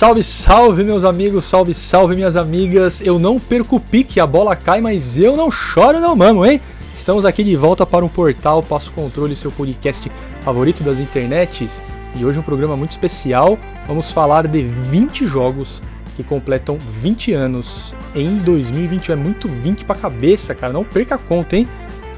[0.00, 3.02] Salve, salve, meus amigos, salve, salve, minhas amigas.
[3.02, 6.58] Eu não perco o pique, a bola cai, mas eu não choro, não, mano, hein?
[6.96, 11.82] Estamos aqui de volta para um portal Passo Controle, seu podcast favorito das internets.
[12.16, 13.58] E hoje um programa muito especial.
[13.86, 15.82] Vamos falar de 20 jogos
[16.16, 19.12] que completam 20 anos em 2021.
[19.12, 20.72] É muito 20 pra cabeça, cara.
[20.72, 21.68] Não perca a conta, hein?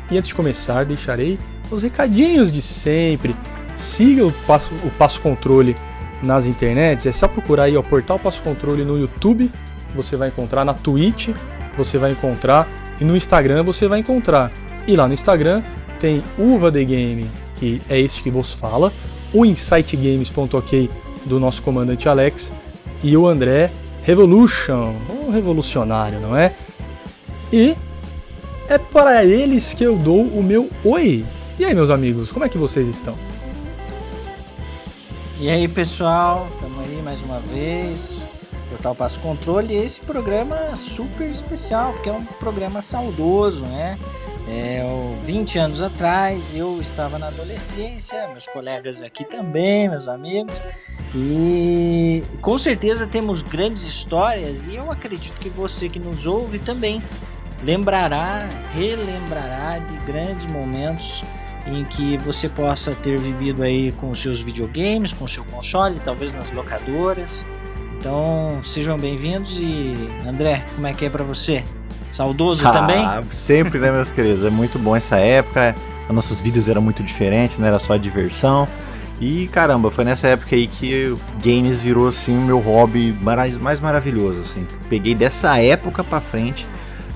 [0.09, 1.37] E antes de começar, deixarei
[1.69, 3.35] os recadinhos de sempre.
[3.75, 5.75] Siga o Passo, o Passo Controle
[6.23, 9.51] nas internets, é só procurar aí o Portal Passo Controle no YouTube,
[9.95, 11.31] você vai encontrar na Twitch,
[11.77, 12.69] você vai encontrar
[13.01, 14.51] e no Instagram você vai encontrar.
[14.87, 15.63] E lá no Instagram
[15.99, 18.93] tem Uva The Game, que é este que vos fala,
[19.33, 20.91] o insightgames.ok
[21.25, 22.53] do nosso comandante Alex
[23.03, 23.71] e o André
[24.03, 26.53] Revolution, um revolucionário, não é?
[27.53, 27.77] E
[28.69, 31.25] é para eles que eu dou o meu oi.
[31.59, 33.15] E aí, meus amigos, como é que vocês estão?
[35.43, 38.23] E aí pessoal, estamos aí mais uma vez,
[38.69, 43.99] Portal Passo Controle, e esse programa é super especial, porque é um programa saudoso, né?
[44.49, 44.85] É,
[45.25, 50.55] 20 anos atrás eu estava na adolescência, meus colegas aqui também, meus amigos,
[51.13, 57.03] e com certeza temos grandes histórias e eu acredito que você que nos ouve também
[57.65, 61.21] lembrará, relembrará de grandes momentos
[61.67, 66.01] em que você possa ter vivido aí com os seus videogames, com o seu console,
[66.05, 67.47] talvez nas locadoras.
[67.99, 69.95] Então, sejam bem-vindos e
[70.27, 71.63] André, como é que é para você?
[72.11, 73.07] Saudoso ah, também?
[73.31, 74.45] Sempre, né, meus queridos?
[74.45, 75.75] É muito bom essa época.
[76.09, 78.67] As nossas vidas eram muito diferentes, não era só diversão.
[79.21, 83.79] E caramba, foi nessa época aí que games virou assim o meu hobby mais, mais
[83.79, 84.67] maravilhoso, assim.
[84.89, 86.67] Peguei dessa época para frente.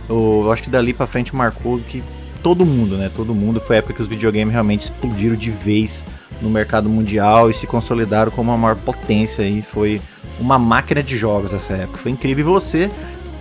[0.08, 2.04] Eu acho que dali para frente marcou que
[2.46, 3.10] todo mundo, né?
[3.12, 3.60] Todo mundo.
[3.60, 6.04] Foi a época que os videogames realmente explodiram de vez
[6.40, 10.00] no mercado mundial e se consolidaram como a maior potência e foi
[10.38, 11.98] uma máquina de jogos essa época.
[11.98, 12.42] Foi incrível.
[12.42, 12.88] E você,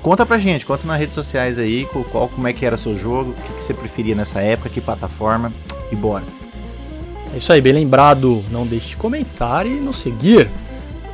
[0.02, 3.30] conta pra gente, conta nas redes sociais aí qual, como é que era seu jogo,
[3.30, 5.54] o que, que você preferia nessa época, que plataforma
[5.92, 6.24] e bora.
[7.32, 8.44] É isso aí, bem lembrado.
[8.50, 10.50] Não deixe de comentar e nos seguir.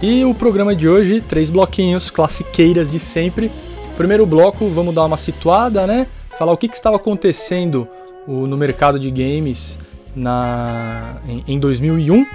[0.02, 3.52] E o programa de hoje, três bloquinhos classiqueiras de sempre.
[3.98, 6.08] Primeiro bloco, vamos dar uma situada, né?
[6.38, 7.88] Falar o que, que estava acontecendo
[8.28, 9.80] no mercado de games
[10.16, 12.26] na, em, em 2001.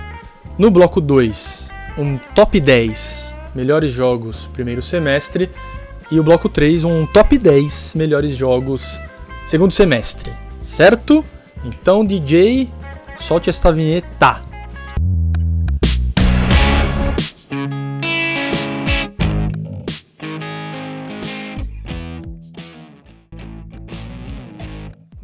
[0.58, 5.50] No bloco 2, um top 10 melhores jogos primeiro semestre.
[6.10, 9.00] E o bloco 3, um top 10 melhores jogos
[9.44, 10.32] segundo semestre.
[10.60, 11.24] Certo?
[11.64, 12.70] Então, DJ,
[13.18, 14.40] solte esta vinheta.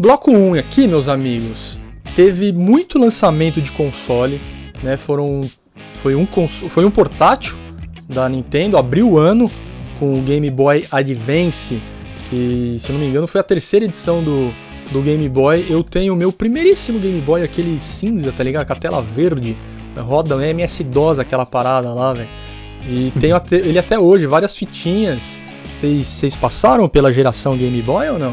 [0.02, 1.78] Bloco 1 aqui, meus amigos,
[2.16, 4.40] teve muito lançamento de console,
[4.82, 4.96] né?
[4.96, 5.42] Foram
[5.98, 7.56] foi um foi um portátil
[8.08, 9.48] da Nintendo, abriu o ano
[10.00, 11.80] com o Game Boy Advance,
[12.28, 14.52] que se eu não me engano foi a terceira edição do,
[14.90, 15.66] do Game Boy.
[15.70, 18.66] Eu tenho o meu primeiríssimo Game Boy, aquele cinza, tá ligado?
[18.66, 19.56] Com a tela verde,
[19.96, 20.50] roda né?
[20.50, 22.28] MS-DOS aquela parada lá, velho.
[22.90, 25.38] E tenho até, ele até hoje, várias fitinhas.
[25.76, 28.32] Vocês passaram pela geração Game Boy ou não?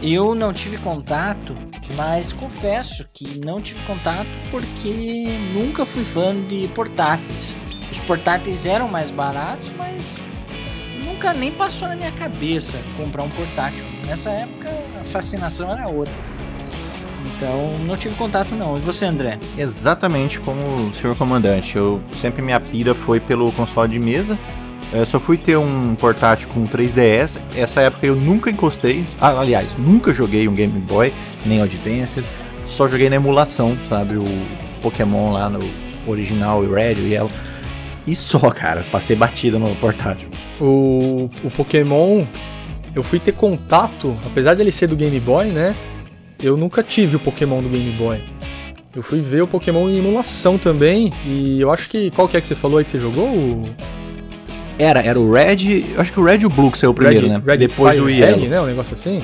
[0.00, 1.54] Eu não tive contato,
[1.96, 7.56] mas confesso que não tive contato porque nunca fui fã de portáteis.
[7.90, 10.22] Os portáteis eram mais baratos, mas
[11.04, 13.84] nunca nem passou na minha cabeça comprar um portátil.
[14.06, 14.70] Nessa época
[15.00, 16.14] a fascinação era outra.
[17.34, 18.76] Então não tive contato não.
[18.76, 19.40] E você, André?
[19.56, 21.76] Exatamente como o senhor comandante.
[21.76, 24.38] Eu sempre minha pira foi pelo console de mesa
[24.92, 27.38] eu só fui ter um portátil com 3DS.
[27.54, 29.04] Essa época eu nunca encostei.
[29.20, 31.12] Ah, aliás, nunca joguei um Game Boy,
[31.44, 32.24] nem Advance.
[32.64, 34.16] Só joguei na emulação, sabe?
[34.16, 34.24] O
[34.82, 35.58] Pokémon lá no
[36.06, 37.30] original, o Red, o Yellow.
[38.06, 40.28] E só, cara, passei batida no portátil.
[40.58, 42.24] O, o Pokémon,
[42.94, 45.74] eu fui ter contato, apesar dele ser do Game Boy, né?
[46.42, 48.22] Eu nunca tive o Pokémon do Game Boy.
[48.96, 51.12] Eu fui ver o Pokémon em emulação também.
[51.26, 52.10] E eu acho que.
[52.12, 53.28] Qual que é que você falou aí que você jogou?
[53.28, 53.66] O...
[54.78, 55.84] Era, era o Red.
[55.96, 57.42] Acho que o Red e o Blue que saiu primeiro, Red, né?
[57.44, 58.38] Red Depois Fire o Yellow.
[58.38, 58.60] Red, né?
[58.60, 59.22] Um negócio assim?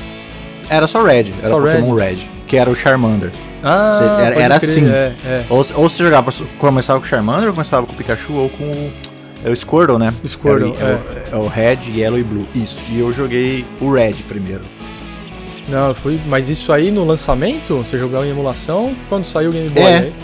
[0.68, 2.04] Era só Red, era só Pokémon Red.
[2.04, 2.28] Red.
[2.46, 3.30] que era o Charmander.
[3.62, 4.88] Ah, era, era assim.
[4.88, 5.44] É, é.
[5.48, 8.64] Ou, ou você jogava, começava com o Charmander, ou começava com o Pikachu, ou com
[8.64, 8.92] o,
[9.44, 10.12] é o Squirtle, né?
[10.26, 11.36] Squirtle, é, é.
[11.36, 12.46] o, é o Red, Yellow e Blue.
[12.54, 12.82] Isso.
[12.90, 14.62] E eu joguei o Red primeiro.
[15.68, 16.20] Não, eu fui.
[16.26, 17.76] Mas isso aí no lançamento?
[17.78, 19.82] Você jogava em emulação quando saiu o Game Boy?
[19.82, 19.96] É.
[19.98, 20.14] Aí?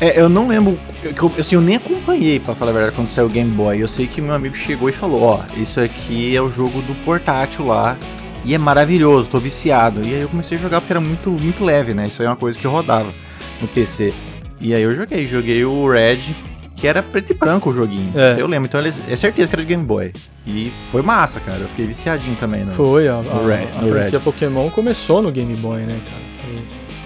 [0.00, 0.78] É, eu não lembro.
[1.02, 3.80] Eu, assim, eu nem acompanhei, para falar a verdade, quando saiu o Game Boy.
[3.80, 6.80] Eu sei que meu amigo chegou e falou: Ó, oh, isso aqui é o jogo
[6.82, 7.96] do portátil lá.
[8.44, 10.00] E é maravilhoso, tô viciado.
[10.02, 12.06] E aí eu comecei a jogar porque era muito, muito leve, né?
[12.06, 13.12] Isso aí é uma coisa que eu rodava
[13.60, 14.14] no PC.
[14.58, 16.34] E aí eu joguei, joguei o Red,
[16.74, 18.10] que era preto e branco o joguinho.
[18.14, 18.36] É.
[18.40, 18.66] Eu lembro.
[18.66, 20.12] Então é certeza que era de Game Boy.
[20.46, 21.58] E foi massa, cara.
[21.58, 22.64] Eu fiquei viciadinho também.
[22.64, 22.72] No...
[22.72, 24.20] Foi, a, a, No Red- a no franquia Red.
[24.20, 26.30] Pokémon começou no Game Boy, né, cara?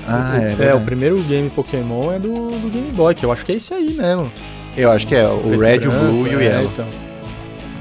[0.07, 3.33] Ah, o, é, é, o primeiro game Pokémon é do, do Game Boy, que eu
[3.33, 4.31] acho que é esse aí mesmo.
[4.77, 6.71] Eu acho que é o Preto Red, branco, o Blue e o é, Yellow.
[6.73, 6.87] então.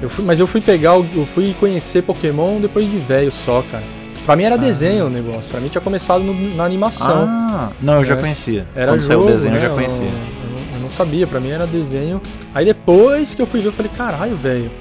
[0.01, 3.63] Eu fui, mas eu fui pegar, o- eu fui conhecer Pokémon depois de velho só,
[3.71, 3.83] cara.
[4.25, 7.25] Pra mim era desenho o negócio, pra mim tinha começado no- na animação.
[7.27, 8.17] Ah, não, eu já É.
[8.17, 8.65] conhecia.
[8.75, 9.57] Era Quando jogo, saiu o desenho, né?
[9.59, 10.05] eu já conhecia.
[10.05, 12.21] Eu, não- eu não sabia, pra mim era desenho.
[12.53, 14.71] Aí depois que eu fui ver, eu falei, caralho, velho,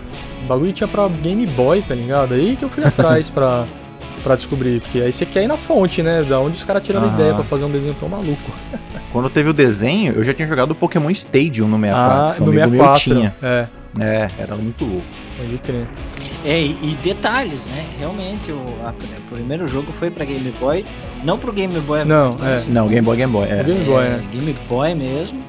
[0.44, 2.34] o bagulho tinha pra Game Boy, tá ligado?
[2.34, 3.64] Aí que eu fui atrás pra,
[4.22, 4.80] pra descobrir.
[4.80, 6.22] Porque aí você quer ir na fonte, né?
[6.22, 7.14] Da onde os caras tiraram Aham.
[7.14, 8.50] ideia pra fazer um desenho tão maluco.
[9.12, 12.18] Quando teve o desenho, eu já tinha jogado o Pokémon Stadium no 64.
[12.18, 13.10] ah, que um no amigo 64.
[13.14, 13.34] Meu tinha.
[13.42, 13.66] É,
[14.00, 15.04] É, era muito louco.
[15.36, 15.86] pode crer.
[16.44, 17.84] É, e, e detalhes, né?
[18.00, 20.84] Realmente, o, a- o primeiro jogo foi pra Game Boy,
[21.22, 23.48] não pro Game Boy Não, Advance, Não, Game Boy, Game Boy.
[23.48, 23.62] É.
[23.62, 24.22] Game Boy, é, né?
[24.32, 25.42] Game Boy mesmo.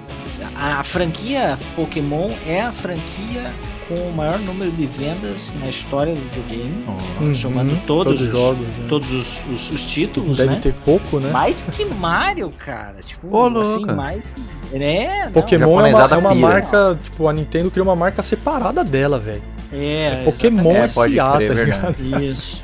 [0.55, 3.51] A, a franquia Pokémon é a franquia
[3.87, 6.83] com o maior número de vendas na história do videogame,
[7.21, 7.33] Oh.
[7.33, 8.67] somando Uhum, todos, os os jogos.
[8.67, 8.85] né?
[8.89, 10.59] todos os, os- os títulos, Deve né?
[10.61, 11.31] ter pouco, né?
[11.31, 12.97] Mais que Mario, cara.
[13.05, 13.93] Tipo, Ô, assim, louca.
[13.93, 14.41] mais que.
[14.75, 18.83] É, não, Pokémon é uma, é uma marca, tipo, a Nintendo criou uma marca separada
[18.83, 19.41] dela, velho.
[19.71, 21.93] É, Pokémon É, SA, pode tá crer, é ligado?
[21.93, 22.25] verdade.
[22.25, 22.63] Isso.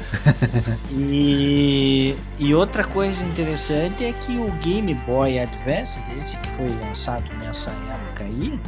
[0.91, 7.23] e, e outra coisa interessante é que o Game Boy Advance, esse que foi lançado
[7.43, 8.59] nessa época aí,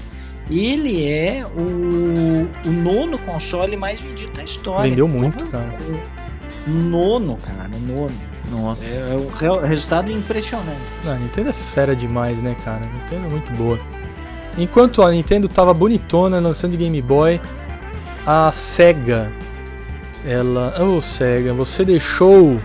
[0.60, 4.90] ele é o, o nono console mais vendido da história.
[4.90, 5.78] Vendeu muito, cara.
[6.68, 8.12] Nono, cara, nono.
[8.52, 8.84] Nossa.
[8.86, 9.30] É um
[9.62, 10.78] re- resultado impressionante.
[11.06, 12.82] Ah, a Nintendo é fera demais, né, cara?
[12.84, 13.80] A Nintendo é muito boa.
[14.58, 17.40] Enquanto a Nintendo tava bonitona lançando Game Boy,
[18.28, 19.32] a Sega,
[20.26, 20.76] ela.
[20.84, 22.58] Ô Sega, você deixou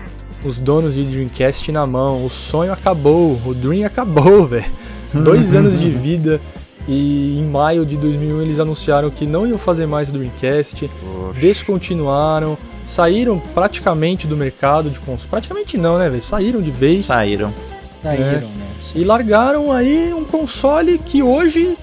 [0.43, 2.25] os donos de Dreamcast na mão.
[2.25, 4.65] O sonho acabou, o Dream acabou, velho.
[5.13, 6.41] Dois anos de vida
[6.87, 11.39] e em maio de 2001 eles anunciaram que não iam fazer mais o Dreamcast, Poxa.
[11.39, 15.29] descontinuaram, saíram praticamente do mercado de console.
[15.29, 16.21] Praticamente não, né, velho?
[16.21, 17.05] Saíram de vez.
[17.05, 17.53] Saíram.
[18.01, 18.31] Saíram, É.
[18.39, 18.67] né?
[18.95, 21.75] E largaram aí um console que hoje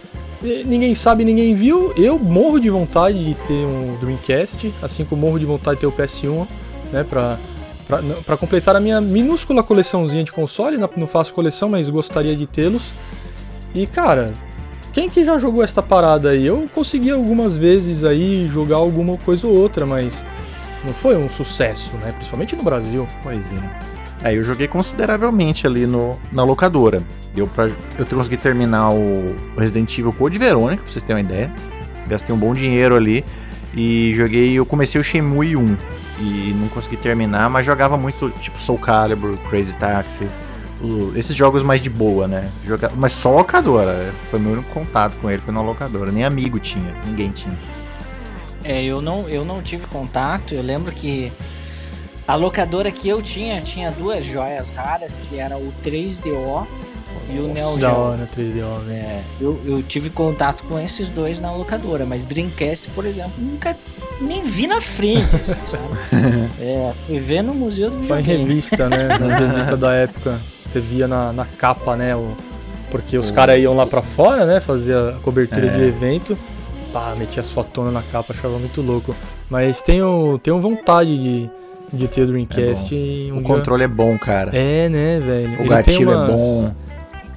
[0.43, 1.93] eh, ninguém sabe, ninguém viu.
[1.97, 5.87] Eu morro de vontade de ter um Dreamcast, assim como morro de vontade de ter
[5.87, 6.47] o PS1,
[6.93, 7.37] né, pra,
[7.87, 10.79] pra, pra completar a minha minúscula coleçãozinha de console.
[10.97, 12.93] Não faço coleção, mas gostaria de tê-los.
[13.75, 14.33] E cara,
[14.95, 16.47] quem que já jogou esta parada aí?
[16.47, 20.25] Eu consegui algumas vezes aí jogar alguma coisa ou outra, mas
[20.85, 22.13] não foi um sucesso, né?
[22.13, 23.07] Principalmente no Brasil.
[23.25, 23.57] Pois é.
[24.23, 27.03] Aí eu joguei consideravelmente ali no, na locadora.
[27.35, 27.69] Deu pra,
[27.99, 31.53] eu consegui terminar o Resident Evil Code Verônica, pra vocês terem uma ideia.
[32.07, 33.25] Gastei um bom dinheiro ali.
[33.77, 35.77] E joguei, eu comecei o Shenmue 1.
[36.21, 40.29] E não consegui terminar, mas jogava muito, tipo Soul Calibur, Crazy Taxi.
[41.17, 42.49] Esses jogos mais de boa, né?
[42.67, 44.13] Joga, mas só locadora.
[44.31, 46.11] Foi meu único contato com ele, foi na locadora.
[46.13, 47.57] Nem amigo tinha, ninguém tinha.
[48.63, 50.55] É, eu não, eu não tive contato.
[50.55, 51.31] Eu lembro que
[52.27, 56.67] a locadora que eu tinha tinha duas joias raras, que era o 3DO
[57.31, 57.99] e o Neo Da Geo.
[57.99, 58.91] hora, 3DO, velho.
[58.93, 63.77] É, eu, eu tive contato com esses dois na locadora, mas Dreamcast, por exemplo, nunca
[64.21, 65.85] nem vi na frente, assim, sabe?
[66.61, 68.49] É, fui ver no museu do Só em videogame.
[68.49, 69.09] revista, né?
[69.19, 70.39] Nas revistas da época.
[70.75, 72.17] Você via na, na capa, né?
[72.17, 72.33] O,
[72.91, 74.59] porque os caras iam lá pra fora, né?
[74.59, 75.71] Fazer a cobertura É.
[75.71, 76.37] de evento.
[76.93, 79.15] Pá, metia as fotonas na capa, achava muito louco.
[79.49, 81.51] Mas tenho, tenho vontade de,
[81.93, 84.51] de ter o Dreamcast e um o dia- controle é bom, cara.
[84.53, 85.59] É, né, velho?
[85.59, 86.75] o Ele gatilho tem umas- é bom.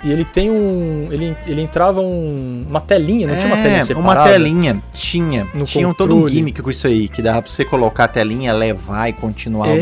[0.03, 1.07] E ele tem um.
[1.11, 4.19] Ele, ele entrava um, uma telinha, não tinha uma telinha É, separada?
[4.19, 4.81] uma telinha.
[4.93, 5.47] Tinha.
[5.53, 8.07] No tinha um, todo um gimmick com isso aí, que dava pra você colocar a
[8.07, 9.77] telinha, levar e continuar um É,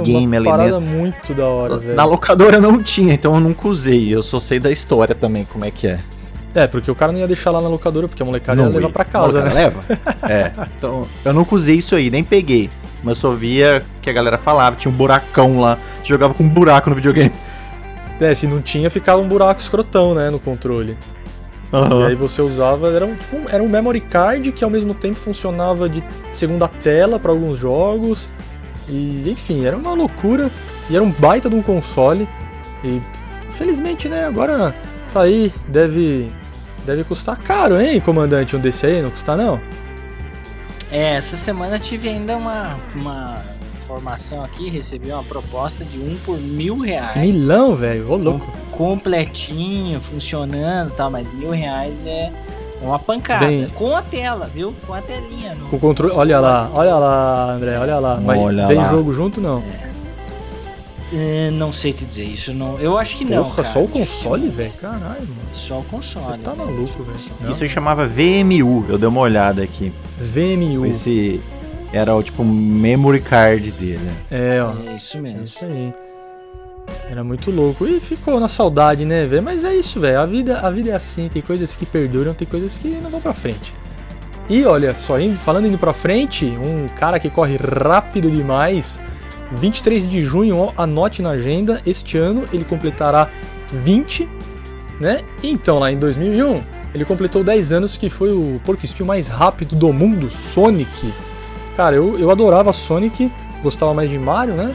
[0.00, 0.80] minigame uma ali parada dentro.
[0.96, 1.94] muito da hora, velho.
[1.94, 4.12] Na locadora não tinha, então eu nunca usei.
[4.12, 6.00] Eu só sei da história também, como é que é.
[6.52, 8.72] É, porque o cara não ia deixar lá na locadora, porque a molecada ia Não
[8.74, 8.92] levar ia.
[8.92, 9.52] pra casa, né?
[9.54, 9.84] Leva?
[10.28, 10.50] é.
[10.76, 12.68] Então, eu nunca usei isso aí, nem peguei.
[13.04, 15.78] Mas só via que a galera falava, tinha um buracão lá.
[16.02, 17.30] Você jogava com um buraco no videogame.
[18.20, 20.96] É, se não tinha, ficava um buraco escrotão, né, no controle.
[21.72, 25.14] E aí você usava, era um, tipo, era um memory card que ao mesmo tempo
[25.14, 28.28] funcionava de segunda tela para alguns jogos.
[28.88, 30.50] E enfim, era uma loucura.
[30.88, 32.28] E era um baita de um console.
[32.82, 33.00] E
[33.48, 34.74] infelizmente, né, agora
[35.12, 36.28] tá aí, deve
[36.84, 39.60] deve custar caro, hein, comandante, um desse aí, não custa não?
[40.90, 43.36] É, essa semana eu tive ainda uma, uma
[43.90, 47.16] informação aqui, recebi uma proposta de um por mil reais.
[47.16, 48.46] Milão, velho, ô louco.
[48.70, 52.30] completinho, funcionando e tal, mas mil reais é
[52.80, 53.46] uma pancada.
[53.46, 54.72] Bem- Com a tela, viu?
[54.86, 55.54] Com a telinha.
[55.54, 55.66] No...
[55.66, 58.20] Com o controle, olha lá, olha lá, André, olha lá.
[58.24, 58.88] Mas Olha vem lá.
[58.90, 59.62] jogo junto não?
[61.12, 62.78] É, não sei te dizer isso, não.
[62.78, 63.42] Eu acho que não.
[63.42, 64.70] Porra, cara, só o console, velho?
[64.80, 65.48] Caralho, mano.
[65.52, 66.36] Só o console.
[66.36, 66.64] Você tá né?
[66.64, 67.50] maluco, velho.
[67.50, 69.92] Isso aí chamava VMU, eu dei uma olhada aqui.
[70.20, 70.86] VMU.
[70.86, 71.40] Esse
[71.92, 73.98] era o tipo memory card dele.
[73.98, 74.14] né?
[74.30, 74.74] É, ó.
[74.90, 75.42] É isso É mesmo.
[75.42, 75.92] isso aí.
[77.08, 77.86] Era muito louco.
[77.86, 79.42] E ficou na saudade, né, velho?
[79.42, 80.20] Mas é isso, velho.
[80.20, 81.28] A vida, a vida é assim.
[81.32, 83.72] Tem coisas que perduram, tem coisas que não vão pra frente.
[84.48, 88.98] E olha só, indo, falando indo pra frente, um cara que corre rápido demais.
[89.52, 91.80] 23 de junho, ó, anote na agenda.
[91.86, 93.28] Este ano ele completará
[93.72, 94.28] 20,
[95.00, 95.20] né?
[95.42, 96.60] Então, lá em 2001,
[96.92, 101.12] ele completou 10 anos, que foi o porco espinho mais rápido do mundo, Sonic.
[101.80, 103.32] Cara, eu, eu adorava Sonic,
[103.62, 104.74] gostava mais de Mario, né?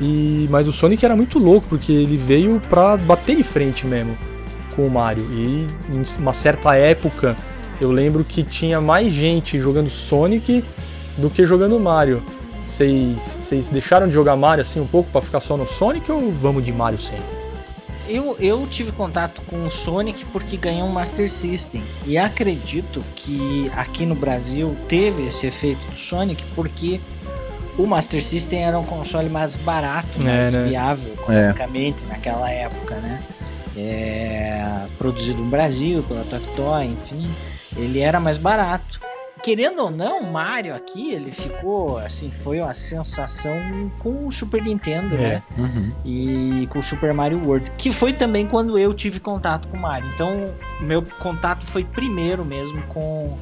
[0.00, 4.16] E, mas o Sonic era muito louco, porque ele veio pra bater de frente mesmo
[4.74, 5.22] com o Mario.
[5.32, 7.36] E em uma certa época,
[7.78, 10.64] eu lembro que tinha mais gente jogando Sonic
[11.18, 12.22] do que jogando Mario.
[12.64, 16.64] Vocês deixaram de jogar Mario assim um pouco pra ficar só no Sonic ou vamos
[16.64, 17.39] de Mario sempre?
[18.10, 21.80] Eu, eu tive contato com o Sonic porque ganhou um Master System.
[22.04, 27.00] E acredito que aqui no Brasil teve esse efeito do Sonic porque
[27.78, 30.68] o Master System era um console mais barato, É, mais né?
[30.68, 33.22] viável economicamente naquela época, né?
[33.76, 37.30] É, produzido no Brasil pela Tectoy, enfim,
[37.76, 39.00] ele era mais barato.
[39.42, 43.56] Querendo ou não, o Mario aqui, ele ficou assim, foi uma sensação
[43.98, 45.42] com o Super Nintendo, É.
[45.56, 45.92] né?
[46.04, 49.80] e com o Super Mario World, que foi também quando eu tive contato com o
[49.80, 50.10] Mario.
[50.14, 53.36] Então, meu contato foi primeiro mesmo com,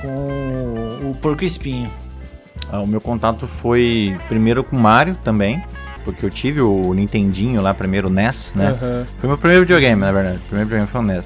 [0.00, 1.90] com o Porco Espinho.
[2.70, 5.62] Ah, o meu contato foi primeiro com Mario também,
[6.04, 8.68] porque eu tive o Nintendinho lá primeiro, o NES, né?
[8.68, 9.06] Aham.
[9.18, 10.36] Foi meu primeiro videogame, na verdade.
[10.38, 11.24] O primeiro videogame foi o NES.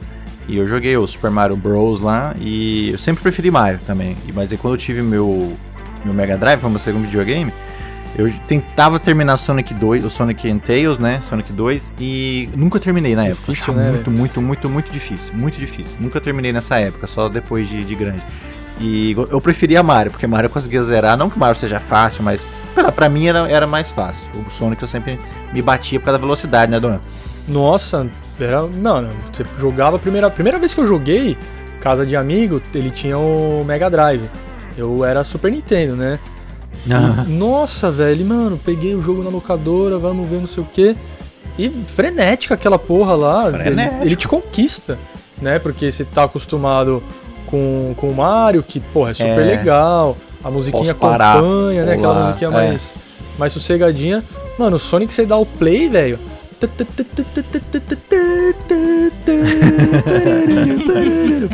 [0.49, 2.01] E eu joguei o Super Mario Bros.
[2.01, 4.17] lá e eu sempre preferi Mario também.
[4.35, 5.53] Mas aí quando eu tive meu,
[6.05, 7.53] meu Mega Drive, foi meu segundo videogame,
[8.17, 11.21] eu tentava terminar Sonic 2, o Sonic and Tails, né?
[11.21, 13.53] Sonic 2, e nunca terminei na época.
[13.53, 15.35] Difícil, Achava né, Muito, muito, muito, muito difícil.
[15.35, 15.97] Muito difícil.
[16.01, 18.23] Nunca terminei nessa época, só depois de, de grande.
[18.81, 21.17] E eu preferia Mario, porque Mario eu conseguia zerar.
[21.17, 24.27] Não que Mario seja fácil, mas pra, pra mim era, era mais fácil.
[24.35, 25.21] O Sonic eu sempre
[25.53, 27.01] me batia por causa da velocidade, né, dona?
[27.47, 28.09] Nossa,
[28.45, 28.67] era.
[28.67, 30.31] Mano, você jogava a primeira.
[30.31, 31.37] Primeira vez que eu joguei,
[31.81, 34.23] casa de amigo, ele tinha o Mega Drive.
[34.77, 36.19] Eu era Super Nintendo, né?
[36.87, 36.91] E,
[37.31, 40.97] nossa, velho, mano, peguei o jogo na locadora, vamos ver não sei o quê.
[41.59, 43.49] E frenética aquela porra lá.
[43.49, 44.97] Ele, ele te conquista,
[45.43, 45.59] né?
[45.59, 47.03] Porque você tá acostumado
[47.47, 49.57] com, com o Mario, que, porra, é super É.
[49.57, 50.17] legal.
[50.45, 51.95] A musiquinha Posso parar, acompanha, né?
[51.95, 52.53] Aquela musiquinha é.
[52.53, 52.95] mais,
[53.37, 54.23] mais sossegadinha.
[54.57, 56.19] Mano, o Sonic você dá o play, velho.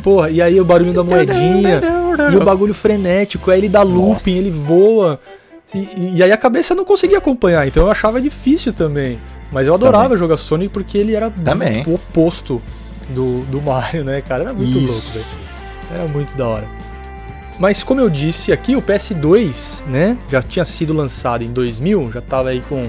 [0.02, 1.82] Porra, e aí o barulho da moedinha.
[2.32, 5.20] E o bagulho frenético, aí ele dá looping, ele voa.
[5.74, 9.18] E, e aí a cabeça não conseguia acompanhar, então eu achava difícil também.
[9.50, 11.84] Mas eu adorava jogar Sonic porque ele era Também.
[11.86, 12.60] o oposto
[13.10, 14.44] do, do Mario, né, cara?
[14.44, 14.92] Era muito Isso.
[14.92, 15.24] louco, velho.
[15.92, 16.66] Era muito da hora.
[17.58, 22.20] Mas como eu disse aqui, o PS2, né, já tinha sido lançado em 2000, já
[22.20, 22.82] tava aí com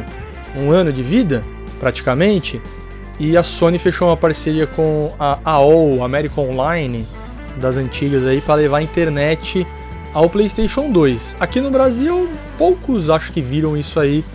[0.57, 1.43] um ano de vida,
[1.85, 2.59] praticamente.
[3.19, 7.05] E a Sony fechou uma parceria com a AOL, American Online,
[7.61, 9.65] das antigas aí, para levar a internet
[10.11, 11.35] ao PlayStation 2.
[11.39, 12.27] Aqui no Brasil,
[12.57, 14.25] poucos acho que viram isso aí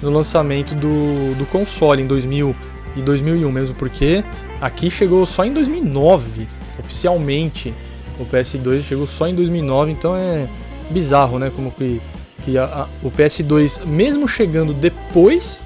[0.00, 2.54] no lançamento do, do console em 2000
[2.96, 4.22] e 2001 mesmo, porque
[4.60, 6.46] aqui chegou só em 2009,
[6.78, 7.74] oficialmente.
[8.20, 10.46] O PS2 chegou só em 2009, então é
[10.90, 11.50] bizarro, né?
[11.54, 12.00] Como que,
[12.44, 15.60] que a- a- o PS2, mesmo chegando depois,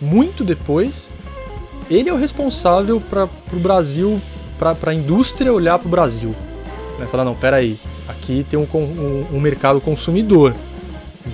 [0.00, 1.10] muito depois,
[1.90, 4.20] ele é o responsável para o Brasil,
[4.58, 6.34] para a indústria olhar para o Brasil.
[6.98, 7.06] Né?
[7.06, 7.78] Falar, não, peraí,
[8.08, 10.54] aqui tem um, um, um mercado consumidor,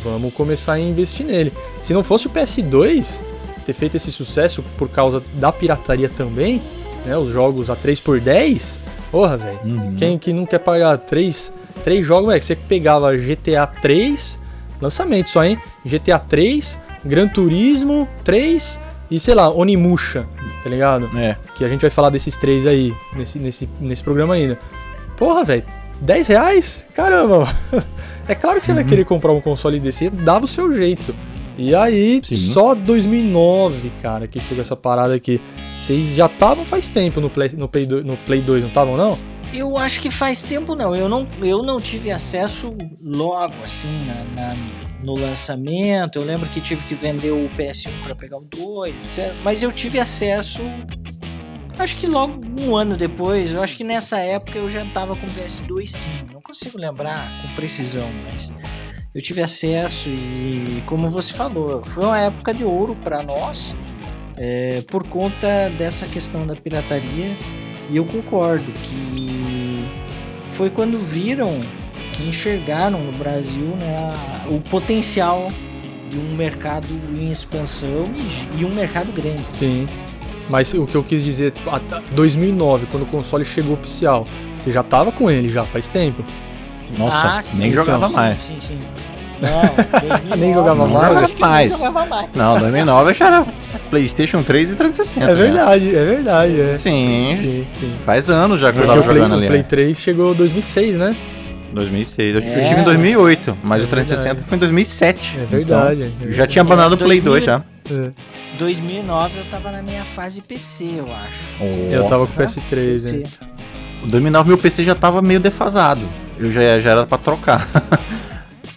[0.03, 1.53] vamos começar a investir nele.
[1.83, 3.21] Se não fosse o PS2
[3.67, 6.63] ter feito esse sucesso por causa da pirataria também,
[7.05, 7.17] né?
[7.19, 8.77] Os jogos a 3x10,
[9.11, 9.61] porra, velho.
[9.65, 9.97] Uhum.
[9.97, 14.39] Quem que não quer pagar 3, três jogos, é que você pegava GTA 3,
[14.81, 15.59] lançamento só, hein?
[15.85, 20.27] GTA 3, Gran Turismo 3 e sei lá, Onimusha,
[20.63, 21.09] tá ligado?
[21.17, 21.37] É.
[21.55, 24.59] Que a gente vai falar desses três aí, nesse, nesse, nesse programa ainda.
[25.17, 25.63] Porra, velho,
[26.01, 26.87] 10 reais?
[26.95, 27.49] Caramba!
[28.29, 31.15] É claro que você vai querer comprar um console desse, dava o seu jeito.
[31.57, 32.53] E aí, Sim.
[32.53, 35.41] só 2009, cara, que chegou essa parada aqui.
[35.79, 38.97] Vocês já estavam faz tempo no Play, no Play 2, no Play 2 não estavam,
[38.97, 39.17] não?
[39.57, 40.95] Eu acho que faz tempo não.
[40.95, 44.57] Eu não, eu não tive acesso logo assim na, na-
[45.03, 46.19] no lançamento.
[46.19, 49.35] Eu lembro que tive que vender o PS1 para pegar o 2, etc.
[49.43, 50.61] Mas eu tive acesso.
[51.79, 53.53] Acho que logo um ano depois.
[53.53, 56.11] Eu acho que nessa época eu já tava com o PS2 sim.
[56.33, 58.51] Não consigo lembrar com precisão, mas
[59.15, 63.75] eu tive acesso e, como você falou, foi uma época de ouro para nós
[64.37, 67.31] é, por conta dessa questão da pirataria.
[67.91, 69.85] E eu concordo que
[70.53, 71.61] foi quando viram,
[72.13, 74.13] que enxergaram no Brasil né,
[74.49, 75.49] o potencial
[76.11, 76.89] de um mercado
[77.19, 78.09] em expansão
[78.57, 79.45] e, e um mercado grande.
[79.55, 79.87] Sim.
[80.49, 81.53] Mas o que eu quis dizer,
[82.13, 84.25] 2009, quando o console chegou oficial,
[84.59, 86.25] você já tava com ele já faz tempo.
[86.97, 88.39] Nossa, ah, sim, nem jogava então, mais.
[88.39, 88.79] Sim, sim.
[89.41, 91.33] Não, nem jogava mais.
[91.33, 91.73] Não, mais.
[91.73, 92.29] jogava mais.
[92.35, 93.47] Não, 2009 já era
[93.91, 95.31] PlayStation 3 e 360.
[95.31, 96.01] É verdade, né?
[96.01, 96.61] é verdade.
[96.61, 96.77] É.
[96.77, 99.47] Sim, sim, sim, faz anos já que é, eu tava jogando Play, ali.
[99.47, 99.95] O Play 3 né?
[99.95, 101.17] chegou em 2006, né?
[101.73, 102.35] 2006.
[102.35, 105.39] Eu, é, tive em 2008, mas é o 360 foi em 2007.
[105.39, 106.15] É verdade.
[106.19, 107.63] Então, já tinha abandonado o Play 2 já.
[107.91, 108.11] É.
[108.59, 111.39] 2009 eu tava na minha fase PC, eu acho.
[111.61, 111.93] Oh.
[111.93, 113.17] Eu tava com o PS3, PC.
[113.19, 113.23] né?
[114.09, 116.01] 2009 meu PC já tava meio defasado.
[116.39, 117.67] Eu já, já era pra trocar.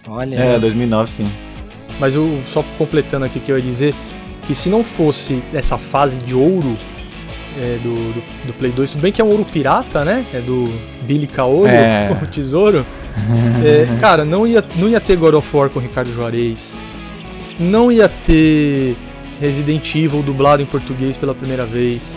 [0.10, 0.36] Olha.
[0.36, 1.30] É, 2009 sim.
[2.00, 3.94] Mas o, só completando aqui que eu ia dizer
[4.48, 6.78] que se não fosse essa fase de ouro
[7.58, 10.26] é, do, do, do, Play 2, tudo bem que é um ouro pirata, né?
[10.34, 10.64] É do
[11.04, 12.10] Billy Caolho, é.
[12.24, 12.86] o tesouro.
[13.64, 16.74] é, cara, não ia, não ia ter God of War com o Ricardo Juarez.
[17.60, 18.96] Não ia ter
[19.42, 22.16] Resident Evil dublado em português pela primeira vez.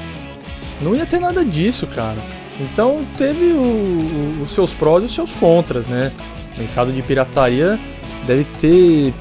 [0.80, 2.18] Não ia ter nada disso, cara.
[2.60, 6.12] Então teve o, o, os seus prós e os seus contras, né?
[6.56, 7.78] Mercado de pirataria
[8.26, 9.14] deve ter.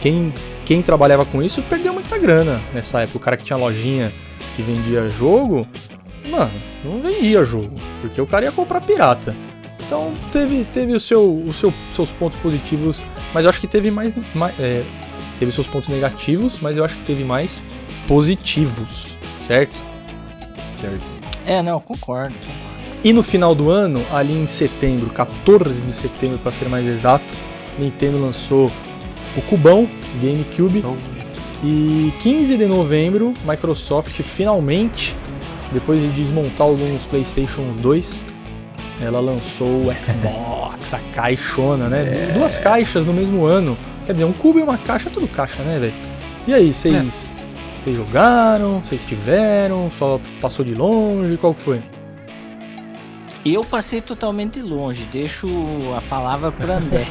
[0.00, 0.32] Quem,
[0.64, 3.18] quem trabalhava com isso perdeu muita grana nessa época.
[3.18, 4.12] O cara que tinha lojinha
[4.56, 5.66] que vendia jogo,
[6.28, 6.52] mano,
[6.84, 9.34] não vendia jogo, porque o cara ia comprar pirata.
[9.86, 13.02] Então teve, teve o seu, o seu, seus pontos positivos,
[13.34, 14.14] mas eu acho que teve mais.
[14.34, 14.84] mais é,
[15.38, 17.62] teve seus pontos negativos, mas eu acho que teve mais
[18.06, 19.16] positivos,
[19.46, 19.80] certo?
[20.80, 21.04] Certo.
[21.46, 22.61] É, não, concordo, concordo.
[23.04, 27.24] E no final do ano, ali em setembro, 14 de setembro para ser mais exato,
[27.76, 28.70] Nintendo lançou
[29.36, 29.88] o Cubão
[30.20, 30.84] GameCube.
[31.64, 35.16] E 15 de novembro, Microsoft finalmente,
[35.72, 38.24] depois de desmontar alguns PlayStation 2,
[39.00, 42.28] ela lançou o Xbox, a caixona, né?
[42.30, 42.32] É.
[42.32, 43.76] Duas caixas no mesmo ano.
[44.06, 45.94] Quer dizer, um cubo e uma caixa, tudo caixa, né, velho?
[46.46, 47.34] E aí, vocês
[47.86, 47.90] é.
[47.90, 48.80] jogaram?
[48.80, 49.90] Vocês tiveram?
[49.98, 51.36] Só passou de longe?
[51.36, 51.82] Qual que foi?
[53.44, 55.48] Eu passei totalmente longe, deixo
[55.96, 57.04] a palavra para André.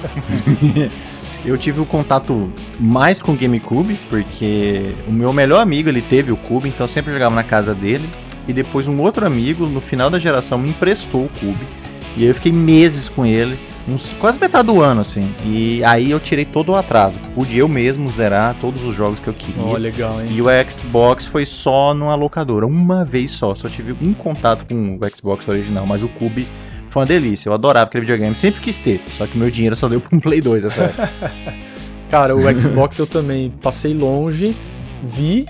[1.44, 6.32] eu tive o contato mais com o GameCube, porque o meu melhor amigo ele teve
[6.32, 8.10] o Cube, então eu sempre jogava na casa dele.
[8.48, 11.68] E depois um outro amigo, no final da geração, me emprestou o Cube.
[12.16, 15.34] E eu fiquei meses com ele uns quase metade do ano, assim.
[15.44, 17.20] E aí eu tirei todo o atraso.
[17.34, 19.64] Pude eu mesmo zerar todos os jogos que eu queria.
[19.64, 20.28] Oh, legal, hein?
[20.32, 23.56] E o Xbox foi só numa locadora, uma vez só.
[23.56, 26.48] Só tive um contato com o Xbox original, mas o Cube
[26.88, 27.50] foi uma delícia.
[27.50, 29.02] Eu adorava aquele videogame, sempre quis ter.
[29.18, 31.12] Só que meu dinheiro só deu para um Play 2 essa época.
[32.10, 34.54] Cara, o Xbox eu também passei longe,
[35.02, 35.46] vi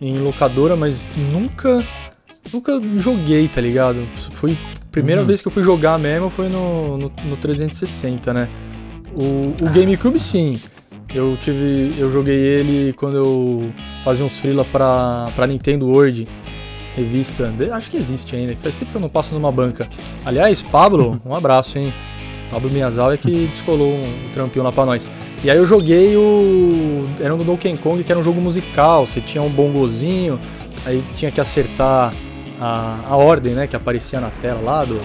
[0.00, 1.84] em locadora, mas nunca
[2.52, 4.06] nunca joguei, tá ligado?
[4.32, 4.56] Foi
[4.96, 5.26] primeira uhum.
[5.26, 8.48] vez que eu fui jogar mesmo foi no, no, no 360, né?
[9.14, 9.70] O, o ah.
[9.70, 10.58] GameCube sim.
[11.14, 11.92] Eu tive.
[11.98, 16.26] Eu joguei ele quando eu fazia uns freela pra, pra Nintendo World.
[16.96, 17.52] Revista.
[17.74, 18.56] Acho que existe ainda.
[18.56, 19.86] Faz tempo que eu não passo numa banca.
[20.24, 21.92] Aliás, Pablo, um abraço, hein?
[22.50, 25.10] Pablo Miyazawa é que descolou um, trampinho lá pra nós.
[25.44, 27.06] E aí eu joguei o.
[27.20, 29.06] Era um do Donkey Kong, que era um jogo musical.
[29.06, 30.40] Você tinha um bongozinho,
[30.86, 32.14] aí tinha que acertar
[32.60, 35.02] a, a ordem, né, que aparecia na tela lá dos,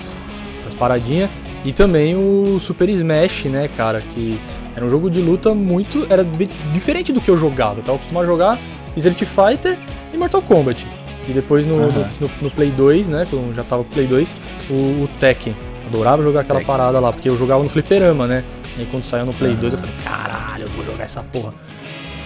[0.63, 1.29] das paradinhas.
[1.63, 4.39] E também o Super Smash, né, cara, que
[4.75, 6.05] era um jogo de luta muito.
[6.09, 6.23] Era
[6.73, 7.79] diferente do que eu jogava.
[7.79, 8.59] Eu tava acostumado a jogar
[8.95, 9.77] Street Fighter
[10.13, 10.85] e Mortal Kombat.
[11.27, 11.87] E depois no, uhum.
[12.19, 14.35] no, no, no, Play 2, né, eu já tava Play 2,
[14.69, 15.55] o, o Tekken.
[15.87, 16.75] Adorava jogar aquela Tekken.
[16.75, 18.43] parada lá, porque eu jogava no fliperama, né?
[18.77, 19.57] E aí quando saiu no Play uhum.
[19.57, 21.53] 2 eu falei, caralho, eu vou jogar essa porra.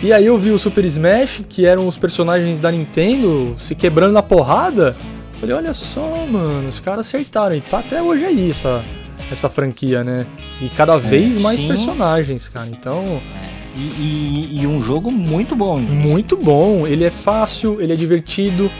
[0.01, 4.13] E aí eu vi o Super Smash, que eram os personagens da Nintendo se quebrando
[4.13, 4.95] na porrada.
[5.39, 7.55] Falei, olha só, mano, os caras acertaram.
[7.55, 8.83] E tá até hoje aí essa,
[9.31, 10.25] essa franquia, né?
[10.61, 11.67] E cada é, vez mais sim.
[11.67, 12.67] personagens, cara.
[12.67, 13.21] Então.
[13.41, 13.55] É.
[13.77, 15.77] E, e, e, um jogo muito bom.
[15.79, 16.87] Muito bom.
[16.87, 18.71] Ele é fácil, ele é divertido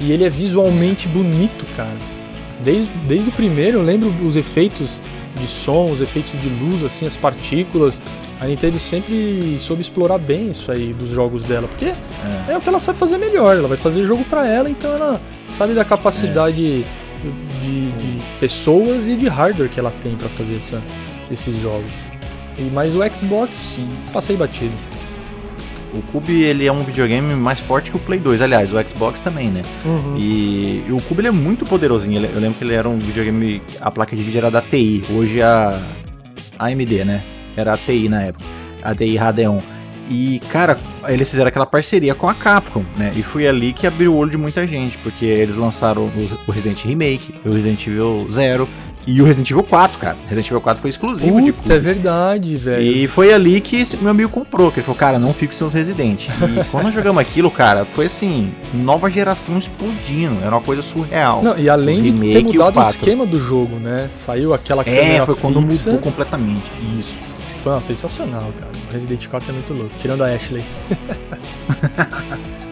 [0.00, 1.96] e ele é visualmente bonito, cara.
[2.60, 4.98] Desde, desde o primeiro, eu lembro os efeitos
[5.36, 8.02] de som, os efeitos de luz, assim, as partículas.
[8.42, 11.94] A Nintendo sempre soube explorar bem isso aí dos jogos dela, porque é.
[12.48, 13.56] é o que ela sabe fazer melhor.
[13.56, 15.20] Ela vai fazer jogo para ela, então ela
[15.56, 17.60] sabe da capacidade é.
[17.62, 20.82] de, de, pessoas e de hardware que ela tem para fazer essa,
[21.30, 21.88] esses jogos.
[22.58, 24.74] E mais o Xbox, sim, passei batido.
[25.94, 29.20] O Cube ele é um videogame mais forte que o Play 2, aliás, o Xbox
[29.20, 29.62] também, né?
[29.84, 30.16] Uhum.
[30.18, 32.20] E, e, o Cube ele é muito poderosinho.
[32.20, 35.38] eu lembro que ele era um videogame, a placa de vídeo era da TI, hoje
[35.38, 35.80] é a
[36.58, 37.22] AMD, né?
[37.56, 38.44] Era a TI na época.
[38.82, 39.60] ADI Radeon.
[40.10, 43.12] E, cara, eles fizeram aquela parceria com a Capcom, né?
[43.16, 46.10] E foi ali que abriu o olho de muita gente, porque eles lançaram
[46.46, 48.68] o Resident Remake, o Resident Evil Zero,
[49.06, 50.16] e o Resident Evil 4, cara.
[50.24, 51.72] Resident Evil 4 foi exclusivo Puta, de Clube.
[51.72, 52.82] é verdade, velho.
[52.82, 55.66] E foi ali que esse meu amigo comprou, que ele falou, cara, não fico sem
[55.66, 56.26] os Resident.
[56.28, 61.42] E quando nós jogamos aquilo, cara, foi assim, nova geração explodindo, era uma coisa surreal.
[61.42, 62.90] Não, e além Os de ter remake o mudado o, 4.
[62.90, 64.10] esquema do jogo, né?
[64.16, 65.90] Saiu aquela É, foi quando fixa.
[65.90, 66.70] mudou completamente.
[66.98, 67.31] Isso.
[67.64, 68.72] Não, sensacional, cara.
[68.90, 70.64] Resident 4 é muito louco, tirando a Ashley.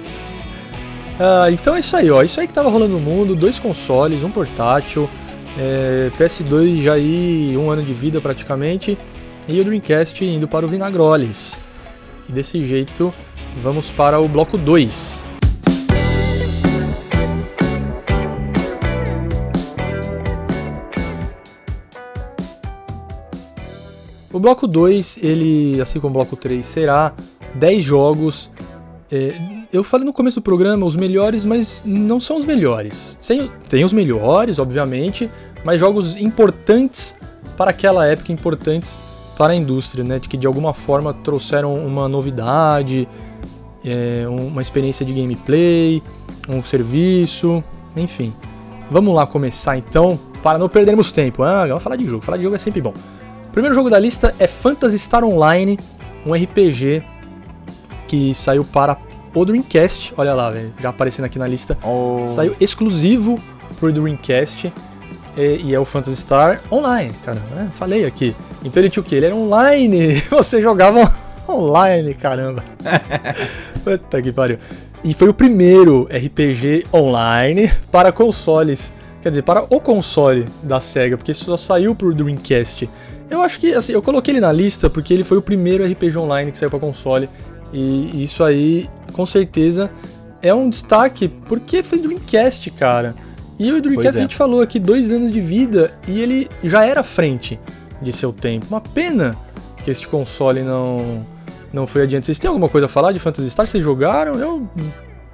[1.22, 2.22] Ah, então é isso aí, ó.
[2.22, 5.06] Isso aí que tava rolando no mundo, dois consoles, um portátil,
[5.58, 8.96] é, PS2 já aí um ano de vida praticamente,
[9.46, 11.60] e o Dreamcast indo para o Vinagroles.
[12.26, 13.12] E desse jeito,
[13.62, 15.26] vamos para o bloco 2.
[24.32, 27.12] O bloco 2, ele, assim como o bloco 3, será
[27.54, 28.50] 10 jogos.
[29.10, 29.34] É,
[29.72, 33.18] eu falei no começo do programa os melhores, mas não são os melhores.
[33.26, 35.28] Tem, tem os melhores, obviamente,
[35.64, 37.16] mas jogos importantes
[37.56, 38.96] para aquela época, importantes
[39.36, 40.20] para a indústria, né?
[40.20, 43.08] Que de alguma forma trouxeram uma novidade,
[43.84, 46.00] é, uma experiência de gameplay,
[46.48, 47.64] um serviço,
[47.96, 48.32] enfim.
[48.90, 51.42] Vamos lá começar então, para não perdermos tempo.
[51.42, 52.94] Ah, vamos falar de jogo, falar de jogo é sempre bom.
[53.50, 55.76] O primeiro jogo da lista é Phantasy Star Online,
[56.24, 57.02] um RPG
[58.06, 58.96] que saiu para
[59.34, 60.14] o Dreamcast.
[60.16, 61.76] Olha lá, velho, já aparecendo aqui na lista.
[61.82, 63.40] Oh, Saiu exclusivo
[63.80, 64.72] pro Dreamcast
[65.36, 67.40] e, e é o Phantasy Star Online, cara.
[67.50, 67.72] né?
[67.74, 68.36] Falei aqui.
[68.64, 69.16] Então ele tinha o quê?
[69.16, 70.14] Ele era online.
[70.30, 71.12] Você jogava
[71.48, 72.62] online, caramba.
[73.82, 74.58] Puta que pariu.
[75.02, 78.92] E foi o primeiro RPG online para consoles.
[79.22, 82.88] Quer dizer, para o console da SEGA, porque isso só saiu pro Dreamcast.
[83.30, 86.18] Eu acho que, assim, eu coloquei ele na lista porque ele foi o primeiro RPG
[86.18, 87.28] online que saiu para console.
[87.72, 89.90] E isso aí, com certeza,
[90.42, 93.14] é um destaque porque foi Dreamcast, cara.
[93.58, 94.20] E o Dreamcast é.
[94.20, 97.60] a gente falou aqui, dois anos de vida e ele já era à frente
[98.02, 98.66] de seu tempo.
[98.70, 99.36] Uma pena
[99.84, 101.24] que este console não,
[101.72, 102.26] não foi adiante.
[102.26, 103.66] Vocês têm alguma coisa a falar de Phantasy Star?
[103.66, 104.34] Vocês jogaram?
[104.36, 104.68] Eu.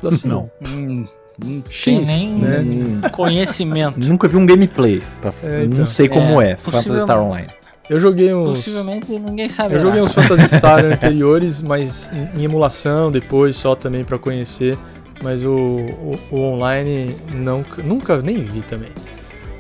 [0.05, 0.51] Assim, Não.
[0.69, 1.05] Hum,
[1.43, 3.09] não X, nem né?
[3.13, 3.99] conhecimento.
[4.01, 5.03] Nunca vi um gameplay.
[5.21, 5.79] pra- É, então.
[5.79, 7.49] Não sei como É, é, Phantasy Star Online.
[7.89, 8.59] Eu joguei uns.
[8.59, 9.75] Possivelmente ninguém sabe.
[9.77, 14.77] Eu joguei uns Phantasy Star anteriores, mas em em emulação depois, só também pra conhecer.
[15.23, 18.91] Mas o, o, o online não, nunca nem vi também.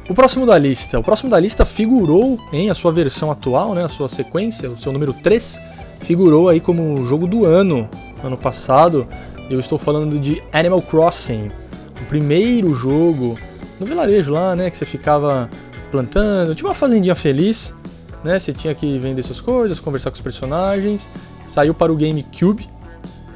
[0.08, 0.98] O próximo da lista.
[0.98, 3.84] O próximo da lista figurou em a sua versão atual, né?
[3.84, 5.58] A sua sequência, o seu número 3,
[6.00, 7.88] figurou aí como jogo do ano,
[8.22, 9.06] ano passado.
[9.48, 11.50] Eu estou falando de Animal Crossing.
[12.00, 13.38] O primeiro jogo
[13.80, 14.70] no vilarejo lá, né?
[14.70, 15.48] Que você ficava
[15.90, 16.54] plantando.
[16.54, 17.74] Tinha uma fazendinha feliz
[18.26, 18.38] né?
[18.38, 21.08] Você tinha que vender suas coisas, conversar com os personagens.
[21.46, 22.68] Saiu para o GameCube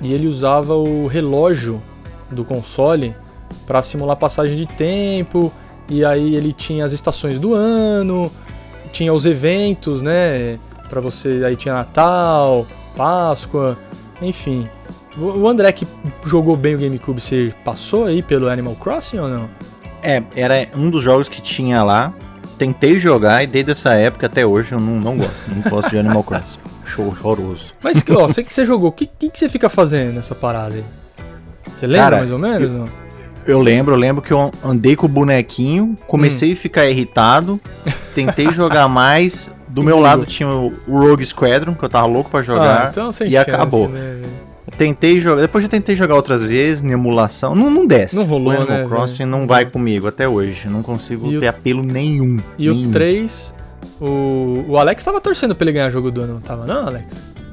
[0.02, 1.80] e ele usava o relógio
[2.30, 3.14] do console
[3.66, 5.52] para simular passagem de tempo.
[5.88, 8.30] E aí ele tinha as estações do ano,
[8.92, 10.58] tinha os eventos, né?
[10.88, 13.78] Para você, aí tinha Natal, Páscoa,
[14.20, 14.66] enfim.
[15.18, 15.86] O André que
[16.24, 19.48] jogou bem o GameCube, você passou aí pelo Animal Crossing ou não?
[20.02, 22.14] É, era um dos jogos que tinha lá.
[22.60, 25.42] Tentei jogar e desde essa época até hoje eu não, não gosto.
[25.48, 26.58] Não gosto de Animal Crossing.
[26.84, 27.72] Show horroroso.
[27.82, 30.74] Mas, ó, você que você jogou, o que, que, que você fica fazendo nessa parada
[30.74, 30.84] aí?
[31.74, 32.70] Você lembra Cara, mais ou menos?
[32.70, 32.88] não?
[33.46, 37.58] Eu lembro, eu lembro que eu andei com o bonequinho, comecei a ficar irritado,
[38.14, 39.50] tentei jogar mais.
[39.66, 42.88] Do meu lado tinha o Rogue Squadron, que eu tava louco pra jogar.
[42.88, 43.88] Ah, então sem e chance, acabou.
[43.88, 44.49] né, velho?
[44.78, 47.54] Tentei jogar, depois eu tentei jogar outras vezes, em emulação.
[47.54, 48.16] Não, não desce.
[48.16, 49.30] Não rolou, o Animal né, Crossing velho?
[49.30, 50.68] não vai comigo até hoje.
[50.68, 52.40] Não consigo E o- ter apelo nenhum.
[52.58, 52.88] E nenhum.
[52.88, 53.54] o 3,
[54.00, 57.06] o, o Alex tava torcendo pra ele ganhar jogo do ano, não tava não, Alex?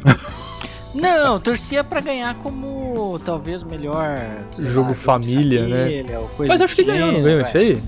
[0.96, 4.20] Não, eu torcia pra ganhar como talvez o melhor
[4.58, 5.84] Jogo lá, família, né?
[5.84, 7.80] família, coisa Mas acho que ganhou, não ganhou isso aí?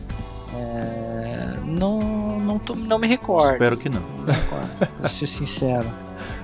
[0.55, 1.99] É, não,
[2.39, 3.53] não, tô- não me recordo.
[3.53, 4.01] Espero que não.
[4.17, 5.87] Não me recordo, pra ser sincero.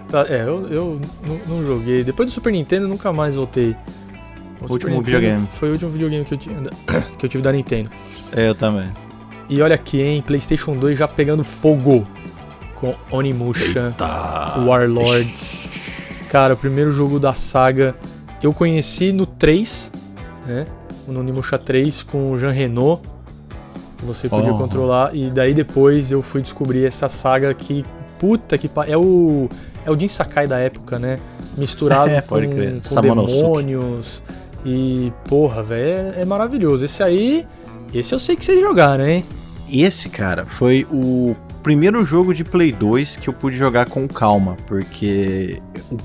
[0.09, 2.03] Tá, é, eu, eu não, não joguei.
[2.03, 3.75] Depois do Super Nintendo, nunca mais voltei.
[4.61, 5.47] O Último Super Nintendo videogame.
[5.51, 6.57] Foi o último videogame que eu, tinha,
[7.17, 7.89] que eu tive da Nintendo.
[8.35, 8.89] É, eu também.
[9.49, 12.07] E olha aqui, hein, PlayStation 2 já pegando fogo
[12.75, 13.93] com Onimusha.
[14.65, 15.69] Warlords.
[16.29, 17.95] Cara, o primeiro jogo da saga
[18.41, 19.91] eu conheci no 3,
[20.45, 20.67] né?
[21.07, 23.01] No Onimusha 3 com o Jean Renault.
[24.03, 24.57] Você podia Oh.
[24.57, 25.15] controlar.
[25.15, 27.85] E daí depois eu fui descobrir essa saga que.
[28.19, 28.93] Puta que pariu.
[28.93, 29.49] É o.
[29.85, 31.19] É o Jin Sakai da época, né?
[31.57, 34.21] Misturado É, com, com demônios.
[34.65, 36.85] E, porra, velho, é, é maravilhoso.
[36.85, 37.45] Esse aí.
[37.93, 39.23] Esse eu sei que vocês jogaram, hein?
[39.71, 44.55] Esse, cara, foi o primeiro jogo de Play 2 que eu pude jogar com calma,
[44.67, 45.59] porque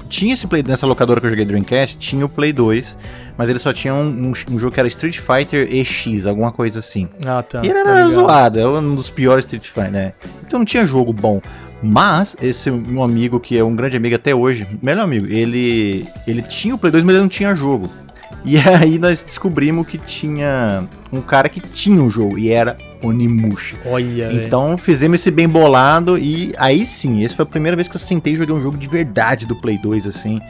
[0.08, 2.96] tinha esse Play nessa locadora que eu joguei Dreamcast, tinha o Play 2,
[3.36, 6.78] mas ele só tinha um, um- um jogo que era Street Fighter EX, alguma coisa
[6.78, 7.08] assim.
[7.26, 7.60] Ah, tá.
[7.62, 8.12] e ele tá era ligado.
[8.14, 10.12] zoado, é um dos piores Street Fighter, né?
[10.46, 11.42] Então não tinha jogo bom.
[11.82, 16.42] Mas esse meu amigo, que é um grande amigo até hoje, melhor amigo, ele, ele
[16.42, 17.88] tinha o Play 2, mas ele não tinha jogo.
[18.44, 23.76] E aí nós descobrimos que tinha um cara que tinha um jogo, e era Onimusha.
[23.86, 24.32] Olha.
[24.32, 28.00] Então fizemos esse bem bolado e aí sim, essa foi a primeira vez que eu
[28.00, 30.40] sentei e joguei um jogo de verdade do Play 2, assim.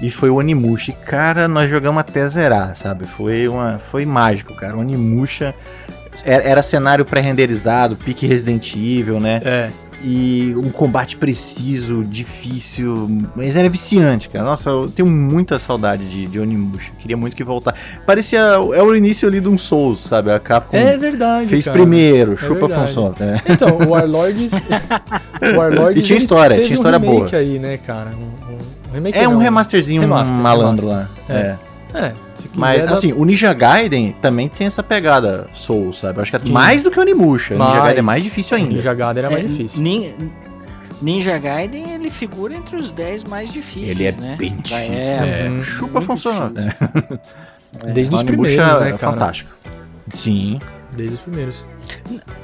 [0.00, 0.92] E foi o Onimusha.
[0.92, 3.04] E, cara, nós jogamos até zerar, sabe?
[3.04, 4.76] Foi, uma, foi mágico, cara.
[4.76, 5.54] O Onimusha
[6.24, 9.40] era, era cenário pré-renderizado, pique Resident Evil, né?
[9.44, 9.70] É.
[10.00, 14.44] E um combate preciso, difícil, mas era viciante, cara.
[14.44, 16.92] Nossa, eu tenho muita saudade de, de Onimusha.
[17.00, 17.74] Queria muito que voltar.
[18.06, 20.30] Parecia é o início ali de um Souls, sabe?
[20.30, 21.76] A Capcom É verdade, fez cara.
[21.76, 22.88] primeiro, chupa verdade.
[22.92, 23.40] Função, né?
[23.48, 24.52] Então, o Warlords.
[25.42, 27.36] o Warlords E tinha história, tinha um história remake boa.
[27.36, 28.10] aí, né, cara?
[28.10, 31.16] Um, um- um É um não, remasterzinho Remaster, malandro remaster.
[31.28, 31.34] lá.
[31.34, 31.56] É.
[31.94, 32.14] É, quiser,
[32.54, 36.18] Mas, dá- assim, o Ninja Gaiden também tem essa pegada Souls, sabe?
[36.18, 36.52] Eu Acho que é Sim.
[36.52, 37.54] mais do que o Onimusha.
[37.54, 37.82] O Ninja Mais.
[37.84, 38.74] Gaiden é mais difícil o ainda.
[38.74, 39.80] Ninja Gaiden era mais É, difícil.
[39.82, 40.14] Nin-
[41.00, 44.36] Ninja Gaiden, ele figura entre os 10 mais difíceis, Ele é né?
[44.38, 44.92] bem difícil.
[44.92, 45.26] época.
[45.26, 45.48] É.
[45.48, 46.52] Muito Chupa Função.
[46.52, 47.20] difícil.
[47.94, 48.98] Desde os O primeiros, né, é cara?
[48.98, 49.50] fantástico.
[50.10, 50.58] Sim.
[50.96, 51.62] Desde os primeiros.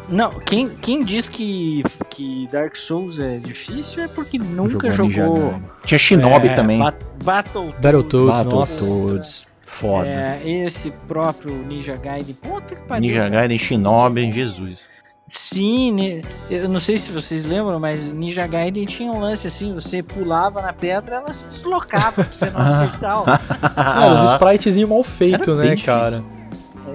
[0.08, 5.60] Não, quem, quem diz que, que Dark Souls é difícil é porque nunca Jogou jogou.
[5.84, 6.78] Tinha Shinobi é, também.
[6.78, 8.74] Bat- Battle Battletoads, nossa.
[8.74, 9.46] Battletoads.
[9.74, 10.06] Foda.
[10.08, 12.34] É, esse próprio Ninja Gaiden.
[12.34, 13.08] Puta que pariu.
[13.08, 14.80] Ninja Gaiden, Shinobi, Jesus.
[15.26, 19.72] Sim, ne- eu não sei se vocês lembram, mas Ninja Gaiden tinha um lance assim:
[19.74, 23.18] você pulava na pedra, ela se deslocava pra você não acertar.
[23.20, 23.24] ó.
[23.24, 25.92] Cara, os spritezinhos mal feitos, Era né, bem difícil.
[25.94, 26.22] cara?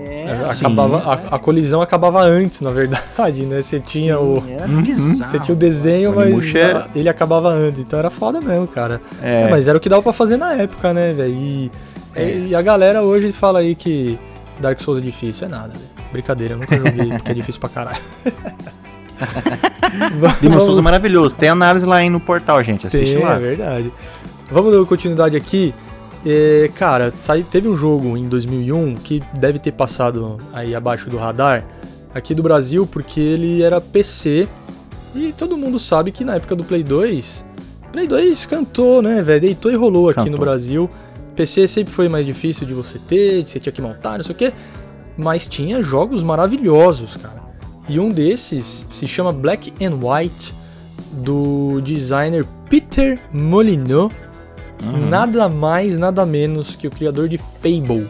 [0.01, 3.61] É, acabava, sim, a, a colisão acabava antes, na verdade, né?
[3.61, 4.41] Você tinha sim, o.
[4.81, 5.31] Bizarro.
[5.31, 6.53] Você tinha o desenho, mas
[6.95, 7.79] ele acabava antes.
[7.79, 9.01] Então era foda mesmo, cara.
[9.21, 9.41] É.
[9.43, 11.33] É, mas era o que dava pra fazer na época, né, velho?
[11.33, 11.71] E,
[12.21, 14.19] e a galera hoje fala aí que
[14.59, 15.47] Dark Souls é difícil.
[15.47, 15.99] É nada, velho.
[16.11, 18.01] Brincadeira, eu nunca joguei porque é difícil pra caralho.
[20.41, 21.35] Demon Souls é maravilhoso.
[21.35, 22.87] Tem análise lá aí no portal, gente.
[22.87, 23.35] Assiste Tem, lá.
[23.35, 23.91] é verdade.
[24.51, 25.73] Vamos dar continuidade aqui.
[26.25, 27.13] É, cara,
[27.49, 31.63] teve um jogo em 2001 que deve ter passado aí abaixo do radar
[32.13, 34.47] aqui do Brasil, porque ele era PC
[35.15, 37.45] e todo mundo sabe que na época do Play 2,
[37.91, 39.41] Play 2 cantou, né, velho?
[39.41, 40.39] Deitou e rolou aqui no Cantou.
[40.39, 40.89] Brasil.
[41.39, 44.35] PC sempre foi mais difícil de você ter, que você tinha que montar, não sei
[44.35, 44.51] o quê,
[45.15, 47.39] mas tinha jogos maravilhosos, cara.
[47.87, 50.53] E um desses se chama Black and White,
[51.13, 54.11] do designer Peter Molyneux,
[54.81, 55.09] Uhum.
[55.09, 58.07] nada mais, nada menos que o criador de Fable.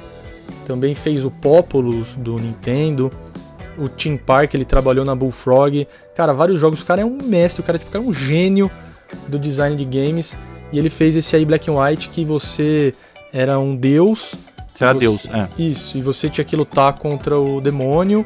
[0.67, 3.11] Também fez o Populous do Nintendo,
[3.77, 5.87] o Team Park, ele trabalhou na Bullfrog.
[6.15, 8.69] Cara, vários jogos, o cara é um mestre, o cara, tipo, é um gênio
[9.27, 10.37] do design de games.
[10.71, 12.93] E ele fez esse aí Black and White que você
[13.33, 14.35] era um deus.
[14.73, 15.25] Será Você- Deus.
[15.33, 15.47] É.
[15.61, 18.25] Isso, e você tinha que lutar contra o demônio.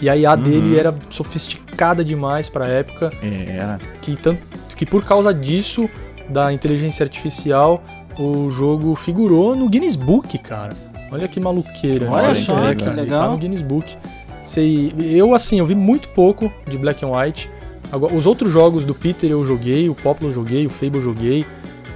[0.00, 0.42] E a IA Uhum.
[0.42, 3.78] dele era sofisticada demais pra época É, era.
[4.00, 4.40] que, tanto,
[4.74, 5.88] que por causa disso,
[6.28, 7.82] da inteligência artificial,
[8.18, 10.72] o jogo figurou no Guinness Book, cara.
[11.12, 12.08] Olha que maluqueira.
[12.10, 13.20] Olha né, só, que Ele legal.
[13.24, 13.94] Tá no Guinness Book.
[14.42, 17.50] Sei, eu, assim, eu vi muito pouco de Black and White.
[17.92, 21.02] Agora, os outros jogos do Peter eu joguei, o Poplar eu joguei, o Fable eu
[21.02, 21.44] joguei.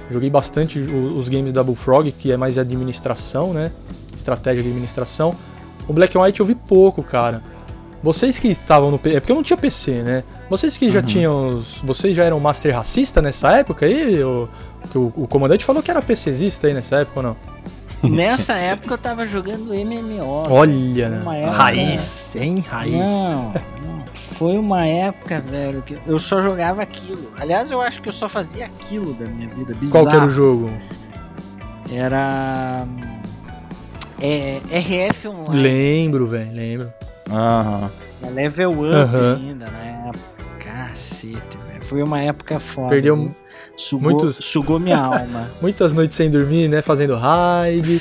[0.09, 3.71] Joguei bastante os games da Bullfrog, que é mais de administração, né?
[4.15, 5.33] Estratégia de administração.
[5.87, 7.41] O Black and White eu vi pouco, cara.
[8.03, 9.17] Vocês que estavam no PC.
[9.17, 10.23] É porque eu não tinha PC, né?
[10.49, 11.05] Vocês que já Uhum.
[11.05, 11.47] tinham.
[11.49, 14.23] os- Vocês já eram master racista nessa época aí?
[14.23, 14.47] O,
[14.93, 17.35] o, o comandante falou que era PCzista aí nessa época ou não?
[18.07, 20.45] Nessa época eu tava jogando MMO.
[20.51, 21.41] Olha, Uma né?
[21.41, 22.63] época- raiz, hein?
[22.69, 22.93] Raiz.
[22.93, 24.03] Não, não.
[24.37, 27.31] Foi uma época, velho, que eu só jogava aquilo.
[27.39, 29.73] Aliás, eu acho que eu só fazia aquilo da minha vida.
[29.75, 30.03] Bizarro.
[30.05, 30.69] Qual que era o jogo?
[31.91, 32.85] Era.
[34.21, 35.61] É, RF Online.
[35.61, 36.93] Lembro, velho, lembro.
[37.29, 37.91] Aham.
[38.21, 39.35] Na Level Up Aham.
[39.35, 40.11] ainda, né?
[40.59, 41.83] Cacete, velho.
[41.85, 42.89] Foi uma época foda.
[42.89, 43.33] Perdeu?
[43.77, 45.49] Sugou, muitos- sugou minha alma.
[45.61, 46.81] Muitas noites sem dormir, né?
[46.81, 47.99] Fazendo raid,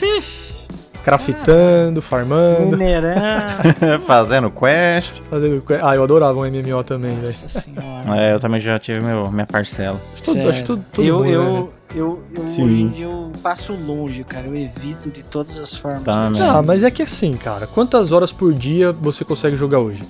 [1.04, 4.00] craftando, farmando, Minerando.
[4.06, 5.20] Fazendo quest.
[5.30, 5.60] fazendo.
[5.62, 7.26] que- Ah, eu adorava um MMO também, velho.
[7.26, 8.20] Nossa senhora.
[8.20, 10.00] É, eu também já tive meu, minha parcela.
[10.24, 11.66] Tudo- acho que tudo- todo eu, mundo, eu, né?
[11.94, 12.64] eu, eu, Sim.
[12.64, 14.46] hoje em dia eu passo longe, cara.
[14.46, 16.02] Eu evito de todas as formas.
[16.04, 16.38] Tá, né?
[16.42, 20.02] Ah, mas é que assim, cara, quantas horas por dia você consegue jogar hoje?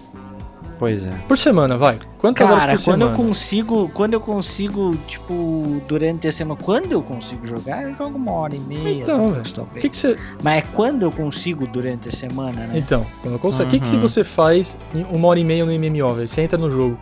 [0.78, 1.10] Pois é.
[1.28, 1.98] Por semana, vai.
[2.18, 3.12] Quantas horas Cara, por quando semana?
[3.12, 8.16] eu consigo, quando eu consigo, tipo, durante a semana, quando eu consigo jogar, eu jogo
[8.18, 9.02] uma hora e meia.
[9.02, 9.68] Então, velho.
[9.80, 10.16] que, que você.
[10.42, 12.72] Mas é quando eu consigo durante a semana, né?
[12.78, 13.64] Então, quando eu consigo.
[13.64, 14.00] O que, que se Uhum.
[14.00, 16.28] você faz em uma hora e meia no MMO, velho?
[16.28, 16.98] Você entra no jogo.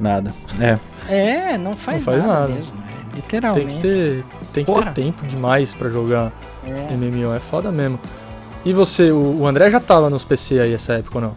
[0.00, 0.32] Nada.
[0.58, 0.78] É.
[1.52, 2.54] É, não faz, Não faz nada, nada.
[2.54, 2.76] mesmo.
[3.12, 3.16] é.
[3.16, 3.66] literalmente.
[3.66, 6.32] Tem que ter, tem que ter tempo demais para jogar
[6.66, 6.94] é.
[6.94, 8.00] MMO, é foda mesmo.
[8.64, 11.36] E você, o, o André já tava nos PC aí essa época ou não?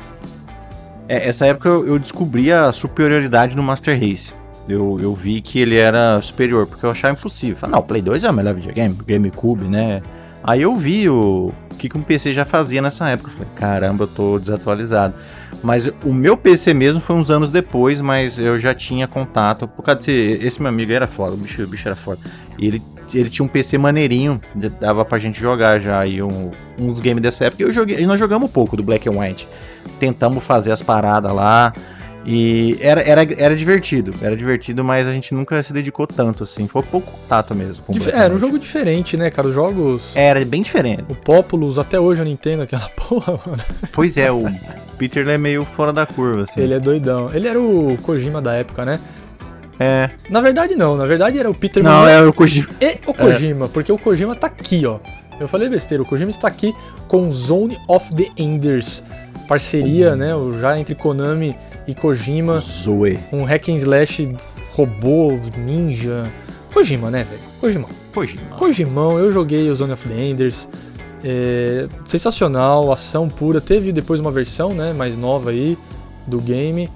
[1.07, 4.33] É, essa época eu, eu descobri a superioridade no Master Race.
[4.67, 7.55] Eu, eu vi que ele era superior, porque eu achava impossível.
[7.55, 10.01] Falei, não, o Play 2 é o melhor videogame, GameCube, né?
[10.43, 13.31] Aí eu vi o, o que, que um PC já fazia nessa época.
[13.31, 15.13] falei, caramba, eu tô desatualizado.
[15.63, 19.67] Mas o meu PC mesmo foi uns anos depois, mas eu já tinha contato.
[19.67, 20.11] Por causa desse.
[20.11, 22.19] Esse meu amigo era foda, o bicho, o bicho era foda.
[22.59, 22.81] E ele,
[23.13, 24.39] ele tinha um PC maneirinho,
[24.79, 27.63] dava pra gente jogar já aí um, uns games dessa época.
[27.63, 29.47] Eu joguei, e nós jogamos um pouco do Black and White.
[29.99, 31.73] Tentamos fazer as paradas lá.
[32.29, 36.67] E era, era, era divertido, era divertido, mas a gente nunca se dedicou tanto, assim.
[36.67, 37.85] Foi pouco contato mesmo.
[38.11, 39.47] Era um jogo diferente, né, cara?
[39.47, 40.11] Os jogos.
[40.13, 41.05] Era bem diferente.
[41.07, 43.63] O Populous, até hoje eu não entendo aquela porra, mano.
[43.93, 44.43] Pois é, o
[44.97, 46.59] Peter é meio fora da curva, assim.
[46.59, 47.33] Ele é doidão.
[47.33, 48.99] Ele era o Kojima da época, né?
[49.79, 50.09] É.
[50.29, 50.97] Na verdade, não.
[50.97, 52.67] Na verdade, era o Peter Não, é o Kojima.
[52.81, 53.69] E o Kojima, é.
[53.69, 54.99] porque o Kojima tá aqui, ó.
[55.39, 56.75] Eu falei besteira, o Kojima está aqui
[57.07, 59.03] com Zone of the Enders.
[59.47, 60.15] Parceria, uhum.
[60.17, 60.59] né?
[60.59, 61.55] Já entre Konami
[61.87, 62.59] e Kojima.
[62.59, 63.19] Zoe.
[63.31, 64.35] Um hack and slash
[64.73, 66.25] robô, ninja.
[66.73, 67.41] Kojima, né, velho?
[67.59, 67.87] Kojima.
[68.13, 68.41] Kojima.
[68.57, 70.67] Kojimão, eu joguei o Zone of the Enders.
[71.23, 73.61] É, sensacional, ação pura.
[73.61, 75.77] Teve depois uma versão né, mais nova aí
[76.25, 76.89] do game.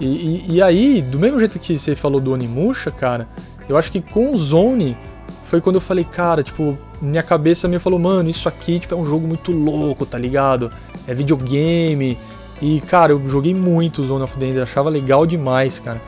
[0.00, 3.28] E, e, e, aí, do mesmo jeito que você falou do Onimusha, cara,
[3.68, 4.96] eu acho que com o Zone
[5.44, 8.96] foi quando eu falei, cara, tipo, minha cabeça me falou, mano, isso aqui tipo, é
[8.96, 10.70] um jogo muito louco, tá ligado?
[11.10, 12.16] É videogame.
[12.62, 16.00] E, cara, eu joguei muito Zone of the End, achava legal demais, cara.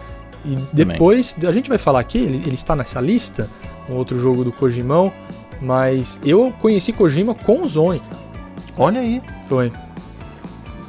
[0.45, 1.51] E depois, Também.
[1.51, 3.49] a gente vai falar aqui, ele, ele está nessa lista,
[3.89, 5.13] um outro jogo do Kojimão,
[5.61, 8.23] mas eu conheci Kojima com o Zone, cara.
[8.79, 9.21] Olha aí.
[9.49, 9.73] Foi.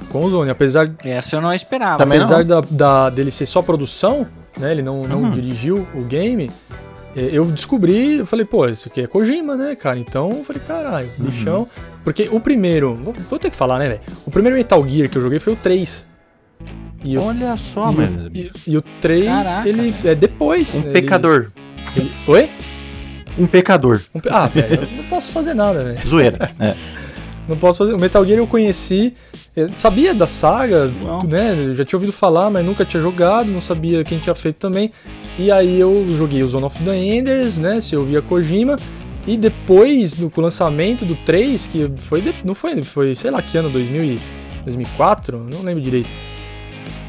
[0.09, 0.91] Com o Zone, apesar...
[1.03, 2.03] Essa eu não esperava.
[2.03, 5.31] Apesar da, da, dele ser só produção, né, ele não, não uhum.
[5.31, 6.51] dirigiu o game,
[7.15, 9.99] eu descobri, eu falei, pô, isso aqui é Kojima, né, cara?
[9.99, 11.25] Então eu falei, caralho, uhum.
[11.25, 11.67] bichão.
[12.03, 14.01] Porque o primeiro, vou, vou ter que falar, né, velho?
[14.25, 16.07] O primeiro Metal Gear que eu joguei foi o 3.
[17.03, 18.29] E Olha só, e mano.
[18.33, 20.73] E, e, o 3, Caraca, ele é depois.
[20.73, 21.51] Um né, pecador.
[21.95, 22.49] Ele, oi?
[23.37, 24.01] Um pecador.
[24.15, 24.29] Um pe...
[24.31, 26.07] Ah, velho, eu não posso fazer nada, velho.
[26.07, 26.75] Zoeira, é.
[27.47, 27.93] Não posso fazer.
[27.93, 29.13] O Metal Gear eu conheci,
[29.55, 31.23] eu sabia da saga, não.
[31.23, 31.55] né?
[31.65, 34.91] Eu já tinha ouvido falar, mas nunca tinha jogado, não sabia quem tinha feito também.
[35.37, 37.81] E aí eu joguei o Zone of the Enders, né?
[37.81, 38.77] Se eu via Kojima.
[39.25, 42.21] E depois, no lançamento do 3, que foi.
[42.21, 44.19] De, não foi, foi, sei lá que ano, 2000 e,
[44.65, 45.37] 2004?
[45.51, 46.09] Não lembro direito.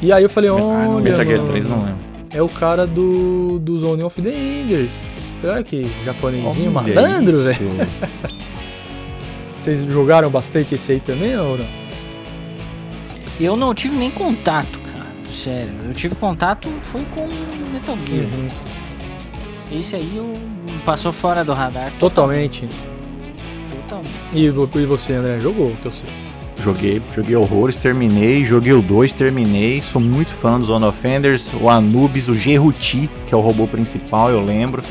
[0.01, 0.63] E aí eu falei, olha.
[0.63, 1.99] Ah, no Metal Gear 3 não lembro.
[2.31, 5.01] É o cara do, do Zone of the Enders.
[5.43, 7.71] Olha que japonesinho malandro, velho.
[9.65, 11.65] Vocês jogaram bastante esse aí também ou não?
[13.39, 15.07] Eu não tive nem contato, cara.
[15.27, 15.73] Sério.
[15.87, 17.27] Eu tive contato foi com
[17.73, 18.25] Metal Gear.
[18.25, 18.47] Uhum.
[19.71, 20.31] Esse aí eu
[20.85, 21.91] passou fora do radar.
[21.99, 22.69] Totalmente.
[23.71, 24.13] Totalmente.
[24.33, 26.09] E, e você, André, jogou, que eu sei.
[26.59, 29.81] Joguei, joguei horrores, terminei, joguei o 2, terminei.
[29.81, 34.29] Sou muito fã dos Zone Offenders, o Anubis, o Geruti, que é o robô principal,
[34.29, 34.83] eu lembro.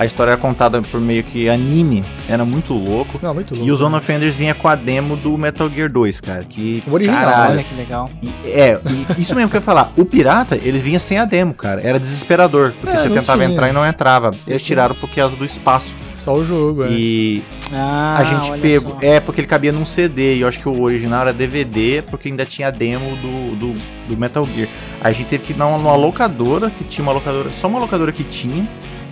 [0.00, 3.20] A história era contada por meio que anime, era muito louco.
[3.22, 3.68] Não, muito louco.
[3.68, 6.42] E o Zone of Enders vinha com a demo do Metal Gear 2, cara.
[6.42, 8.10] Que, o original, caralho, olha que legal.
[8.22, 9.92] E, é, e isso mesmo que eu ia falar.
[9.98, 11.82] O Pirata, ele vinha sem a demo, cara.
[11.86, 13.52] Era desesperador, porque é, você tentava tinha.
[13.52, 14.30] entrar e não entrava.
[14.48, 15.94] Eles tiraram por causa do espaço.
[16.16, 16.92] Só o jogo, é.
[16.92, 18.92] E ah, a gente pegou.
[18.92, 18.98] Só.
[19.02, 20.36] É, porque ele cabia num CD.
[20.36, 23.74] E eu acho que o original era DVD, porque ainda tinha a demo do, do,
[24.08, 24.68] do Metal Gear.
[24.98, 28.12] A gente teve que ir numa, numa locadora, que tinha uma locadora, só uma locadora
[28.12, 28.66] que tinha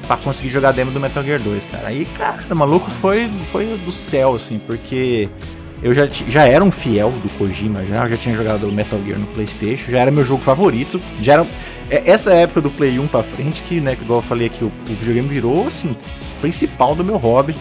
[0.09, 1.89] para conseguir jogar demo do Metal Gear 2, cara.
[1.89, 5.29] Aí, cara, o maluco foi, foi do céu, assim, porque
[5.83, 8.99] eu já, já era um fiel do Kojima, já, eu já tinha jogado o Metal
[9.07, 11.47] Gear no Playstation, já era meu jogo favorito, já era...
[11.91, 14.65] É, essa época do Play 1 pra frente, que, né, que igual eu falei aqui,
[14.65, 15.95] o, o videogame virou, assim,
[16.41, 17.55] principal do meu hobby,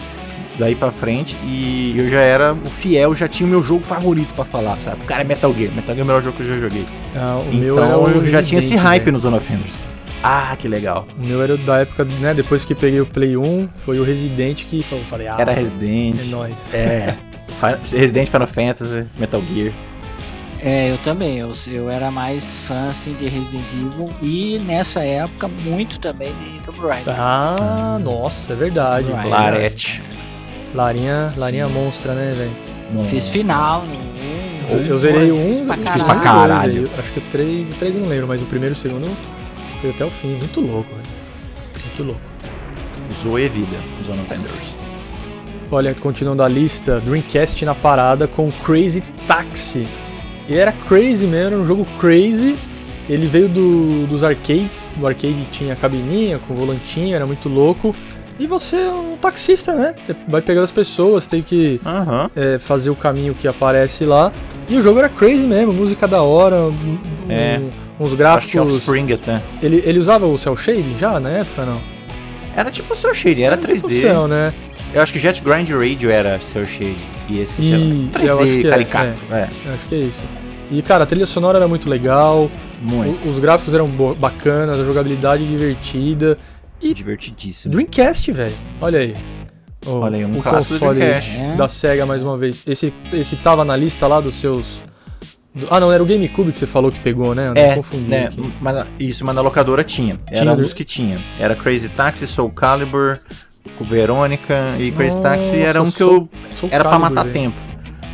[0.58, 4.32] daí pra frente, e eu já era o fiel, já tinha o meu jogo favorito
[4.34, 5.02] pra falar, sabe?
[5.02, 6.86] O cara é Metal Gear, Metal Gear é o melhor jogo que eu já joguei.
[7.14, 9.12] Ah, o então, meu era o eu já tinha esse hype né?
[9.12, 9.87] no Zone of Enders.
[10.22, 11.06] Ah, que legal.
[11.16, 12.34] O meu era da época, né?
[12.34, 16.20] Depois que peguei o Play 1, foi o Resident que eu falei, ah, era Resident.
[16.20, 16.56] É nóis.
[16.72, 17.14] É.
[17.92, 19.72] Resident Final Fantasy, Metal Gear.
[20.60, 21.38] É, eu também.
[21.38, 26.60] Eu, eu era mais fã assim, de Resident Evil e nessa época muito também de
[26.64, 27.14] Tomb Raider.
[27.16, 29.10] Ah, nossa, é verdade.
[29.10, 30.02] Larete.
[30.74, 33.04] Larinha, Larinha monstra, né, velho?
[33.04, 34.08] Fiz final no
[34.70, 35.92] eu, eu zerei um, fiz pra caralho.
[35.92, 36.90] Fiz pra caralho.
[36.98, 39.06] acho que o 3, o 3 eu não lembro, mas o primeiro e o segundo
[39.80, 40.36] foi até o fim.
[40.36, 41.08] Muito louco, velho.
[41.86, 42.20] Muito louco.
[43.14, 44.78] Zoe Vida, Zone of Enders.
[45.70, 49.86] Olha, continuando a lista, Dreamcast na parada com Crazy Taxi.
[50.48, 52.56] E era crazy mesmo, era um jogo crazy.
[53.08, 54.90] ele veio do, dos arcades.
[54.96, 57.94] No arcade tinha cabininha com volantinho, era muito louco.
[58.38, 59.94] E você é um taxista, né?
[60.06, 62.30] Você vai pegando as pessoas, tem que Aham.
[62.36, 64.32] é, fazer o caminho que aparece lá.
[64.68, 66.98] E o jogo era crazy mesmo, música da hora, um-
[67.28, 67.58] É.
[67.58, 68.74] um- uns Acho que gráficos.
[68.76, 69.42] Offspring até.
[69.62, 71.80] Ele, ele usava o cel shading já na época, não?
[72.56, 73.74] Era tipo o seu shade, era 3D.
[73.74, 74.52] Tipo cel, né?
[74.94, 76.96] Eu acho que Jet Grind Radio era seu shade.
[77.28, 79.12] E esse E- era eu acho 3D que é, caricato.
[79.30, 80.22] É, Acho que é isso.
[80.70, 83.26] E cara, a trilha sonora era muito legal, muito.
[83.26, 86.38] o- os gráficos eram bacanas, a jogabilidade divertida.
[86.80, 87.74] E Divertidíssimo.
[87.74, 88.54] Dreamcast, velho.
[88.80, 89.14] Olha aí.
[89.86, 91.00] O, Olha aí, um o console.
[91.02, 91.54] É.
[91.56, 92.62] da SEGA mais uma vez.
[92.66, 94.82] Esse, esse tava na lista lá dos seus.
[95.70, 97.48] Ah, não, era o GameCube que você falou que pegou, né?
[97.48, 98.28] Eu É, confundi né,
[98.60, 100.18] mas isso, mas na locadora tinha.
[100.30, 100.62] Era Tinha, um né?
[100.62, 101.18] dos que tinha.
[101.38, 103.18] Era Crazy Taxi, Soul Calibur,
[103.76, 107.22] com Verônica e Crazy Taxi era um Nossa, que eu Soul era pra Calibur, matar
[107.24, 107.34] velho.
[107.34, 107.56] tempo.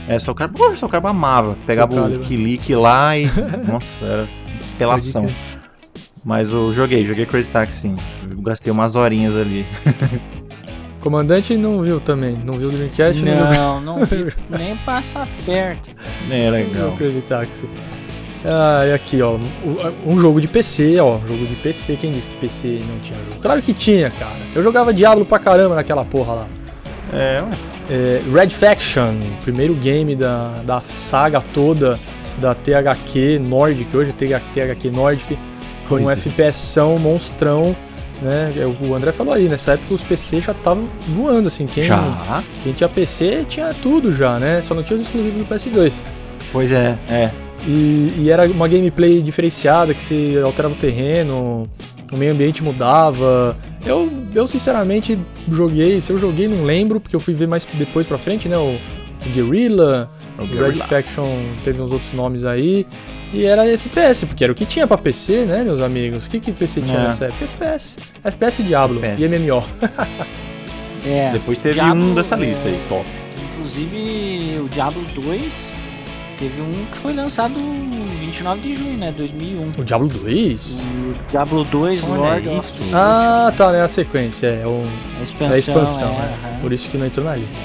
[0.08, 1.56] É, Soul Calibur, poxa, Soul Calibur amava.
[1.66, 2.20] Pegava Soul o.
[2.20, 3.26] Kilick lá e
[3.66, 4.26] nossa, era
[4.78, 5.26] pelação.
[6.24, 7.96] Mas eu joguei, joguei Crazy Taxi sim.
[8.30, 9.66] Eu gastei umas horinhas ali.
[11.04, 12.34] Comandante não viu também.
[12.46, 15.90] Não viu o Dreamcast, não, viu Não, não vi nem passar perto.
[16.30, 16.92] É o legal.
[16.96, 17.68] Crazy Taxi.
[18.42, 19.36] Ah, e aqui, ó.
[20.06, 21.18] Um jogo de PC, ó.
[21.18, 21.96] Jogo de PC.
[21.96, 23.38] Quem disse que PC não tinha jogo?
[23.42, 24.38] Claro que tinha, cara.
[24.54, 26.46] Eu jogava Diablo pra caramba naquela porra lá.
[27.12, 27.50] É, ué.
[27.90, 32.00] É, Red Faction, primeiro game da, da saga toda
[32.40, 35.38] da THQ Nordic, hoje é THQ Nordic,
[35.86, 36.16] com um é.
[36.98, 37.76] Monstrão,
[38.24, 38.52] né?
[38.56, 42.42] É, O André falou aí, nessa época os PC já estavam voando, assim, quem, Já?
[42.62, 44.62] quem tinha PC tinha tudo já, né?
[44.62, 45.94] Só não tinha os exclusivos do PS2.
[46.52, 47.30] Pois é, é.
[47.66, 51.68] E, e era uma gameplay diferenciada, que se alterava o terreno,
[52.12, 53.56] o meio ambiente mudava.
[53.84, 55.18] Eu, eu sinceramente
[55.50, 58.56] joguei, se eu joguei não lembro, porque eu fui ver mais depois pra frente, né?
[58.56, 58.76] O,
[59.26, 60.08] o Guerrilla,
[60.38, 60.74] O o Red.
[60.74, 61.24] Faction
[61.64, 62.86] teve uns outros nomes aí.
[63.32, 66.26] E era FPS, porque era o que tinha pra PC, né, meus amigos?
[66.26, 67.02] O que que PC tinha É.
[67.04, 67.44] nessa época?
[67.44, 67.96] FPS.
[68.22, 69.22] FPS Diablo FPS.
[69.22, 69.64] e MMO.
[71.06, 71.32] É.
[71.32, 73.04] Depois teve Diablo, um dessa é, lista aí, top.
[73.52, 75.74] Inclusive, o Diablo 2
[76.38, 79.12] teve um que foi lançado em 29 de junho, né?
[79.12, 79.72] 2001.
[79.80, 80.80] O Diablo 2?
[80.80, 82.68] O Diablo 2 Olha Lord of isso.
[82.68, 82.96] Destruction.
[82.96, 83.82] Ah, tá, né?
[83.82, 84.82] A sequência, é o,
[85.16, 85.54] a é expansão.
[85.54, 86.38] a expansão, é, né?
[86.52, 86.60] aham.
[86.60, 87.60] Por isso que não entrou na lista.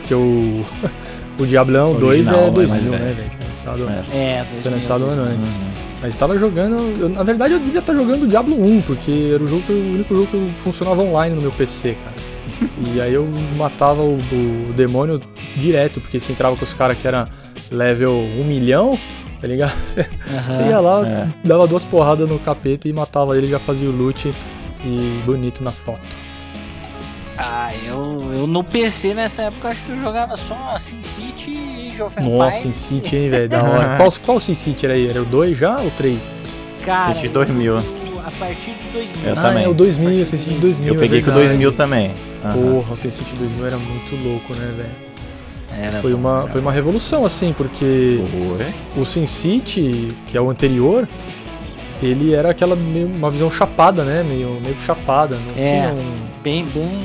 [0.00, 0.64] Porque o,
[1.38, 3.30] o Diablão 2 Original, é é 2000, mais né, velho.
[3.48, 4.16] lançado, É.
[4.18, 4.72] É, foi 2000.
[4.72, 5.36] lançado um ano 2000.
[5.38, 5.56] antes.
[5.56, 5.64] Uhum.
[6.00, 6.76] Mas tava jogando.
[7.00, 9.70] eu- na verdade, eu devia estar jogando o Diablo 1, porque era o, jogo que,
[9.72, 12.16] eu- o único jogo que funcionava online no meu PC, cara.
[12.94, 15.20] e aí eu matava o, o demônio
[15.56, 17.28] direto, porque você entrava com os caras que era
[17.70, 18.96] level 1 milhão,
[19.40, 19.72] tá ligado?
[19.96, 20.56] Aham.
[20.56, 21.28] Você ia lá, é.
[21.44, 24.32] dava duas porradas no capeta e matava ele, já fazia o loot
[24.84, 25.98] e bonito na foto.
[27.38, 32.02] Ah, eu, eu no PC nessa época acho que eu jogava só SimCity e Age
[32.02, 32.38] of Empires.
[32.38, 33.96] Nossa, Sin City, hein, velho, da hora.
[33.98, 35.08] qual, qual Sin City era aí?
[35.08, 36.20] Era o 2 já ou o 3?
[36.84, 37.74] Cara, SimCity 2000.
[37.76, 37.82] eu-
[38.26, 39.24] a partir de 2000.
[39.30, 39.64] Eu ah, também.
[39.64, 40.88] é o 2000, o Sin City 2000.
[40.94, 41.48] Eu é peguei com o verdade.
[41.58, 42.10] 2000 também.
[42.44, 42.52] Aham.
[42.54, 45.08] Porra, o Sin City 2000 era muito louco, né, velho?
[45.80, 48.20] Era Foi uma, foi uma revolução, assim, porque
[48.94, 49.02] Foi.
[49.02, 51.06] o Sin City, que é o anterior,
[52.02, 54.24] ele era aquela meio, uma visão chapada, né?
[54.24, 55.36] Meio, meio que chapada.
[55.36, 55.80] Não É.
[55.82, 56.18] tinha um.
[56.42, 57.00] bem, bem,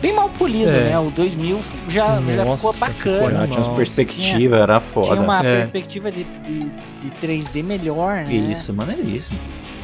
[0.00, 0.90] bem mal polido, É.
[0.90, 0.98] né?
[0.98, 3.16] O 2000 já, já Nossa, ficou ficou bacana.
[3.16, 3.30] animal.
[3.40, 5.08] Já tinha umas Nossa, perspectivas, era foda.
[5.08, 5.56] Tinha uma É.
[5.60, 6.60] perspectiva de, de,
[7.02, 8.32] de 3D melhor, né?
[8.32, 9.38] Isso, maneiríssimo.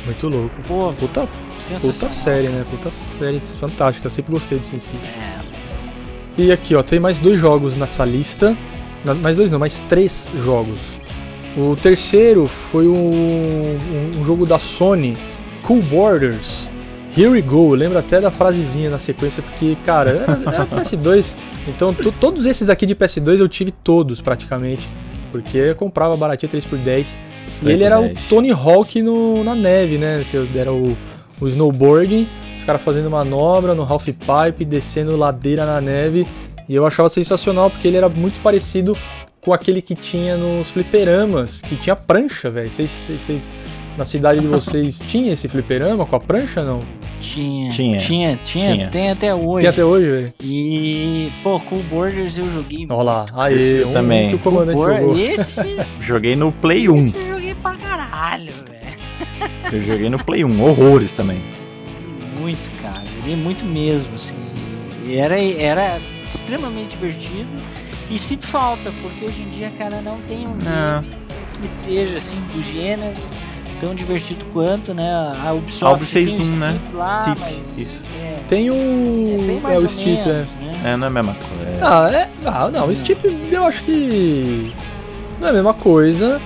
[0.04, 0.54] Muito louco.
[0.66, 1.28] Pô, Puta,
[1.80, 2.64] puta série, né?
[2.70, 4.08] Puta série fantástica.
[4.08, 4.78] Sempre gostei de Sin.
[5.18, 5.40] É.
[6.38, 8.56] E aqui, ó, tem mais dois jogos nessa lista.
[9.22, 10.78] Mais dois não, mais três jogos.
[11.56, 15.16] O terceiro foi um, um- um jogo da Sony,
[15.62, 16.68] Cool Borders.
[17.16, 17.72] Here we go.
[17.72, 21.34] Eu lembro até da frasezinha na sequência, porque, cara, era, era PS2.
[21.68, 24.86] Então, to- todos esses aqui de PS2 eu tive todos praticamente.
[25.32, 26.66] Porque eu comprava baratinho 3x10.
[26.72, 27.14] E Três
[27.62, 28.28] ele por era o 10.
[28.28, 30.22] Tony Hawk no, na neve, né?
[30.54, 30.96] Era o,
[31.40, 36.26] o snowboarding, os caras fazendo manobra no half pipe, descendo ladeira na neve.
[36.68, 38.96] E eu achava sensacional porque ele era muito parecido
[39.40, 42.70] com aquele que tinha nos fliperamas, que tinha prancha, velho.
[42.70, 43.54] Vocês-
[43.96, 46.82] na cidade de vocês tinha esse fliperama com a prancha não?
[47.20, 47.96] Tinha, Tinha.
[47.98, 48.90] tinha, tinha, Tinha.
[48.90, 49.62] tem até hoje.
[49.62, 50.34] Tem até hoje, velho.
[50.44, 54.28] E, pô, Cool Borders eu joguei Olha lá, aí, um também.
[54.28, 55.18] que o comandante Bor- jogou.
[55.18, 56.98] Esse, Joguei no Play 1.
[56.98, 58.96] esse eu joguei pra caralho, velho.
[59.72, 60.62] Eu joguei no Play 1.
[60.62, 61.40] Horrores também.
[62.38, 63.02] Muito, cara.
[63.18, 64.34] Joguei muito mesmo, assim.
[65.06, 67.48] E era, era extremamente divertido.
[68.10, 71.02] E sinto falta, porque hoje em dia, cara, não tem um Não.
[71.02, 71.16] game
[71.60, 73.14] que seja, assim, do gênero
[73.80, 75.08] tão divertido quanto, né?
[75.44, 76.70] A Ubisoft Ubi fez tem o um, né?
[76.80, 78.02] Steep lá, Steep, mas isso.
[78.20, 78.74] É, Tem é o.
[79.46, 80.24] bem É, mais o Steep, é.
[80.26, 80.80] menos, né?
[80.84, 81.80] É, não é a mesma coisa.
[81.82, 82.28] Ah, é.
[82.44, 84.72] Ah, não, esse tipo eu acho que.
[85.40, 86.40] Não é a mesma coisa.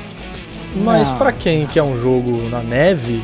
[0.76, 1.18] Mas Não.
[1.18, 3.22] pra quem quer um jogo na neve,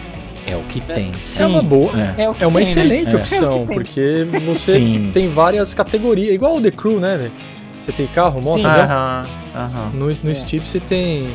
[0.48, 1.10] É o que tem.
[1.40, 1.90] é uma boa.
[2.16, 2.22] É.
[2.24, 2.70] É, o que É uma tem, né?
[2.72, 3.18] excelente É.
[3.18, 5.10] opção, É o porque você Sim.
[5.12, 7.32] tem várias categorias, igual o The Crew, né, velho?
[7.80, 8.66] Você tem carro, moto, Sim.
[8.66, 8.84] avião.
[8.84, 9.22] Aham,
[9.54, 9.90] aham.
[9.94, 10.34] No, no É.
[10.34, 11.28] Steep você tem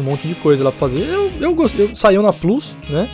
[0.00, 1.08] um monte de coisa lá pra fazer.
[1.08, 3.08] Eu, eu gostei, eu, saiu na Plus, né?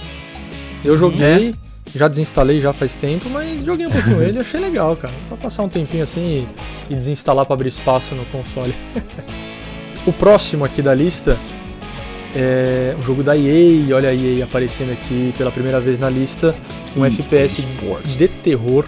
[0.84, 1.54] Eu joguei,
[1.94, 5.14] já desinstalei já faz tempo, mas joguei um pouquinho ele e achei legal, cara.
[5.28, 6.46] Pra passar um tempinho assim
[6.88, 8.74] e, e desinstalar pra abrir espaço no console.
[10.06, 11.36] o próximo aqui da lista
[12.34, 16.54] é um jogo da EA, olha a EA aparecendo aqui pela primeira vez na lista,
[16.96, 18.16] um FPS Sports.
[18.16, 18.84] de terror.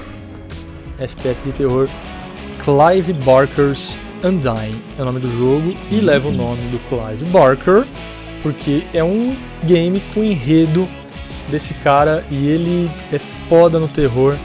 [0.99, 1.89] FPS de terror.
[2.65, 7.85] Clive Barker's Undying é o nome do jogo e leva o nome do Clive Barker
[8.43, 10.89] porque é um game com enredo
[11.49, 14.37] desse cara e ele é foda no terror.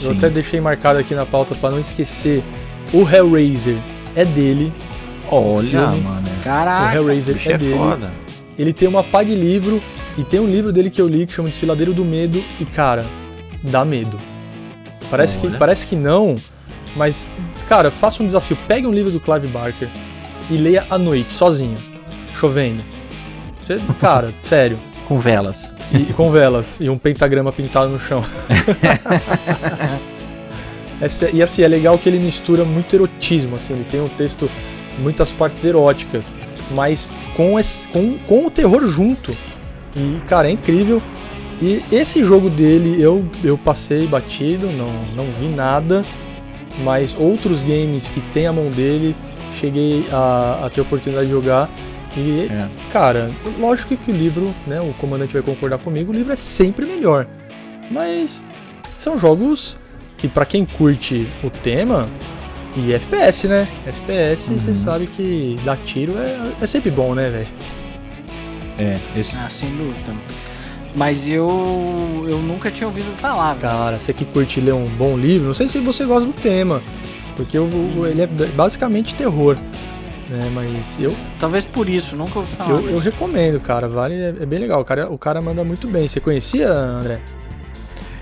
[0.00, 0.16] Eu Sim.
[0.16, 2.42] até deixei marcado aqui na pauta para não esquecer.
[2.92, 3.78] O Hellraiser
[4.14, 4.72] é dele,
[5.28, 6.00] Olha, filme.
[6.02, 6.26] mano.
[6.40, 6.94] o Caraca.
[6.96, 7.76] Hellraiser Bicho é é dele.
[7.76, 8.10] foda.
[8.58, 9.82] Ele tem uma pá de livro
[10.16, 13.04] e tem um livro dele que eu li que chama Desfiladeiro do Medo e cara,
[13.62, 14.18] dá medo.
[15.10, 15.58] Parece que Olha.
[15.58, 16.34] parece que não,
[16.96, 17.30] mas
[17.68, 19.88] cara, faça um desafio, pegue um livro do Clive Barker
[20.50, 21.76] e leia à noite sozinho,
[22.34, 22.82] chovendo.
[23.64, 24.78] Você, cara, sério,
[25.08, 25.74] Com velas.
[25.92, 28.24] e, com velas e um pentagrama pintado no chão.
[31.00, 34.50] Essa- e assim, é legal que ele mistura muito erotismo, assim, ele tem um texto,
[34.98, 36.34] muitas partes eróticas,
[36.70, 39.36] mas com, esse, com, com o terror junto.
[39.94, 41.02] E, cara, é incrível.
[41.60, 46.02] E esse jogo dele eu, eu passei batido, não, não vi nada,
[46.82, 49.14] mas outros games que tem a mão dele,
[49.58, 51.68] cheguei a, a ter a oportunidade de jogar.
[52.16, 52.68] E É.
[52.92, 56.86] Cara, lógico que o livro, né, o comandante vai concordar comigo, o livro é sempre
[56.86, 57.26] melhor.
[57.90, 58.42] Mas
[58.98, 59.76] são jogos
[60.16, 62.08] que pra quem curte o tema
[62.76, 63.68] e FPS, né?
[63.86, 67.46] FPS, você sabe que dar tiro é, é sempre bom, né, velho?
[68.78, 70.12] É, esse Ah, sem dúvida.
[70.96, 73.48] Mas eu eu nunca tinha ouvido falar.
[73.54, 73.60] velho.
[73.60, 76.82] Cara, você que curte ler um bom livro, não sei se você gosta do tema,
[77.36, 79.56] porque o, o- ele é basicamente terror,
[80.30, 80.50] né?
[80.54, 82.70] Mas eu, Talvez por isso, nunca ouvi falar.
[82.70, 84.80] eu, eu recomendo, cara, vale, é, é bem legal.
[84.80, 86.08] O cara, o cara manda muito bem.
[86.08, 87.18] Você conhecia, André?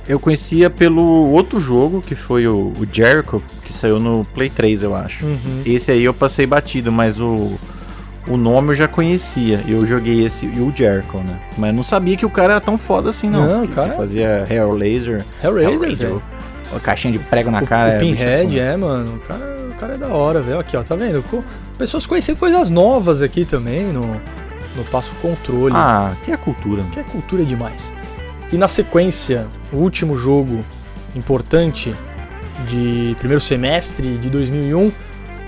[0.07, 4.83] Eu conhecia pelo outro jogo, que foi o, o Jericho, que saiu no Play 3,
[4.83, 5.25] eu acho.
[5.25, 5.63] Uhum.
[5.65, 7.53] Esse aí eu passei batido, mas o,
[8.29, 9.61] o nome eu já conhecia.
[9.69, 11.39] Eu joguei esse e o Jericho, né?
[11.59, 13.47] Mas não sabia que o cara era tão foda assim, não.
[13.47, 16.23] Não, o Que- cara- que fazia Hair Laser, Hellraiser, velho.
[16.75, 17.91] a caixinha de prego na cara.
[17.91, 18.61] o é, é Pinhead, foda.
[18.61, 19.17] é, mano.
[19.17, 20.59] O cara, o cara é da hora, velho.
[20.59, 21.23] Aqui, ó, tá vendo?
[21.25, 21.45] Co-
[21.77, 24.01] Pessoas conhecendo coisas novas aqui também no,
[24.77, 25.75] no Passo Controle.
[25.77, 26.83] Ah, que é cultura.
[26.93, 27.93] Que é cultura demais.
[28.53, 30.61] E na sequência, o último jogo
[31.17, 31.95] importante
[32.69, 34.91] de primeiro semestre de 2001,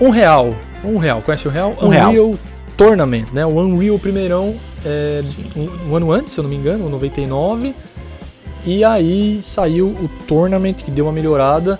[0.01, 0.53] um real.
[0.83, 1.75] Um real, conhece o real?
[1.81, 2.09] Um real.
[2.09, 2.35] Unreal
[2.77, 3.45] Tournament, né?
[3.45, 4.55] O Unreal primeirão
[4.85, 5.23] é,
[5.55, 7.73] um, um ano antes, se eu não me engano, 99.
[8.65, 11.79] E aí saiu o Tournament, que deu uma melhorada.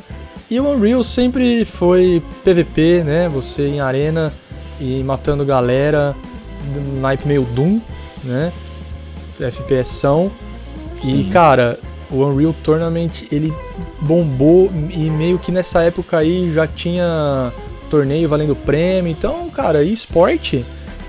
[0.49, 3.29] E o Unreal sempre foi PVP, né?
[3.29, 4.33] Você em arena
[4.79, 6.15] e matando galera,
[6.99, 7.79] naipe meio Doom,
[8.23, 8.51] né?
[9.39, 10.31] FPS são.
[11.03, 11.79] E cara,
[12.09, 13.53] o Unreal Tournament ele
[13.99, 17.51] bombou e meio que nessa época aí já tinha
[17.89, 19.11] torneio valendo prêmio.
[19.11, 20.65] Então, cara, esporte,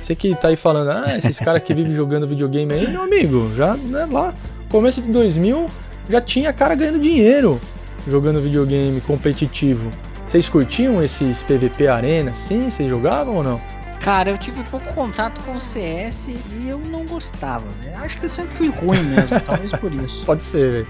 [0.09, 3.51] você que tá aí falando, ah, esses caras que vivem jogando videogame aí, meu amigo,
[3.55, 4.33] já né, lá,
[4.71, 5.67] começo de 2000,
[6.09, 7.61] já tinha cara ganhando dinheiro
[8.07, 9.91] jogando videogame competitivo.
[10.27, 12.33] Vocês curtiam esses PVP Arena?
[12.33, 13.61] Sim, vocês jogavam ou não?
[14.01, 17.67] Cara, eu tive pouco contato com o CS e eu não gostava.
[17.85, 17.95] né?
[17.97, 20.25] Acho que eu sempre fui ruim mesmo, talvez por isso.
[20.25, 20.87] Pode ser, velho.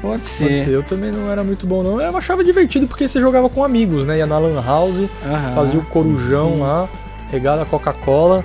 [0.00, 0.64] Pode Pode ser.
[0.64, 0.68] ser.
[0.68, 2.00] Eu também não era muito bom, não.
[2.00, 4.18] Eu achava divertido porque você jogava com amigos, né?
[4.18, 5.08] Ia na Lan House,
[5.54, 6.60] fazia o corujão sim.
[6.60, 6.88] lá,
[7.30, 8.44] regada a Coca-Cola.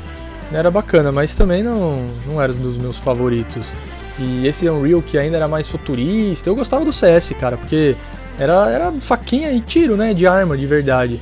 [0.54, 3.66] Era bacana, mas também não, não era um dos meus favoritos.
[4.20, 7.96] E esse Unreal que ainda era mais futurista, eu gostava do CS, cara, porque
[8.38, 10.14] era, era faquinha e tiro, né?
[10.14, 11.22] De arma, de verdade.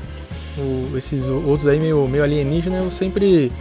[0.58, 3.52] O- esses outros aí meio, meio alienígena eu sempre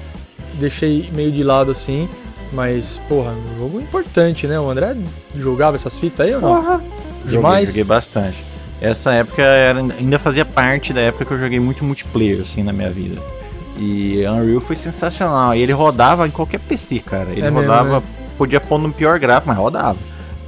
[0.55, 2.09] deixei meio de lado assim.
[2.51, 4.59] Mas, porra, um jogo importante, né?
[4.59, 4.97] O André
[5.37, 6.63] jogava essas fitas aí ou não?
[6.65, 6.89] Joguei,
[7.27, 7.69] Demais.
[7.69, 8.43] joguei bastante.
[8.81, 12.73] Essa época era- ainda fazia parte da época que eu joguei muito multiplayer, assim, na
[12.73, 13.21] minha vida.
[13.79, 15.55] E Unreal foi sensacional.
[15.55, 17.31] E ele rodava em qualquer PC, cara.
[17.31, 18.07] Ele É mesmo, rodava, né?
[18.37, 19.99] podia pôr no pior gráfico, mas rodava.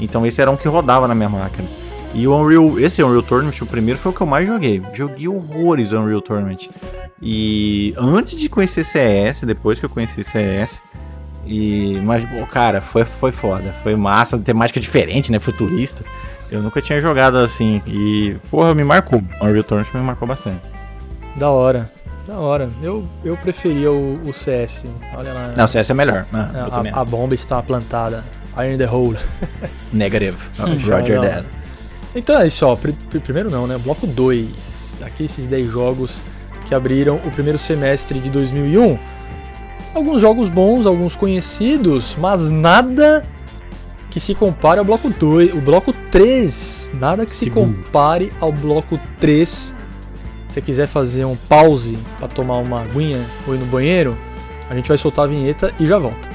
[0.00, 1.68] Então esse era um que rodava na minha máquina.
[2.12, 4.82] E o Unreal, esse Unreal Tournament, o primeiro foi o que eu mais joguei.
[4.92, 6.68] Joguei horrores o Unreal Tournament.
[7.22, 10.82] E antes de conhecer CS, depois que eu conheci CS,
[11.46, 16.04] e mas pô, cara, foi foi foda, foi massa, temática diferente, né, futurista.
[16.50, 19.22] Eu nunca tinha jogado assim e porra, me marcou.
[19.40, 20.60] Unreal Tournament me marcou bastante.
[21.36, 21.90] Da hora.
[22.30, 22.70] Da hora.
[22.80, 24.84] Eu, eu preferia o, o CS.
[25.18, 25.52] Olha lá.
[25.56, 26.24] Não, CS é melhor.
[26.32, 28.22] Ah, a, a bomba está plantada.
[28.56, 29.18] Iron the hole.
[29.92, 30.36] Negative.
[30.88, 31.44] Roger that.
[32.14, 32.76] Então é isso, ó.
[32.76, 33.76] Pri- primeiro não, né?
[33.78, 35.00] Bloco 2.
[35.04, 36.20] Aqui esses 10 jogos
[36.68, 38.96] que abriram o primeiro semestre de 2001.
[39.92, 43.24] Alguns jogos bons, alguns conhecidos, mas nada
[44.08, 45.52] que se compare ao bloco 2.
[45.54, 46.92] O bloco 3.
[46.94, 47.74] Nada que se Segundo.
[47.82, 49.79] compare ao bloco 3.
[50.50, 54.18] Se você quiser fazer um pause pra tomar uma aguinha ou ir no banheiro,
[54.68, 56.28] a gente vai soltar a vinheta e já volta.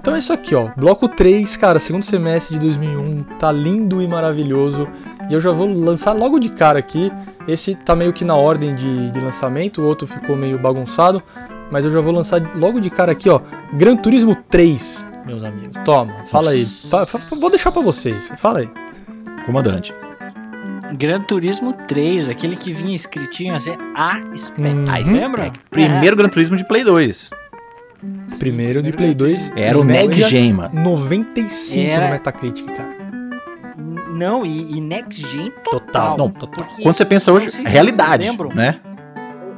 [0.00, 0.70] Então é isso aqui, ó.
[0.74, 4.88] Bloco 3, cara, segundo semestre de 2001, tá lindo e maravilhoso.
[5.28, 7.12] E eu já vou lançar logo de cara aqui.
[7.46, 11.22] Esse tá meio que na ordem de, de lançamento, o outro ficou meio bagunçado.
[11.70, 13.42] Mas eu já vou lançar logo de cara aqui, ó.
[13.74, 15.82] Gran Turismo 3, meus amigos.
[15.84, 16.66] Toma, fala aí.
[17.38, 18.26] Vou deixar pra vocês.
[18.38, 18.85] Fala aí.
[19.46, 19.94] Comandante.
[20.98, 24.74] Gran Turismo 3, aquele que vinha escritinho assim, A Spec.
[24.74, 24.84] Hum.
[25.12, 25.52] Lembra?
[25.70, 27.30] Primeiro Gran Turismo de Play 2.
[28.38, 29.52] Primeiro de Play 2.
[29.56, 30.80] Era o Next Gen, mano.
[30.82, 32.92] 95 Era- no Metacritic, cara.
[32.92, 33.06] É.
[34.12, 35.80] Não, e, e Next Gen total.
[35.80, 36.18] Total.
[36.18, 38.80] Não, Porque- Quando você pensa hoje, se realidade, né?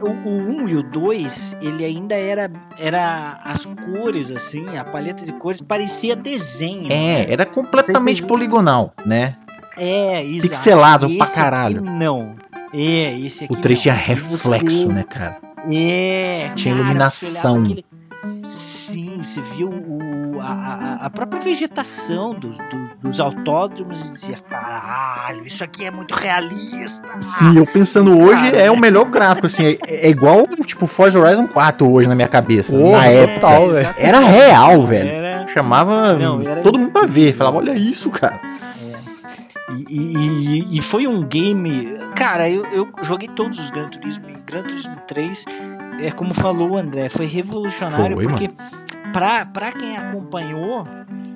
[0.00, 5.24] O, o 1 e o 2, ele ainda era, era as cores, assim, a paleta
[5.24, 6.92] de cores parecia desenho.
[6.92, 9.36] É, era completamente poligonal, né?
[9.78, 10.48] É, exato.
[10.48, 11.80] Pixelado pra Esse caralho.
[11.80, 12.34] Aqui não.
[12.74, 13.82] É, esse aqui O 3 não.
[13.82, 15.38] tinha você- reflexo, né, cara?
[15.72, 17.64] É, Tinha cara, iluminação.
[17.64, 17.84] você aquele-
[18.44, 25.44] Sim, você viu o, a, a- própria vegetação dos, do- dos autódromos e dizia, caralho,
[25.46, 27.02] isso aqui é muito realista.
[27.20, 29.76] Sim, eu pensando hoje Cara, é o melhor gráfico, assim.
[29.86, 32.74] É, é igual, tipo, Forza Horizon 4 hoje na minha cabeça.
[32.76, 33.40] Porra, na época.
[33.40, 33.94] total, velho.
[33.98, 35.08] Era real, velho.
[35.08, 37.34] Era, Chamava Não, era- todo mundo pra ver.
[37.34, 38.40] Falava, olha isso, cara.
[39.70, 41.94] E, e- e- foi um game.
[42.16, 45.44] Cara, eu, eu joguei todos os Gran Turismo e Gran Turismo 3,
[46.00, 48.50] é como falou o André, foi revolucionário Foi, porque
[49.12, 50.86] pra, pra quem acompanhou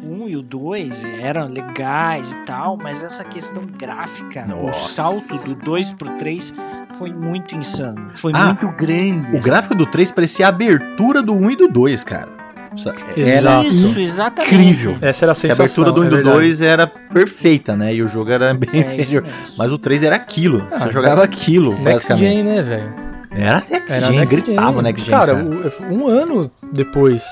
[0.03, 4.95] o 1 e o 2 eram legais e tal, mas essa questão gráfica, o Nossa.
[4.95, 6.55] salto do 2 pro 3
[6.97, 8.11] foi muito insano.
[8.15, 9.37] Foi Ah, muito grande.
[9.37, 12.41] O gráfico do 3 parecia a abertura do 1 e do 2, cara.
[12.75, 13.67] Sa- Era Exato.
[13.69, 14.55] Isso, exatamente.
[14.55, 14.97] incrível.
[15.03, 15.65] Essa era a Que a sensação.
[15.67, 16.37] abertura do 1 é e do verdade.
[16.37, 17.95] 2 era perfeita, né?
[17.95, 19.25] E o jogo era bem É inferior.
[19.59, 20.67] Mas o 3 era aquilo.
[20.73, 22.35] Ah, Você jogava aquilo, Next basicamente.
[22.37, 22.93] Gen, né, velho?
[23.35, 24.83] Era Next Era Gen, Next gritava Gen.
[24.83, 25.11] Next Gen.
[25.15, 27.25] Cara, Cara, o- um ano depois.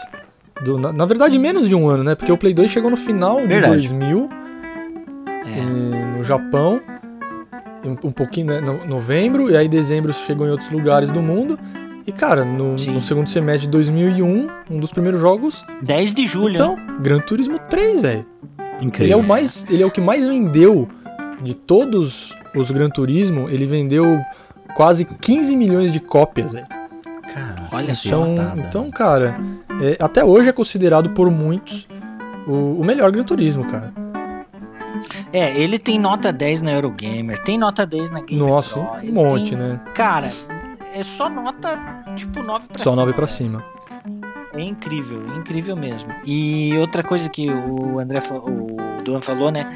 [0.63, 2.15] do- na, na verdade, menos de um ano, né?
[2.15, 3.75] Porque o Play 2 chegou no final de Verdade.
[3.75, 4.29] 2000,
[5.47, 5.59] É.
[5.59, 6.81] eh, no Japão.
[7.85, 8.61] Um, um pouquinho, né?
[8.61, 11.59] No, novembro, e aí dezembro chegou em outros lugares do mundo.
[12.07, 15.65] E, cara, no, no segundo semestre de 2001, um dos primeiros jogos.
[15.83, 16.55] 10 de julho.
[16.55, 18.27] Então, Gran Turismo 3, velho.
[18.81, 19.19] Ele é incrível.
[19.19, 20.89] o mais, ele é o que mais vendeu
[21.43, 23.49] de todos os Gran Turismo.
[23.49, 24.21] Ele vendeu
[24.75, 26.67] quase 15 milhões de cópias, velho.
[27.33, 29.39] Cara, Olha só, Então, então cara,
[29.83, 31.87] é, até hoje é considerado por muitos
[32.47, 33.93] o, o melhor Gran Turismo, cara.
[35.33, 39.13] É, ele tem nota 10 na Eurogamer, tem nota 10 na Game Nossa, Pro, um
[39.13, 39.81] monte, tem- né?
[39.95, 40.31] Cara,
[40.93, 41.79] é só nota
[42.17, 42.97] tipo 9 pra Só cima.
[43.03, 43.37] 9 pra velho.
[43.37, 43.65] cima.
[44.53, 46.13] É incrível, é incrível mesmo.
[46.27, 49.71] E outra coisa que o André, o Duan falou, né?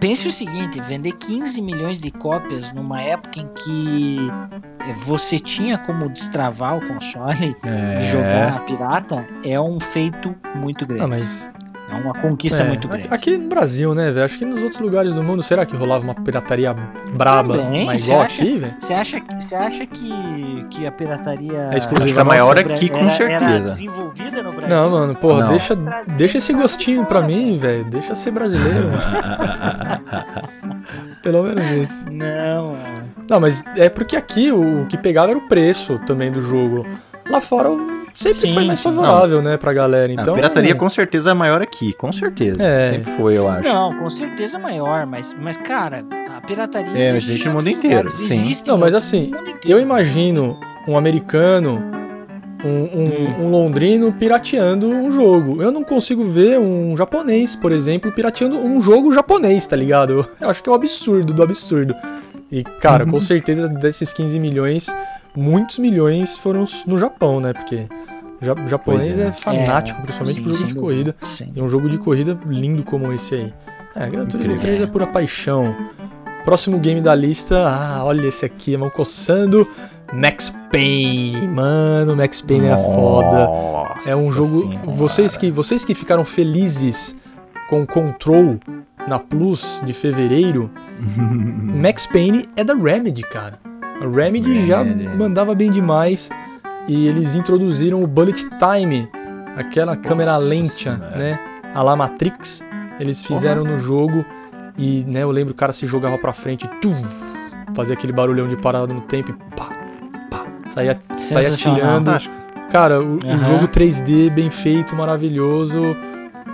[0.00, 4.28] Pense o seguinte, vender 15 milhões de cópias numa época em que
[5.04, 8.00] você tinha como destravar o console É.
[8.00, 11.04] e jogar na pirata é um feito muito grande.
[11.04, 11.50] Ah, mas.
[11.94, 13.14] É uma conquista é, muito aqui- grande.
[13.14, 14.24] Aqui no Brasil, né, velho?
[14.24, 16.74] Acho que nos outros lugares do mundo, será que rolava uma pirataria
[17.14, 18.42] braba, Também, mas você igual acha?
[18.42, 18.74] aqui, velho?
[18.80, 22.88] Você acha, você acha que, que a pirataria É exclusiva Acho que a maior aqui,
[22.88, 23.44] com era, certeza.
[23.44, 24.76] Era desenvolvida no Brasil?
[24.76, 25.48] Não, mano, porra, Não.
[25.48, 25.76] deixa,
[26.16, 27.84] deixa esse gostinho pra mim, velho.
[27.84, 28.88] Deixa ser brasileiro.
[31.22, 32.04] Pelo menos isso.
[32.10, 33.04] Não, mano.
[33.28, 36.86] Não, mas é porque aqui o, o que pegava era o preço também do jogo.
[37.28, 38.84] Lá fora o- sempre Sim, foi mais sim.
[38.84, 40.10] favorável, né, pra galera.
[40.10, 42.62] A Então, pirataria com certeza é maior aqui, com certeza.
[42.62, 42.92] É.
[42.92, 43.68] Sempre foi, eu acho.
[43.68, 46.04] Não, com certeza maior, mas, mas cara,
[46.36, 46.96] a pirataria.
[46.96, 48.34] É, existe existe no mundo inteiro, lugares, sim.
[48.34, 49.30] existe Não, mas assim,
[49.66, 50.58] eu imagino
[50.88, 51.82] um americano,
[52.64, 55.62] um, um- um londrino pirateando um jogo.
[55.62, 60.26] Eu não consigo ver um japonês, por exemplo, pirateando um jogo japonês, tá ligado?
[60.40, 61.94] Eu acho que é um absurdo do absurdo.
[62.50, 64.86] E, cara, com certeza desses 15 milhões,
[65.36, 67.52] muitos milhões foram no Japão, né?
[67.52, 67.86] Porque
[68.40, 69.26] ja- japonês Pois é.
[69.28, 71.16] é fanático, É, principalmente sim, por jogo de corrida.
[71.20, 71.52] sim.
[71.54, 73.54] E um jogo de corrida lindo como esse aí.
[73.96, 74.60] É, Gran Turismo Incrível.
[74.60, 75.74] 3 é pura paixão.
[76.44, 79.66] Próximo game da lista, ah, olha esse aqui, mão coçando.
[80.12, 81.48] Max Payne.
[81.48, 83.46] Mano, Max Payne era foda.
[83.46, 84.60] Nossa É um jogo.
[84.60, 84.86] Senhora.
[84.90, 87.16] Vocês que, vocês que ficaram felizes
[87.70, 88.58] com Control
[89.08, 90.70] na Plus de fevereiro,
[91.16, 93.58] Max Payne é da Remedy, cara.
[94.00, 95.08] A Remedy, já Remedy.
[95.16, 96.28] mandava bem demais
[96.88, 99.08] e eles introduziram o Bullet Time,
[99.56, 101.38] aquela câmera lenta, né?
[101.74, 102.62] A la Matrix,
[103.00, 104.24] eles fizeram no jogo
[104.76, 107.02] e, né, eu lembro o cara se jogava pra frente, tum,
[107.74, 109.68] fazia aquele barulhão de parada no tempo e pá,
[110.30, 111.84] pá, saía, saía.
[111.84, 112.34] Fantástico.
[112.70, 113.38] Cara, o, o Aham.
[113.38, 115.96] jogo 3D bem feito, maravilhoso.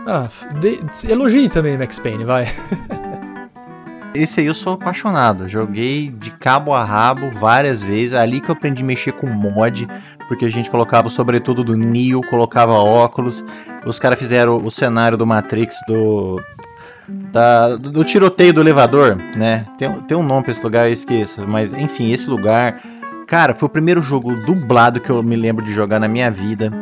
[0.07, 0.29] Ah,
[0.61, 0.81] de,
[1.11, 2.47] elogie também Max Payne, vai.
[4.15, 5.49] Esse aí eu sou apaixonado.
[5.49, 8.15] Joguei de cabo a rabo várias vezes.
[8.15, 9.87] Ali que eu aprendi a mexer com mod.
[10.27, 13.45] Porque a gente colocava sobretudo do Neo, colocava óculos.
[13.85, 16.41] Os caras fizeram o cenário do Matrix do.
[17.09, 19.67] da- do tiroteio do elevador, né?
[19.79, 21.47] Tem, tem um nome pra esse lugar, eu esqueço.
[21.47, 22.81] Mas enfim, esse lugar.
[23.27, 26.73] Cara, foi o primeiro jogo dublado que eu me lembro de jogar na minha vida.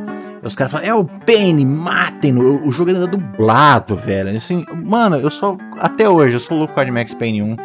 [0.49, 2.67] Os caras falam, é o Penny, matem-no.
[2.67, 4.37] O- jogo era dublado, velho.
[4.37, 5.57] Assim, mano, eu só.
[5.79, 7.57] Até hoje, eu sou louco com Max Payne 1.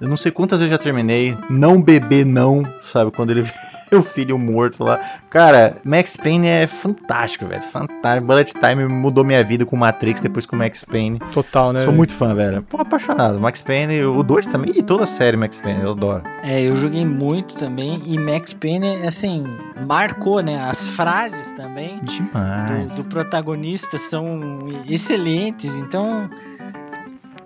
[0.00, 1.36] Eu não sei quantas vezes eu já terminei.
[1.48, 2.62] Não beber, não.
[2.82, 3.10] Sabe?
[3.12, 3.42] Quando ele
[3.96, 4.98] o filho morto lá.
[5.30, 7.62] Cara, Max Payne é fantástico, velho.
[7.62, 8.26] Fantástico.
[8.26, 11.18] Bullet Time mudou minha vida com Matrix depois com Max Payne.
[11.32, 11.84] Total, né?
[11.84, 12.62] Sou muito fã, velho.
[12.62, 13.40] Pô, apaixonado.
[13.40, 14.72] Max Payne, o 2 também.
[14.76, 16.22] E toda a série Max Payne, eu adoro.
[16.42, 19.44] É, eu joguei muito também e Max Payne, assim,
[19.86, 20.58] marcou, né?
[20.62, 22.92] As frases também Demais.
[22.92, 24.40] do, do protagonista são
[24.88, 26.28] excelentes, então,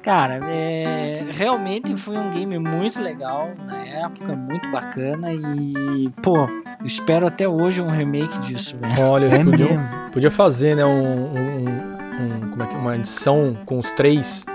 [0.06, 6.48] cara, é, realmente foi um game muito legal na época, muito bacana e, pô,
[6.84, 9.02] espero até hoje um remake disso, velho.
[9.02, 9.80] Olha, É mesmo.
[10.12, 14.46] podia fazer, né, um, um- um- como é que uma edição com os três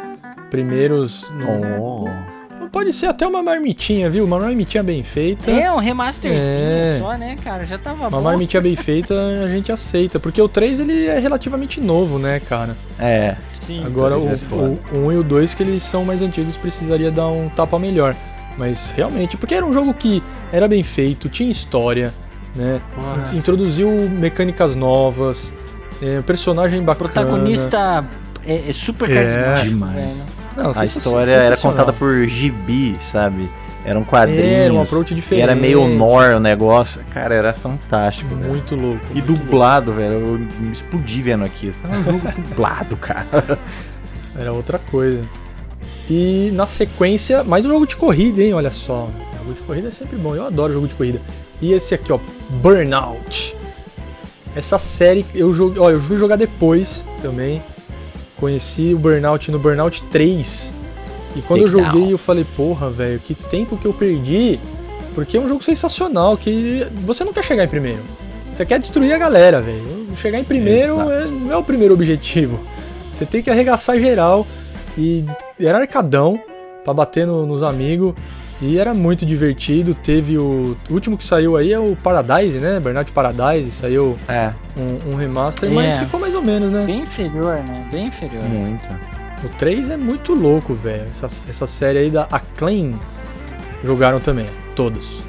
[0.50, 1.30] primeiros.
[1.32, 2.31] no- Oh.
[2.72, 4.24] Pode ser até uma marmitinha, viu?
[4.24, 5.52] Uma marmitinha bem feita.
[5.52, 7.00] É, um remasterzinho É.
[7.00, 7.66] só, né, cara?
[7.66, 8.22] Já tava Uma bom.
[8.22, 9.14] marmitinha bem feita
[9.44, 12.78] a gente aceita, porque o 3 ele é relativamente novo, né, cara?
[12.98, 13.36] É.
[13.60, 13.84] Sim.
[13.86, 14.80] Agora o, é foda.
[14.94, 17.78] o, o 1 e o 2, que eles são mais antigos, precisaria dar um tapa
[17.78, 18.16] melhor.
[18.58, 22.14] Mas realmente, porque era um jogo que era bem feito, tinha história,
[22.56, 22.80] né?
[23.34, 25.54] Introduziu mecânicas novas,
[26.02, 27.10] é, personagem bacana.
[27.10, 28.04] protagonista
[28.46, 29.94] é, é super É, carismático, demais.
[29.96, 30.31] velho.
[30.56, 33.50] Não, A história era contada por gibi, sabe?
[33.84, 34.44] Eram quadrinhos.
[34.46, 35.42] Era um approach diferente.
[35.44, 37.02] era meio nor o negócio.
[37.12, 38.50] Cara, era fantástico, velho.
[38.50, 39.00] Muito louco.
[39.10, 40.14] E muito dublado, velho.
[40.14, 41.74] Eu me explodi vendo aquilo.
[41.84, 43.26] Era um jogo dublado, cara.
[43.34, 43.58] louco.
[44.38, 45.24] Era outra coisa.
[46.10, 48.54] E na sequência, mais um jogo de corrida, hein?
[48.54, 49.10] Olha só.
[49.40, 50.36] Jogo de corrida é sempre bom.
[50.36, 51.20] Eu adoro jogo de corrida.
[51.60, 53.56] E esse aqui, ó, Burnout.
[54.56, 57.62] Essa série eu joguei, ó, eu fui jogar depois também.
[58.42, 60.74] Conheci o Burnout no Burnout 3.
[61.38, 61.94] E quando eu Legal.
[61.94, 64.60] joguei, eu falei, porra, velho, que tempo que eu perdi.
[65.16, 68.00] Porque é um jogo sensacional, que você não quer chegar em primeiro.
[68.54, 70.08] Você quer destruir a galera, velho.
[70.18, 72.60] Chegar em primeiro é- não é o primeiro objetivo.
[73.16, 74.46] Você tem que arregaçar geral.
[74.98, 75.24] E
[75.60, 76.38] era arcadão
[76.84, 78.14] pra bater no- nos amigos.
[78.62, 79.96] E era muito divertido.
[79.96, 82.80] Teve o, o último que saiu aí é o Paradise, né?
[82.80, 83.72] Burnout Paradise.
[83.72, 85.74] Saiu É, um, um remaster, É.
[85.74, 86.86] mas ficou mais ou menos, né?
[86.86, 87.88] Bem inferior, né?
[87.92, 88.44] Bem inferior.
[88.44, 88.86] muito.
[89.44, 91.06] O 3 é muito louco, velho.
[91.10, 92.94] Essa, essa série aí da Acclaim
[93.84, 94.46] jogaram também,
[94.76, 95.22] todos.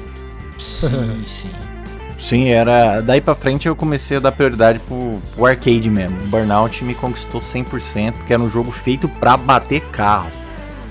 [0.59, 1.49] Sim, sim.
[2.19, 3.01] Sim, era.
[3.01, 6.15] Daí pra frente eu comecei a dar prioridade pro, pro arcade mesmo.
[6.21, 10.29] O Burnout me conquistou 100%, porque era um jogo feito pra bater carro.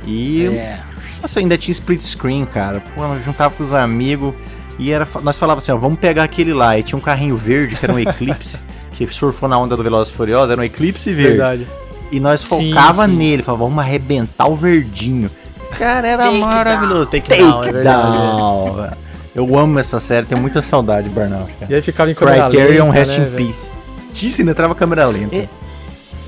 [0.05, 0.81] E É.
[1.23, 2.83] Nossa, ainda tinha split screen, cara.
[2.95, 4.35] Pô, eu juntava com os amigos
[4.79, 6.77] e era, nós falávamos assim, ó, vamos pegar aquele lá.
[6.77, 8.59] E tinha um carrinho verde, que era um Eclipse,
[8.93, 11.39] que surfou na onda do Velozes e Furiosos, era um Eclipse verde.
[11.39, 11.69] Verdade.
[12.11, 13.17] E nós Sim, focava sim.
[13.17, 15.31] nele, falava, vamos arrebentar o verdinho.
[15.79, 17.07] Cara, era Take maravilhoso.
[17.07, 18.91] Take Take down, é verdade, down.
[19.35, 21.73] Eu amo essa série, tenho muita saudade de Burnout, cara.
[21.73, 23.47] E aí ficava em câmera Criterion lenta, Rest né, in velho?
[23.47, 23.71] Peace.
[24.13, 25.35] Disse, ainda trava câmera lenta.
[25.35, 25.49] É,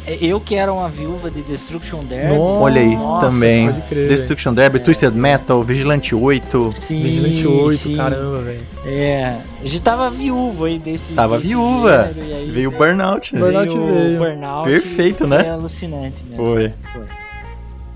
[0.07, 2.37] Eu que era uma viúva de Destruction Derby.
[2.37, 3.73] Nossa, Olha aí, Nossa, também.
[3.73, 4.09] pode crer.
[4.09, 6.69] Destruction Derby, Twisted Metal, Vigilante 8.
[6.73, 7.97] Sim, Vigilante 8, sim.
[7.97, 8.61] caramba, velho.
[8.85, 11.15] É, a gente tava viúvo aí desse.
[11.15, 12.13] Tava desse viúva.
[12.15, 13.41] gênero, aí Veio o Burnout, né?
[13.41, 14.19] Burnout veio veio.
[14.19, 15.39] Burnout Perfeito, né?
[15.41, 16.45] Foi alucinante mesmo.
[16.45, 16.73] Foi.
[16.93, 17.07] foi.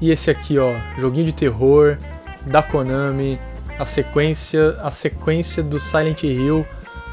[0.00, 1.98] E esse aqui, ó, joguinho de terror
[2.46, 3.38] da Konami,
[3.78, 6.64] a sequência, a sequência do Silent Hill.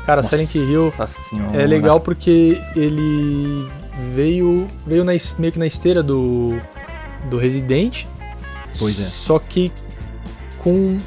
[0.06, 1.62] Cara, Silent Hill Nossa senhora.
[1.62, 3.68] é legal porque ele
[4.14, 6.60] veio veio na meio que na esteira do
[7.30, 8.06] do Resident.
[8.78, 9.06] Pois é.
[9.06, 9.72] Só que
[10.60, 10.98] com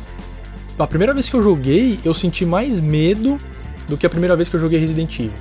[0.78, 3.38] a primeira vez que eu joguei, eu senti mais medo
[3.88, 5.32] do que a primeira vez que eu joguei Resident Evil.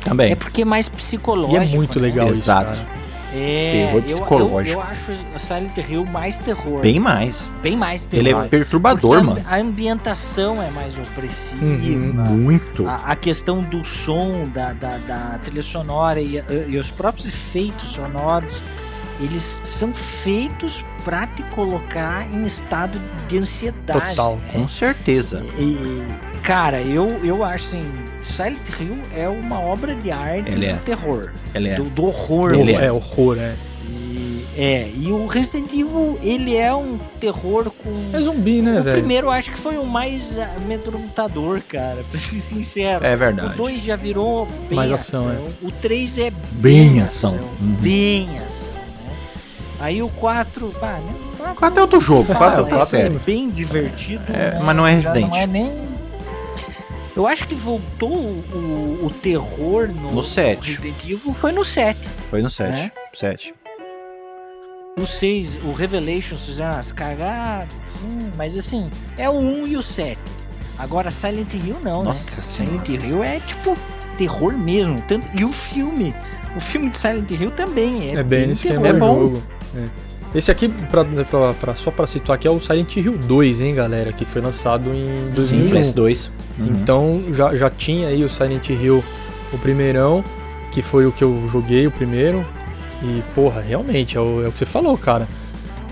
[0.00, 0.32] Também.
[0.32, 1.56] É porque é mais E psicológico.
[1.56, 2.06] é muito né?
[2.08, 2.72] legal Exato.
[2.72, 2.99] isso, cara.
[3.32, 4.78] É, Terror eu- eu, psicológico.
[4.80, 5.04] Eu, acho
[5.34, 6.80] a Silent Hill mais terror.
[6.80, 7.48] Bem mais.
[7.62, 8.26] bem mais terror.
[8.26, 9.44] Ele é perturbador, a- mano.
[9.46, 11.64] A ambientação é mais opressiva.
[11.64, 12.12] Uhum.
[12.12, 12.86] Muito.
[12.88, 17.88] A, a questão do som, da, da, da trilha sonora e, e os próprios efeitos
[17.90, 18.60] sonoros
[19.20, 24.08] eles são feitos pra te colocar em estado de ansiedade.
[24.16, 24.36] Total.
[24.36, 24.48] né?
[24.54, 25.44] Com certeza.
[25.58, 26.02] E,
[26.42, 27.90] cara, eu, eu acho assim,
[28.22, 30.72] Silent Hill é uma obra de arte Ele é.
[30.74, 31.30] do terror.
[31.54, 31.74] Ele é.
[31.74, 32.52] Do, do horror.
[32.54, 32.80] Ele mesmo.
[32.80, 33.54] é horror, é.
[33.88, 38.10] E, é, e o Resident Evil, ele é um terror com.
[38.16, 38.98] É zumbi, né, o velho?
[38.98, 43.04] primeiro eu acho que foi o mais amedrontador, cara, pra ser sincero.
[43.04, 43.56] É O verdade.
[43.56, 45.28] 2 já virou bem Mais ação.
[45.30, 47.34] ação, O 3 é Bem bem, ação.
[47.36, 47.44] ação.
[47.60, 47.72] Uhum.
[47.80, 49.16] Bem ação, né?
[49.80, 51.14] Aí o 4, pá, né?
[51.52, 53.18] O Quatro é outro jogo, fala, quatro é outra é série.
[53.24, 54.22] bem divertido.
[54.28, 54.60] É, né?
[54.62, 55.30] mas não é Já Resident.
[55.30, 55.89] Não é nem.
[57.16, 60.68] Eu acho que voltou o, o terror no, No 7.
[60.68, 61.98] Resident Evil foi no 7.
[62.30, 62.70] Foi no 7.
[62.70, 62.92] Né?
[63.12, 63.54] 7.
[64.98, 69.82] O 6, o Revelations fizeram umas cagadas, sim, mas assim, é o 1 e o
[69.82, 70.18] 7.
[70.78, 72.42] Agora Silent Hill não, Nossa né?
[72.42, 72.84] Senhora.
[72.86, 73.76] Silent Hill é tipo
[74.18, 75.00] terror mesmo.
[75.02, 76.14] Tanto, e o filme,
[76.56, 78.86] o filme de Silent Hill também é, É bem nesse terror.
[78.86, 79.14] é bom.
[79.20, 79.42] jogo.
[79.76, 80.09] é.
[80.34, 83.74] Esse aqui, pra, pra- pra- só pra situar aqui, é o Silent Hill 2, hein,
[83.74, 84.12] galera?
[84.12, 85.74] Que foi lançado em Sim, 2001.
[85.80, 86.30] PS2.
[86.58, 86.66] Uhum.
[86.66, 89.02] Então já, já tinha aí o Silent Hill,
[89.52, 90.24] o primeirão,
[90.70, 92.44] que foi o que eu joguei, o primeiro.
[93.02, 95.26] E, porra, realmente, é o, é o que você falou, cara.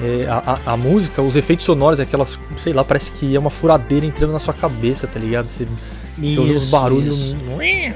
[0.00, 4.06] É, a, a- música, os efeitos sonoros, aquelas, sei lá, parece que é uma furadeira
[4.06, 5.46] entrando na sua cabeça, tá ligado?
[5.48, 5.66] Você,
[6.22, 7.36] Isso, barulhos, isso.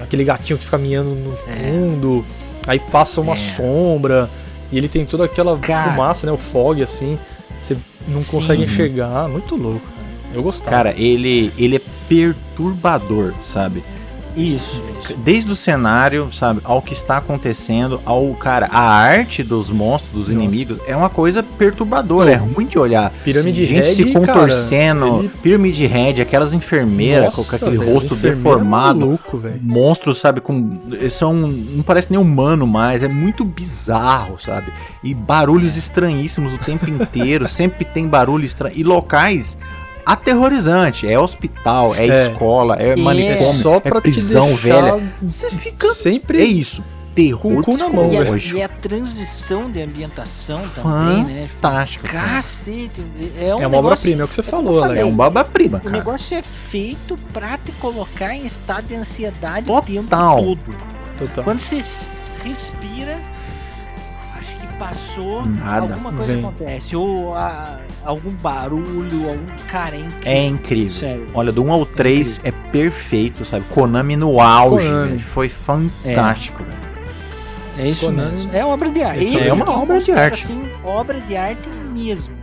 [0.03, 1.37] aquele gatinho que fica miando no É.
[1.71, 2.25] fundo,
[2.67, 3.37] aí passa uma É.
[3.37, 4.29] sombra,
[4.73, 5.93] e ele tem toda aquela Cara.
[5.93, 6.33] fumaça, né?
[6.33, 7.19] O fog, assim,
[7.63, 7.77] você
[8.09, 8.39] não Sim.
[8.39, 10.07] consegue enxergar, muito louco, cara.
[10.35, 10.71] Eu gostava.
[10.71, 13.85] Cara, ele, ele é perturbador, sabe?
[14.37, 15.15] Isso, isso.
[15.19, 20.29] Desde o cenário, sabe, ao que está acontecendo, ao cara, a arte dos monstros, dos
[20.29, 20.33] Nossa.
[20.33, 23.13] inimigos, é uma coisa perturbadora, é ruim de olhar.
[23.25, 27.93] Pirâmide Gente Head, se contorcendo, cara, ele- Pyramid Head, aquelas enfermeiras com Nossa, aquele velho,
[27.93, 29.19] rosto enfermeiro deformado.
[29.35, 29.61] velho.
[29.63, 30.79] monstros, sabe, com.
[30.93, 31.33] Eles são.
[31.35, 34.73] Não parece nem humano mais, é muito bizarro, sabe?
[35.03, 38.75] E barulhos estranhíssimos o tempo inteiro, sempre tem barulho estranho.
[38.77, 39.59] E locais
[40.05, 41.09] aterrorizantes.
[41.09, 42.27] É hospital, é, É.
[42.29, 45.03] escola, é, É manicômio, só é pra prisão te deixar velha.
[45.23, 45.87] Você fica.
[45.87, 46.83] É sempre isso.
[47.15, 51.43] Terror Com na mão, E a, e a transição de ambientação também, né?
[51.43, 52.07] Tipo, Fantástico.
[52.09, 53.03] Cacete,
[53.39, 55.13] é um é uma obra-prima, é o que você é falou, falei, É Alex.
[55.13, 60.05] um baba-prima, O negócio é feito pra te colocar em estado de ansiedade o tempo
[60.05, 60.37] Total.
[60.43, 60.59] todo.
[61.19, 61.45] Total.
[61.45, 61.77] Quando você
[62.43, 63.21] respira,
[64.83, 65.81] passou, Nada.
[65.83, 66.43] alguma coisa Vem.
[66.45, 66.97] acontece.
[66.97, 70.33] Ou a- algum barulho, algum cara é incrível.
[70.33, 70.91] É incrível.
[70.91, 71.27] Sério.
[71.33, 73.65] Olha, do 1 ao 3 é perfeito, sabe?
[73.71, 75.19] Konami no auge, Konami.
[75.21, 76.79] Foi fantástico, velho.
[77.79, 78.33] É isso Konami.
[78.33, 78.51] mesmo.
[78.53, 79.37] É obra de arte.
[79.37, 80.43] Isso é uma obra de arte.
[80.43, 82.35] Assim, obra de arte mesmo.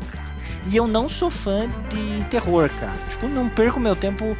[0.70, 2.94] E eu não sou fã de terror, cara.
[3.10, 4.38] Tipo, não perco meu tempo,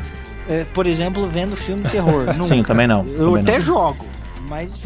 [0.50, 2.24] eh, por exemplo, vendo filme de terror.
[2.34, 2.56] Nunca.
[2.56, 3.06] Sim, também não.
[3.08, 3.66] Eu também até não.
[3.66, 4.06] jogo,
[4.48, 4.80] mas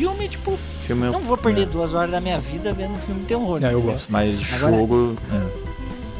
[0.00, 3.20] filme, tipo, Filme eu- não vou perder duas horas da minha vida vendo um filme
[3.20, 3.62] de terror.
[3.62, 4.06] É, eu gosto.
[4.08, 5.14] Mas Agora- jogo.
[5.32, 5.70] é.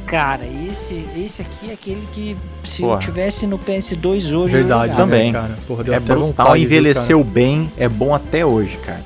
[0.06, 2.94] Cara, esse, esse aqui é aquele que se Porra.
[2.94, 4.96] eu tivesse no PS2 hoje Verdade.
[4.96, 5.32] Também.
[5.32, 5.56] cara?
[5.68, 9.04] Porra, deu É brutal, envelheceu bem, é bom até hoje, cara.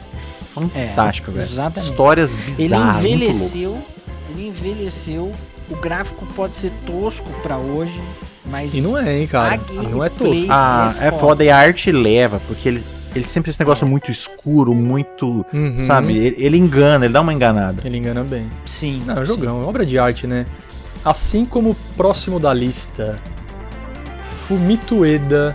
[0.75, 1.43] É, Fantástico, velho.
[1.45, 1.91] exatamente.
[1.91, 2.85] Histórias Ele bizarras.
[2.87, 3.07] muito louco.
[3.25, 3.79] envelheceu,
[4.31, 5.33] ele envelheceu.
[5.71, 8.01] O gráfico pode ser tosco pra hoje,
[8.47, 9.55] mas E não é, hein, cara.
[9.61, 10.47] A E não é tosco.
[10.49, 11.21] Ah, é é foda.
[11.21, 12.83] foda e a arte leva, porque ele,
[13.15, 15.45] ele sempre esse negócio muito escuro, muito.
[15.53, 15.79] Uhum.
[15.79, 16.17] Sabe?
[16.17, 17.83] Ele, ele engana, ele dá uma enganada.
[17.85, 18.47] Ele engana bem.
[18.65, 19.03] sim.
[19.07, 20.47] Não, é um jogão, é obra de arte, né?
[21.05, 23.19] Assim como o próximo da lista,
[24.47, 25.55] Fumito Ueda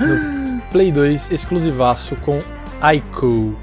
[0.00, 2.38] no Play 2 exclusivaço com
[2.80, 3.54] Aiko.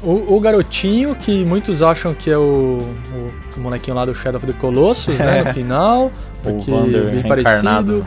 [0.00, 4.36] O, o garotinho que muitos acham que é o, o, o molequinho lá do Shadow
[4.38, 5.42] of the Colossus, né?
[5.48, 6.10] No final, O
[6.52, 8.06] porque Wander bem reencarnado.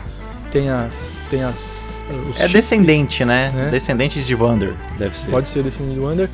[0.50, 1.18] Tem as.
[1.30, 1.81] Tem as.
[2.10, 3.50] Os É chifres, descendente, né?
[3.54, 3.68] né?
[3.70, 5.30] Descendentes de Wander, deve ser.
[5.30, 6.28] Pode ser descendente do Wander.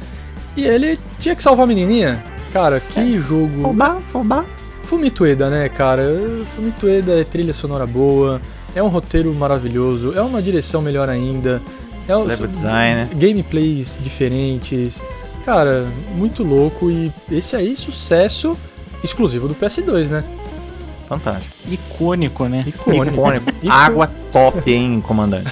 [0.56, 2.22] E ele tinha que salvar a menininha.
[2.52, 3.62] Cara, que jogo.
[3.62, 4.44] Fubá, fubá.
[4.84, 6.04] Fumitueda, né, cara?
[6.56, 8.40] Fumitueda é trilha sonora boa,
[8.74, 11.60] é um roteiro maravilhoso, é uma direção melhor ainda,
[12.08, 13.06] é o- Level design.
[13.14, 15.02] gameplays diferentes.
[15.44, 18.56] Cara, muito louco e esse aí sucesso
[19.04, 20.24] exclusivo do PS2, né?
[21.08, 21.54] Fantástico.
[21.66, 22.62] Icônico, né?
[22.66, 23.14] Icônico.
[23.14, 23.50] Icônico.
[23.62, 25.48] Icô- Água top, hein, comandante?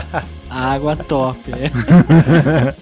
[0.48, 1.70] Água top, né?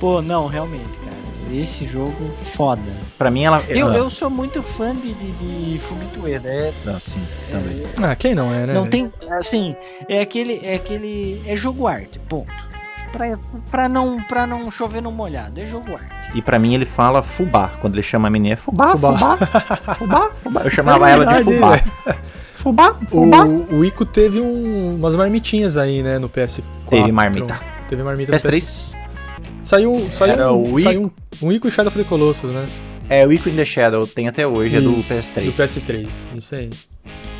[0.00, 1.14] Pô, não, realmente, cara.
[1.52, 2.12] Esse jogo
[2.54, 2.80] foda.
[3.18, 3.62] Pra mim, ela.
[3.68, 5.30] Eu, ela- eu sou muito fã de, de,
[5.72, 6.48] de Fumito Ueda.
[6.48, 7.82] É, Ah, sim, também.
[8.02, 8.72] Ah, quem não é, né?
[8.72, 9.12] não tem.
[9.30, 9.76] Assim,
[10.08, 10.60] é aquele.
[10.64, 11.40] É aquele.
[11.46, 12.50] É jogo arte, ponto.
[13.16, 13.38] Pra,
[13.70, 16.36] pra, não, pra não chover no molhado, é jogo arte.
[16.36, 17.68] E pra mim ele fala fubá.
[17.80, 19.12] Quando ele chama a menina, é fubá, Fubá.
[19.36, 19.46] fubá,
[19.94, 20.60] fubá, fubá.
[20.64, 21.70] Eu chamava É ela de fubá.
[21.76, 21.92] velho.
[22.54, 23.44] Fubá, fubá.
[23.44, 26.62] O, o Ico teve um- umas marmitinhas aí, né, no PS4.
[26.90, 27.60] Teve marmita.
[27.88, 28.44] Teve marmita no PS...
[28.46, 28.96] PS3.
[29.62, 31.12] Saiu, saiu, Era um, o saiu
[31.42, 32.66] um, um Ico e Shadow of the Colossus, né?
[33.08, 35.44] É, o Ico in the Shadow tem até hoje, é do Isso, PS3.
[35.44, 36.70] Do PS3, isso aí.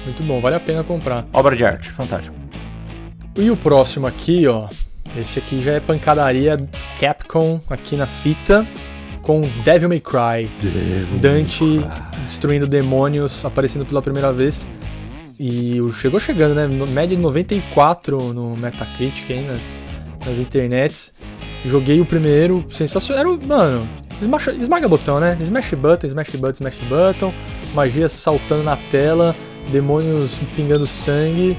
[0.04, 1.26] Muito bom, vale a pena comprar.
[1.32, 2.34] Obra de arte, fantástico.
[3.36, 4.68] E o próximo aqui, ó.
[5.16, 6.56] Esse aqui já é pancadaria
[6.98, 8.66] Capcom aqui na fita
[9.22, 10.50] com Devil May Cry.
[11.20, 11.64] Dante
[12.26, 14.66] destruindo demônios, aparecendo pela primeira vez.
[15.38, 16.66] E chegou chegando, né?
[16.68, 19.82] Média de 94 no Metacritic aí nas,
[20.26, 21.12] nas internets.
[21.64, 23.20] Joguei o primeiro, sensacional.
[23.20, 23.88] Era, o- mano,
[24.20, 25.36] esmacha- esmaga botão, né?
[25.40, 27.32] Smash button, smash button, smash button.
[27.72, 29.34] Magias saltando na tela,
[29.72, 31.56] demônios pingando sangue.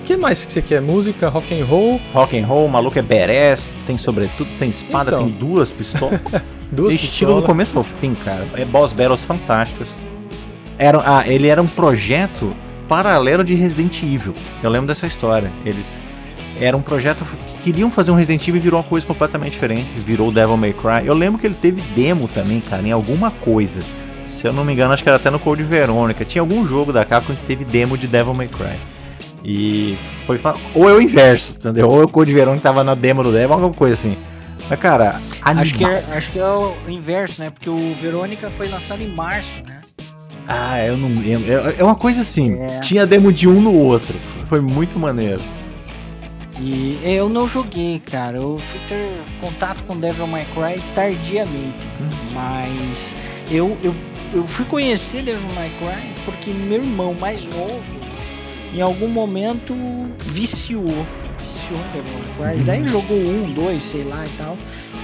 [0.00, 0.80] O que mais que você quer?
[0.80, 5.12] Música, rock and roll, Rock and roll, o maluco é badass, tem sobretudo, tem espada,
[5.12, 5.24] Então.
[5.26, 6.20] tem duas pistolas.
[6.72, 7.44] duas Estilo do pistolas.
[7.46, 8.46] começo ao fim, cara.
[8.56, 9.88] É boss battles fantásticos.
[10.78, 12.50] Era, ah, ele era um projeto
[12.88, 14.34] paralelo de Resident Evil.
[14.62, 15.50] Eu lembro dessa história.
[15.64, 16.00] Eles
[16.58, 19.88] era um projeto que queriam fazer um Resident Evil e virou uma coisa completamente diferente.
[20.04, 21.06] Virou Devil May Cry.
[21.06, 23.80] Eu lembro que ele teve demo também, cara, em alguma coisa.
[24.24, 26.24] Se eu não me engano, acho que era até no Code Verônica.
[26.24, 28.76] Tinha algum jogo da Capcom que teve demo de Devil May Cry.
[29.44, 31.88] E foi fa- ou é o inverso, entendeu?
[31.88, 34.16] Ou é o Code Verônica tava na demo do Devil, alguma coisa assim.
[34.68, 36.02] Mas cara, Acho que, animal.
[36.12, 37.50] é, acho que é o inverso, né?
[37.50, 39.80] Porque o Verônica foi lançado em março, né?
[40.46, 41.50] Ah, eu não lembro.
[41.50, 42.80] É, é uma coisa assim, É.
[42.80, 44.18] tinha demo de um no outro.
[44.46, 45.40] Foi muito maneiro.
[46.60, 48.36] E eu não joguei, cara.
[48.36, 51.86] Eu fui ter contato com Devil May Cry tardiamente.
[52.34, 53.16] Mas
[53.50, 53.94] eu, eu,
[54.34, 57.80] eu fui conhecer Devil May Cry porque meu irmão mais novo,
[58.74, 59.74] em algum momento,
[60.18, 61.06] viciou.
[61.38, 62.64] Viciou Devil May Cry.
[62.64, 64.56] Daí jogou um, dois, sei lá e tal.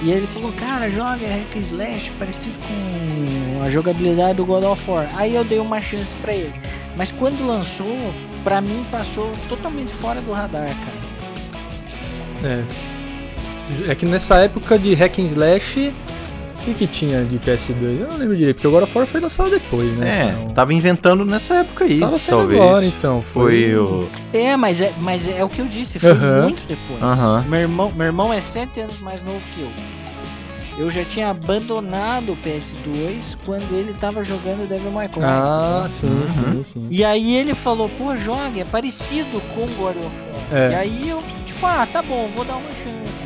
[0.03, 5.09] E ele falou, cara, joga Hack Slash parecido com a jogabilidade do God of War.
[5.15, 6.53] Aí eu dei uma chance pra ele.
[6.95, 8.13] Mas quando lançou,
[8.43, 11.07] pra mim passou totalmente fora do radar, cara.
[12.43, 12.63] É.
[13.91, 15.93] É que nessa época de Hack and Slash,
[16.73, 17.99] que, que tinha de PS2?
[18.01, 20.09] Eu não lembro direito, porque o God of War foi lançado depois, né?
[20.09, 22.61] É, Então, tava inventando nessa época aí, tava saindo talvez.
[22.61, 23.21] agora, então.
[23.21, 24.07] Foi Foi, o.
[24.33, 26.41] É, mas é, mas é o que eu disse, foi Aham.
[26.43, 27.01] muito depois.
[27.01, 27.45] Aham.
[27.47, 29.69] Meu, irmão, meu irmão é sete anos mais novo que eu.
[30.79, 35.23] Eu já tinha abandonado o PS2 quando ele tava jogando Devil May Cry.
[35.23, 35.89] Ah, entendeu?
[35.89, 36.07] sim,
[36.43, 36.63] Uhum.
[36.63, 36.87] sim, sim.
[36.91, 39.99] E aí ele falou, pô, joga, é parecido com God of
[40.51, 40.59] War.
[40.59, 40.71] É.
[40.73, 43.23] E aí eu, tipo, ah, tá bom, vou dar uma chance?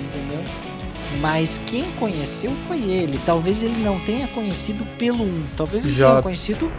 [1.20, 3.20] Mas quem conheceu foi ele.
[3.26, 5.44] Talvez ele não tenha conhecido pelo 1.
[5.58, 6.10] Talvez ele Já.
[6.12, 6.72] tenha conhecido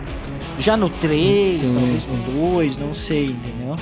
[0.59, 2.17] já no 3, Sim, talvez sim.
[2.17, 3.77] no 2, não sei, entendeu?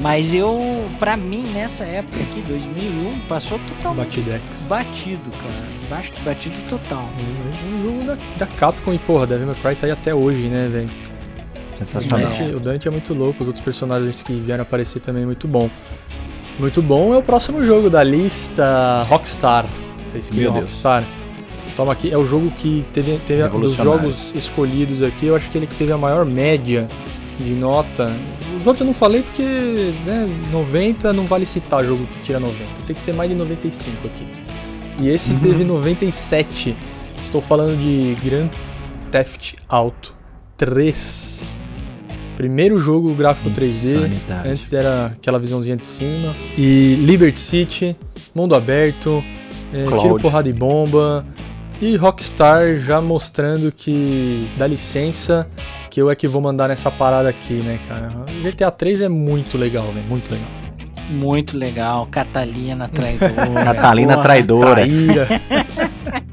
[0.00, 0.58] Mas eu,
[0.98, 4.62] pra mim, nessa época aqui, 2001, passou totalmente Batidex.
[4.68, 5.66] batido, cara.
[5.88, 7.08] Bas- Batido total.
[7.66, 10.68] Um jogo da, da Capcom e, porra, Devil May Cry tá aí até hoje, né,
[10.70, 10.90] velho?
[11.74, 12.28] O Sensacional.
[12.28, 15.48] Dante, o Dante é muito louco, os outros personagens que vieram aparecer também é muito
[15.48, 15.70] bom.
[16.58, 19.64] Muito bom é o próximo jogo da lista Rockstar.
[20.16, 20.72] Vocês queriam Meu Deus.
[20.72, 21.04] Rockstar?
[21.76, 25.50] Toma aqui, é o jogo que teve, teve a- dos jogos escolhidos aqui, eu acho
[25.50, 26.88] que ele que teve a maior média
[27.38, 28.10] de nota.
[28.58, 32.64] Os outros eu não falei porque, né, 90 não vale citar jogo que tira 90.
[32.86, 34.24] Tem que ser mais de 95 aqui.
[34.98, 35.38] E esse Uhum.
[35.40, 36.74] teve 97.
[37.22, 38.48] Estou falando de Grand
[39.10, 40.14] Theft Auto
[40.56, 41.42] 3.
[42.38, 43.96] Primeiro jogo gráfico 3D.
[43.96, 44.48] Insanidade.
[44.48, 46.34] Antes era aquela visãozinha de cima.
[46.56, 47.96] E Liberty City,
[48.34, 49.22] mundo aberto,
[49.72, 51.24] é, tiro, porrada e bomba.
[51.80, 55.46] E Rockstar já mostrando que dá licença
[55.90, 58.10] que eu é que vou mandar nessa parada aqui, né, cara?
[58.42, 60.48] GTA 3 é muito legal, velho, muito legal.
[61.08, 62.06] Muito legal.
[62.10, 63.64] Catalina traidora.
[63.64, 64.22] Catalina Porra.
[64.22, 64.72] traidora.
[64.72, 65.28] Traíra.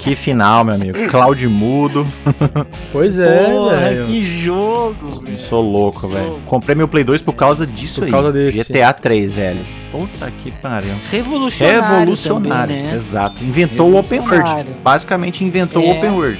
[0.03, 1.07] Que final, meu amigo.
[1.09, 2.05] Cloud mudo.
[2.91, 4.05] pois é, velho.
[4.05, 5.39] que jogo, velho.
[5.39, 6.39] Sou louco, velho.
[6.45, 8.11] Comprei meu Play 2 por causa disso Por aí.
[8.11, 8.63] causa desse.
[8.73, 9.59] GTA 3, velho.
[9.91, 10.95] Puta que pariu.
[11.09, 11.99] Revolucionário.
[11.99, 12.75] Revolucionário.
[12.75, 12.95] Também, né?
[12.97, 13.43] Exato.
[13.43, 14.65] Inventou o Open World.
[14.83, 15.91] Basicamente inventou o É.
[15.97, 16.39] Open World.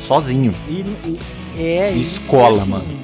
[0.00, 0.54] Sozinho.
[0.68, 1.18] E, e-
[1.56, 2.99] é, Escola, e assim, mano.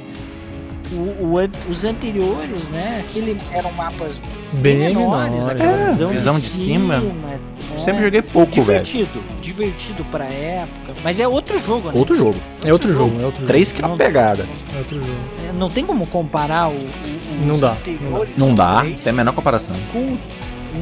[0.92, 3.04] O- o os anteriores, né?
[3.06, 4.20] Aquele eram mapas
[4.54, 4.96] Bem menores,
[5.44, 5.48] menores.
[5.48, 5.90] aquela é.
[5.90, 7.00] visão, visão de de cima.
[7.00, 7.12] cima.
[7.28, 7.40] né?
[7.78, 8.82] Sempre joguei pouco, velho.
[8.84, 10.94] divertido, divertido pra época.
[11.04, 11.94] Mas é outro jogo, né?
[11.98, 12.36] Outro jogo.
[12.64, 13.46] É outro jogo, é outro jogo.
[13.46, 14.46] Três que é uma pegada.
[14.74, 15.12] É outro jogo.
[15.48, 16.76] É, Não tem como comparar o, o-
[17.40, 18.80] os Não dá, anteriores Não dá.
[18.80, 19.74] três Tem a menor comparação.
[19.92, 20.16] com-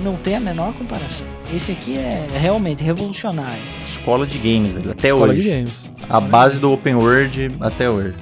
[0.04, 1.26] não tem a menor comparação.
[1.54, 3.62] Esse aqui é realmente revolucionário.
[3.84, 4.90] Escola de games, velho.
[4.90, 5.48] Até Escola de hoje.
[5.50, 5.90] games.
[6.08, 8.14] A base do Open World até hoje.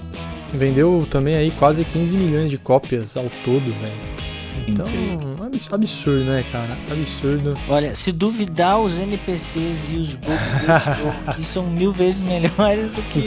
[0.53, 4.33] Vendeu também aí quase 15 milhões de cópias ao todo, velho.
[4.67, 6.77] Então, é absurdo, né, cara?
[6.91, 7.55] Absurdo.
[7.69, 12.91] Olha, se duvidar, os NPCs e os bugs desse jogo aqui são mil vezes melhores
[12.93, 13.21] do que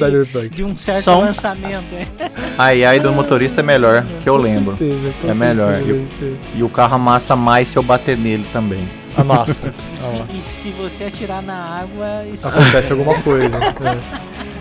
[0.49, 1.19] de um certo Som.
[1.19, 1.93] lançamento.
[1.93, 2.07] Hein?
[2.57, 4.77] A AI do motorista é melhor, que eu lembro.
[4.77, 5.75] Certeza, é melhor.
[5.81, 8.87] E, e, o carro amassa mais se eu bater nele também.
[9.17, 9.73] Amassa.
[9.93, 13.57] e, se, e se você atirar na água, isso acontece alguma coisa.
[13.57, 14.54] É.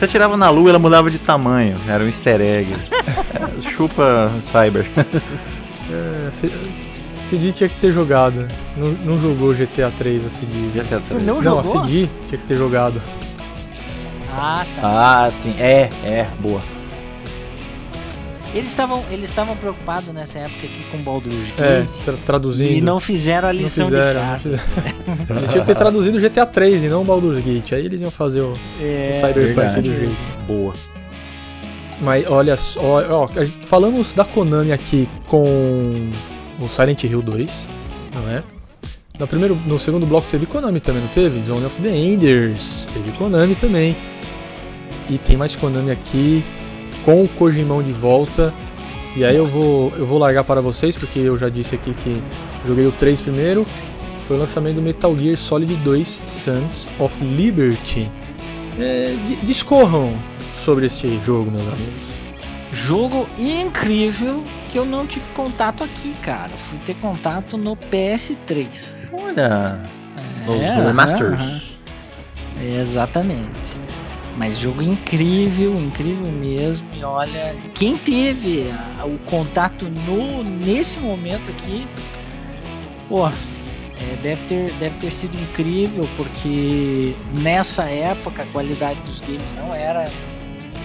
[0.00, 1.76] Você atirava na lua, ela mudava de tamanho.
[1.86, 2.72] Era um easter egg.
[2.72, 4.90] é, chupa Cyber.
[4.96, 6.30] é,
[7.28, 8.48] CD tinha que ter jogado.
[8.78, 10.68] Não, não jogou GTA 3 a CD.
[10.72, 11.06] GTA 3.
[11.06, 11.82] Você não, não jogou?
[11.82, 12.98] a CD tinha que ter jogado.
[14.32, 15.26] Ah, tá.
[15.26, 15.54] Ah, sim.
[15.58, 16.62] É, é, boa.
[18.52, 21.60] Eles estavam eles estavam preocupados nessa época aqui com Baldur's Gate.
[21.60, 22.70] É, tra traduzindo.
[22.70, 24.60] E não fizeram a lição fizeram, de casa.
[25.30, 27.72] Eles tinham que ter traduzido o GTA 3 e não o Baldur's Gate.
[27.72, 30.16] Aí eles iam fazer o, é, o Cyberpunk do jeito.
[30.46, 30.72] Boa.
[32.00, 33.28] Mas olha só, ó,
[33.66, 35.44] falamos da Konami aqui com
[36.58, 37.68] o Silent Hill 2,
[38.14, 38.42] não é?
[39.18, 41.42] No, primeiro, no segundo bloco teve Konami também, não teve?
[41.42, 43.94] Zone of the Enders, teve Konami também.
[45.10, 46.42] E tem mais Konami aqui
[47.04, 48.52] com o Kojimão de volta.
[49.16, 52.22] E aí eu vou, eu vou largar para vocês, porque eu já disse aqui que
[52.66, 53.66] joguei o 3 primeiro.
[54.26, 58.08] Foi o lançamento do Metal Gear Solid 2 Sons of Liberty.
[58.78, 60.16] É, discorram
[60.64, 62.10] sobre este jogo, meus amigos.
[62.72, 66.56] Jogo incrível que eu não tive contato aqui, cara.
[66.56, 69.10] Fui ter contato no PS3.
[69.12, 69.80] Olha,
[70.46, 71.72] é, os remasters.
[72.62, 73.76] exatamente.
[74.36, 76.88] Mas jogo incrível, incrível mesmo.
[76.94, 78.64] E olha, quem teve
[79.04, 81.86] o contato no nesse momento aqui,
[83.08, 89.52] pô, é, deve, ter, deve ter sido incrível, porque nessa época a qualidade dos games
[89.54, 90.10] não era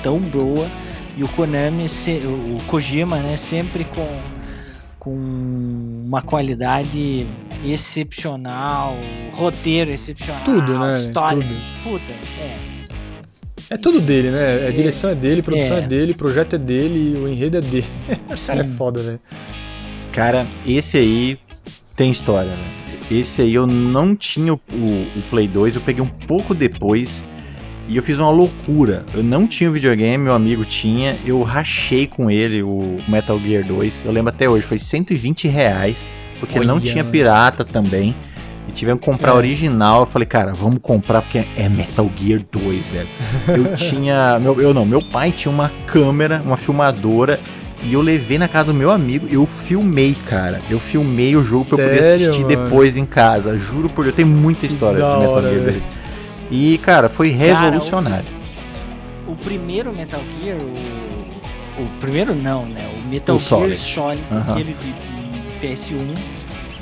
[0.04, 0.70] tão boa.
[1.18, 1.86] E o Konami,
[2.26, 4.20] o Kojima, né, sempre com,
[5.00, 5.16] com
[6.06, 7.26] uma qualidade
[7.64, 8.96] excepcional,
[9.32, 10.96] roteiro excepcional, Tudo, né?
[10.96, 11.84] história, Tudo.
[11.84, 12.75] puta, é
[13.70, 14.68] é tudo dele, né?
[14.68, 15.80] A direção é dele, a produção é.
[15.80, 17.86] é dele, o projeto é dele, o enredo é dele.
[18.30, 19.20] o cara é foda, velho.
[20.12, 21.40] Cara, esse aí
[21.96, 22.72] tem história, né?
[23.10, 27.24] Esse aí eu não tinha o, o, Play 2, eu peguei um pouco depois
[27.88, 29.06] e eu fiz uma loucura.
[29.14, 33.64] Eu não tinha o videogame, meu amigo tinha, eu rachei com ele o Metal Gear
[33.66, 34.06] 2.
[34.06, 36.10] Eu lembro até hoje, foi 120 reais,
[36.40, 38.16] porque Olha, não tinha pirata também.
[38.68, 39.36] E tivemos que comprar é.
[39.36, 40.02] original.
[40.02, 43.08] Eu falei, cara, vamos comprar porque é Metal Gear 2, velho.
[43.48, 44.40] Eu tinha.
[44.40, 47.40] Meu, eu não, meu pai tinha uma câmera, uma filmadora.
[47.84, 50.60] E eu levei na casa do meu amigo, eu filmei, cara.
[50.70, 52.48] Eu filmei o jogo pra eu poder assistir mano?
[52.48, 53.58] depois em casa.
[53.60, 55.54] Juro por Deus, tem muita história de Metal Gear.
[55.54, 55.84] Velho.
[56.50, 58.26] E, cara, foi revolucionário.
[58.26, 62.90] Cara, o, o, primeiro Metal Gear, o, o primeiro não, né?
[62.98, 66.18] O Metal o Gear Solid, Solid aquele de, de PS1,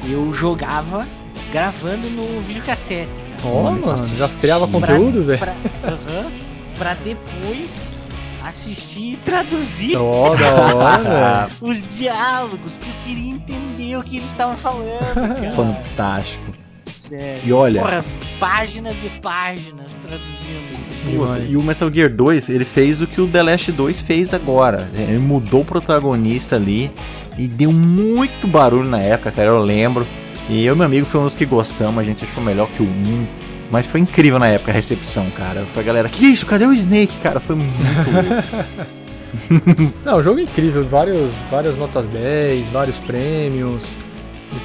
[0.09, 1.05] eu jogava
[1.53, 3.11] gravando no videocassete.
[3.45, 5.39] Ó, oh, mano, já criava conteúdo, velho?
[5.39, 6.31] Pra, uhum,
[6.75, 7.99] pra depois
[8.43, 14.29] assistir e traduzir oh, da hora, os diálogos, porque eu queria entender o que eles
[14.29, 15.13] estavam falando.
[15.13, 15.51] Cara.
[15.51, 16.43] Fantástico.
[16.87, 17.41] Sério.
[17.45, 17.81] E olha.
[17.81, 18.05] Porra,
[18.39, 21.47] páginas e páginas traduzindo.
[21.47, 24.89] e o Metal Gear 2, ele fez o que o The Last 2 fez agora.
[24.95, 26.91] Ele mudou o protagonista ali
[27.37, 29.49] e deu muito barulho na época, cara.
[29.49, 30.07] Eu lembro.
[30.49, 32.81] E eu e meu amigo foi um dos que gostamos, a gente achou melhor que
[32.81, 33.27] o 1.
[33.71, 35.65] Mas foi incrível na época a recepção, cara.
[35.73, 36.45] Foi a galera, que isso?
[36.45, 37.39] Cadê o Snake, cara?
[37.39, 37.73] Foi muito
[40.05, 43.81] Não, o jogo é incrível, vários, várias notas 10, vários prêmios.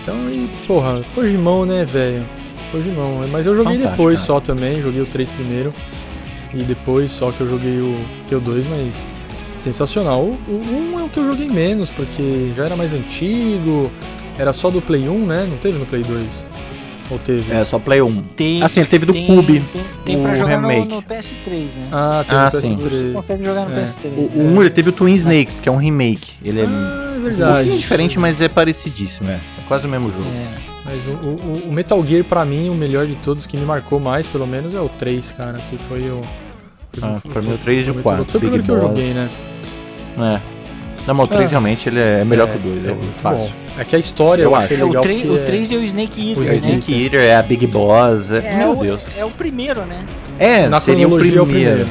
[0.03, 2.23] Então, e porra, Kojimão, né, velho?
[2.71, 3.23] Kojimão.
[3.31, 4.27] Mas eu joguei Fantástico, depois cara.
[4.27, 5.73] só também, joguei o 3 primeiro.
[6.53, 7.97] E depois só que eu joguei o,
[8.27, 9.07] que o 2, mas
[9.59, 10.23] sensacional.
[10.23, 13.91] O, o 1 é o que eu joguei menos, porque já era mais antigo,
[14.39, 15.47] era só do Play 1, né?
[15.49, 16.27] Não teve no Play 2?
[17.11, 17.53] Ou teve?
[17.53, 18.23] É, só Play 1.
[18.37, 19.61] Tem, assim, ele teve do tem, Cube.
[19.73, 21.89] Tem, tem pra jogar no, no, PS3, né?
[21.91, 22.91] Ah, tem ah, no PS3.
[22.91, 23.83] Você consegue jogar no é.
[23.83, 24.31] PS3.
[24.35, 26.33] O, 1 ele teve o Twin Snakes, que é um remake.
[26.43, 27.43] Ele é, ah, é verdade.
[27.43, 29.35] um pouquinho diferente, mas é parecidíssimo, é.
[29.35, 30.27] É quase o mesmo jogo.
[30.35, 30.69] É.
[30.85, 33.99] Mas o, o, o, Metal Gear, pra mim, o melhor de todos, que me marcou
[33.99, 35.59] mais, pelo menos, é o 3, cara.
[35.69, 36.21] Que foi o.
[37.03, 38.25] Ah, foi, pra mim o 3 e o 4.
[38.25, 39.29] Foi o primeiro que eu joguei, né?
[40.19, 40.58] É.
[41.09, 42.97] Não, mas o 3 ah, realmente ele é melhor é, que o 2, é, é
[43.23, 43.49] fácil.
[43.49, 43.53] Bom.
[43.79, 44.75] É que a história eu, eu acho.
[44.75, 45.29] É, o 3 é...
[45.29, 46.43] o 3 é o Snake Eater.
[46.43, 46.57] O né?
[46.57, 48.31] Snake Eater é a Big Boss.
[48.31, 49.01] É, meu o, Deus.
[49.17, 50.05] É o primeiro, né?
[50.39, 51.39] É, Na seria o primeiro.
[51.39, 51.89] É o primeiro.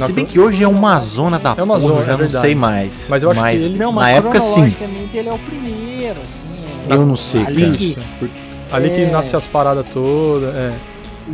[0.00, 2.54] Se bem que hoje é uma zona da é uma zona, já é não sei
[2.54, 3.06] mais.
[3.08, 4.74] Mas eu acho mas, que ele, não, na época sim.
[5.12, 6.46] ele é o primeiro, assim.
[6.88, 6.94] É.
[6.94, 7.98] Eu não sei, ali que,
[8.70, 10.72] ali que nasce as paradas todas, é.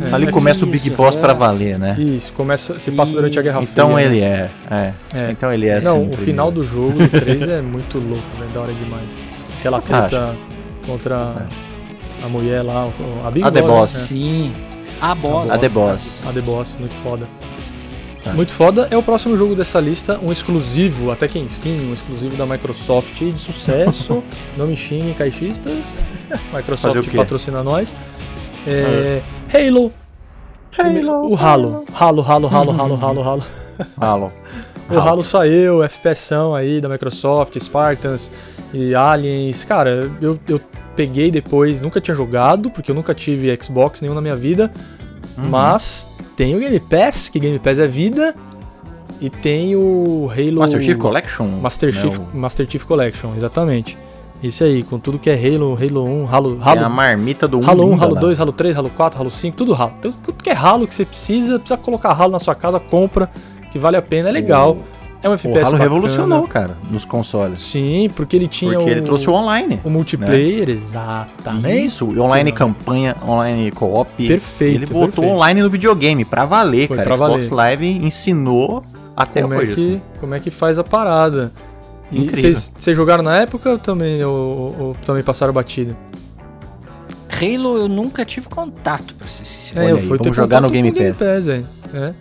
[0.01, 0.13] É.
[0.13, 1.19] Ali começa o Big Boss é.
[1.19, 1.95] para valer, né?
[1.99, 4.05] Isso, começa, se passa durante a Guerra então Fria.
[4.05, 4.51] Então ele né?
[4.71, 7.61] é, é, é, Então ele é Não, assim, o final do jogo do 3 é
[7.61, 9.09] muito louco, velho, da hora demais.
[9.59, 10.35] Aquela treta,
[10.85, 11.45] contra
[12.23, 12.89] a mulher lá,
[13.25, 13.93] a Big A The Boss, Boss.
[13.93, 13.99] né?
[13.99, 14.53] Sim.
[15.01, 15.51] A boss.
[15.51, 16.23] A The Boss.
[16.27, 17.27] A The Boss, muito foda.
[18.23, 18.31] Tá.
[18.31, 18.87] Muito foda.
[18.89, 23.19] É o próximo jogo dessa lista, um exclusivo, até que enfim, um exclusivo da Microsoft
[23.19, 24.23] de sucesso.
[24.57, 25.85] Não me xinguem, caixistas.
[26.53, 27.93] Microsoft patrocina nós.
[28.65, 29.21] É,
[29.53, 29.91] Halo.
[31.29, 31.85] O Halo.
[31.93, 33.43] Halo, Halo, Halo, Halo, Halo, Halo.
[33.99, 34.31] Halo.
[34.89, 38.31] O Halo saiu, FPSão aí da Microsoft, Spartans
[38.73, 39.63] e Aliens.
[39.63, 40.59] Cara, eu, eu
[40.95, 44.71] peguei depois, nunca tinha jogado, porque eu nunca tive Xbox nenhum na minha vida.
[45.37, 45.49] Uhum.
[45.49, 48.35] Mas tem o Game Pass, que Game Pass é vida.
[49.21, 50.59] E tem o Halo.
[50.59, 51.47] Master Chief Collection?
[51.47, 53.97] Master Chief, Master Chief Collection, exatamente.
[54.43, 56.55] Isso aí, com tudo que é Halo, Halo 1, Halo.
[56.57, 58.21] Tem a Halo, marmita do Halo 1, linda Halo lá.
[58.21, 59.93] 2, Halo 3, Halo 4, Halo 5, tudo Halo.
[60.01, 63.29] Tudo que é Halo que você precisa, precisa colocar Halo na sua casa, compra,
[63.71, 64.75] que vale a pena, é legal.
[65.21, 65.83] É um O FPS Halo bacana.
[65.83, 67.61] revolucionou, cara, nos consoles.
[67.61, 69.79] Sim, porque ele tinha Porque o, ele trouxe o online.
[69.81, 71.85] o multiplayer, exatamente.
[71.85, 74.27] Isso, online campanha, online co-op.
[74.27, 75.31] Perfeito, Ele botou perfeito.
[75.31, 77.07] online no videogame, pra valer, Foi cara.
[77.07, 77.77] pra Xbox valer.
[77.79, 78.83] Live ensinou
[79.15, 79.71] até como, hoje.
[79.71, 80.01] é que, assim.
[80.19, 81.53] como é que faz a parada.
[82.13, 82.59] Incrível.
[82.75, 85.95] Vocês jogaram na época ou também, ou, ou também passaram batida?
[87.29, 89.85] Halo eu nunca tive contato, pra ser sincero.
[89.85, 91.47] Olha aí, vamos jogar no Game com o Pass.
[91.47, 92.13] É.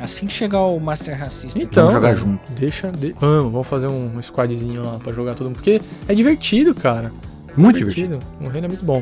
[0.00, 1.58] Assim que chegar o Master Racista.
[1.58, 2.52] Então, Vamos jogar junto.
[2.52, 6.74] Deixa, de- vamos, vamos fazer um squadzinho lá pra jogar todo mundo, porque é divertido,
[6.74, 7.10] cara.
[7.56, 8.18] Muito divertido.
[8.40, 9.00] O Halo é muito bom.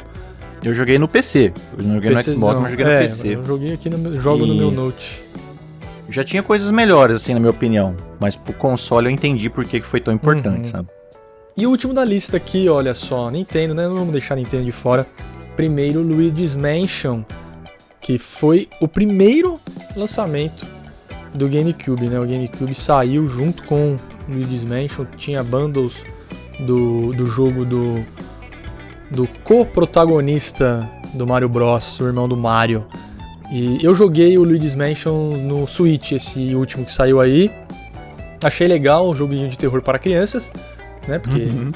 [0.63, 1.53] Eu joguei no PC.
[1.77, 2.37] Eu não joguei no PCzão.
[2.39, 3.35] Xbox, mas joguei no é, PC.
[3.35, 5.24] Eu joguei aqui no meu, jogo no E- meu Note.
[6.09, 7.97] Já tinha coisas melhores, assim, na minha opinião.
[8.21, 10.71] Mas pro console eu entendi por que foi tão importante, Uhum.
[10.71, 10.89] sabe?
[11.57, 13.87] E o último da lista aqui, olha só, Nintendo, né?
[13.87, 15.07] Não vamos deixar a Nintendo de fora.
[15.57, 17.23] Primeiro, Luigi's Mansion,
[18.01, 19.59] que foi o primeiro
[19.97, 20.67] lançamento
[21.33, 22.19] do GameCube, né?
[22.19, 23.95] O GameCube saiu junto com
[24.29, 26.03] Luigi's Mansion, tinha bundles
[26.59, 28.05] do, do jogo do,
[29.11, 32.85] do co-protagonista do Mario Bros, o irmão do Mario.
[33.51, 37.51] E eu joguei o Luigi's Mansion no Switch, esse último que saiu aí.
[38.43, 40.53] Achei legal, um joguinho de terror para crianças,
[41.07, 41.19] né?
[41.19, 41.73] Porque Uhum.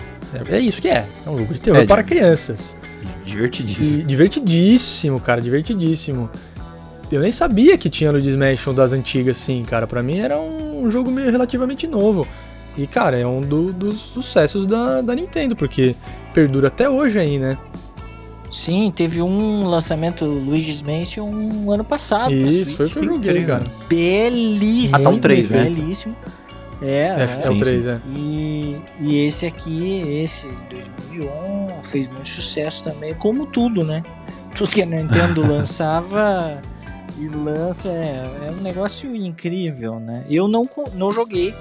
[0.51, 2.77] é, é isso que é, é um jogo de terror É, para crianças.
[3.24, 4.01] Divertidíssimo.
[4.01, 6.28] E divertidíssimo, cara, divertidíssimo.
[7.12, 9.86] Eu nem sabia que tinha Luigi's Mansion das antigas, assim, cara.
[9.86, 12.27] Pra mim era um jogo meio relativamente novo.
[12.77, 15.95] E, cara, é um do- dos sucessos da, da Nintendo, porque
[16.35, 17.57] perdura até hoje aí, né?
[18.51, 22.33] Sim, teve um lançamento Luigi's Mansion um ano passado.
[22.33, 23.59] Isso, foi o que eu joguei, incrível.
[23.59, 23.70] cara.
[23.89, 24.99] Belíssimo.
[24.99, 25.65] Ah, tá um três, né?
[25.65, 26.16] Belíssimo.
[26.81, 27.47] É, É, é.
[27.47, 28.01] é o sim, 3, é.
[28.15, 34.03] E, e esse aqui, esse 2001, fez muito sucesso também, como tudo, né?
[34.57, 36.61] Tudo que a Nintendo lançava
[37.19, 40.25] e lança é, é um negócio incrível, né?
[40.31, 41.53] Eu não, não joguei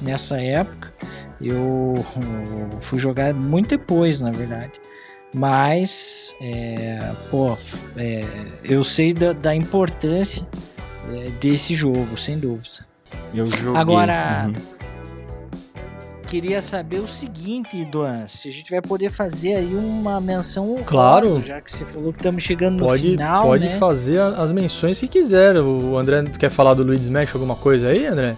[0.00, 0.92] nessa época,
[1.40, 2.04] eu
[2.82, 4.72] fui jogar muito depois, na verdade.
[5.36, 7.58] Mas, é, pô,
[7.94, 8.24] é,
[8.64, 10.46] eu sei da, da importância
[11.12, 12.86] é, desse jogo, sem dúvida.
[13.34, 13.78] Eu joguei.
[13.80, 14.76] Agora- Uhum.
[16.26, 20.84] Queria saber o seguinte, Duan, se a gente vai poder fazer aí uma menção honrosa,
[20.86, 21.42] Claro.
[21.42, 23.78] já que você falou que estamos chegando no Pode, final, pode né?
[23.78, 25.56] fazer as menções que quiser.
[25.58, 28.36] O André quer falar do Luigi's Mansion, alguma coisa aí, André?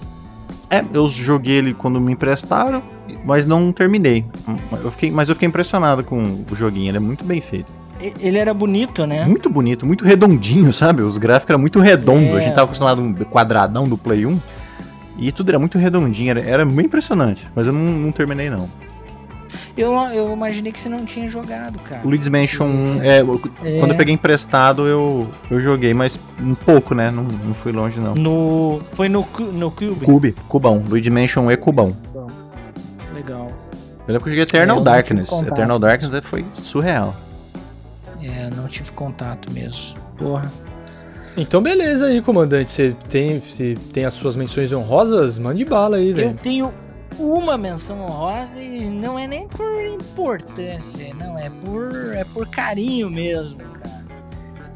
[0.70, 2.82] É, eu joguei ele quando me emprestaram,
[3.24, 4.24] mas não terminei.
[4.82, 7.72] Eu fiquei, mas eu fiquei impressionado com o joguinho, ele é muito bem feito.
[8.00, 9.24] Ele era bonito, né?
[9.24, 11.02] Muito bonito, muito redondinho, sabe?
[11.02, 12.28] Os gráficos eram muito redondos.
[12.28, 12.36] É.
[12.36, 14.38] A gente tava acostumado com um quadradão do Play 1.
[15.18, 17.44] E tudo era muito redondinho, era, era bem impressionante.
[17.56, 18.68] Mas eu não, não terminei, não.
[19.78, 22.00] Eu, eu imaginei que você não tinha jogado, cara.
[22.04, 23.78] O Luigi's Mansion 1, é, eu- É.
[23.78, 27.10] quando eu peguei emprestado, eu, eu joguei, mas um pouco, né?
[27.12, 28.14] Não, não fui longe, não.
[28.14, 30.04] No, foi no, no Cube?
[30.04, 30.82] Cube, Cubão.
[30.88, 31.96] Luigi Mansion 1 é Cubão.
[33.14, 33.52] Legal.
[34.06, 35.42] Eu lembro que eu joguei É, Eternal eu não tive Darkness.
[35.46, 37.14] Eternal Darkness foi surreal.
[38.22, 39.94] É, não tive contato mesmo.
[40.16, 40.50] Porra.
[41.36, 42.72] Então, beleza aí, comandante.
[42.72, 45.38] Você tem, você tem as suas menções honrosas?
[45.38, 46.38] Mande bala aí, Eu velho.
[46.42, 46.72] tenho
[47.18, 53.10] uma menção honrosa e não é nem por importância, não, é por, é por carinho
[53.10, 54.06] mesmo, cara.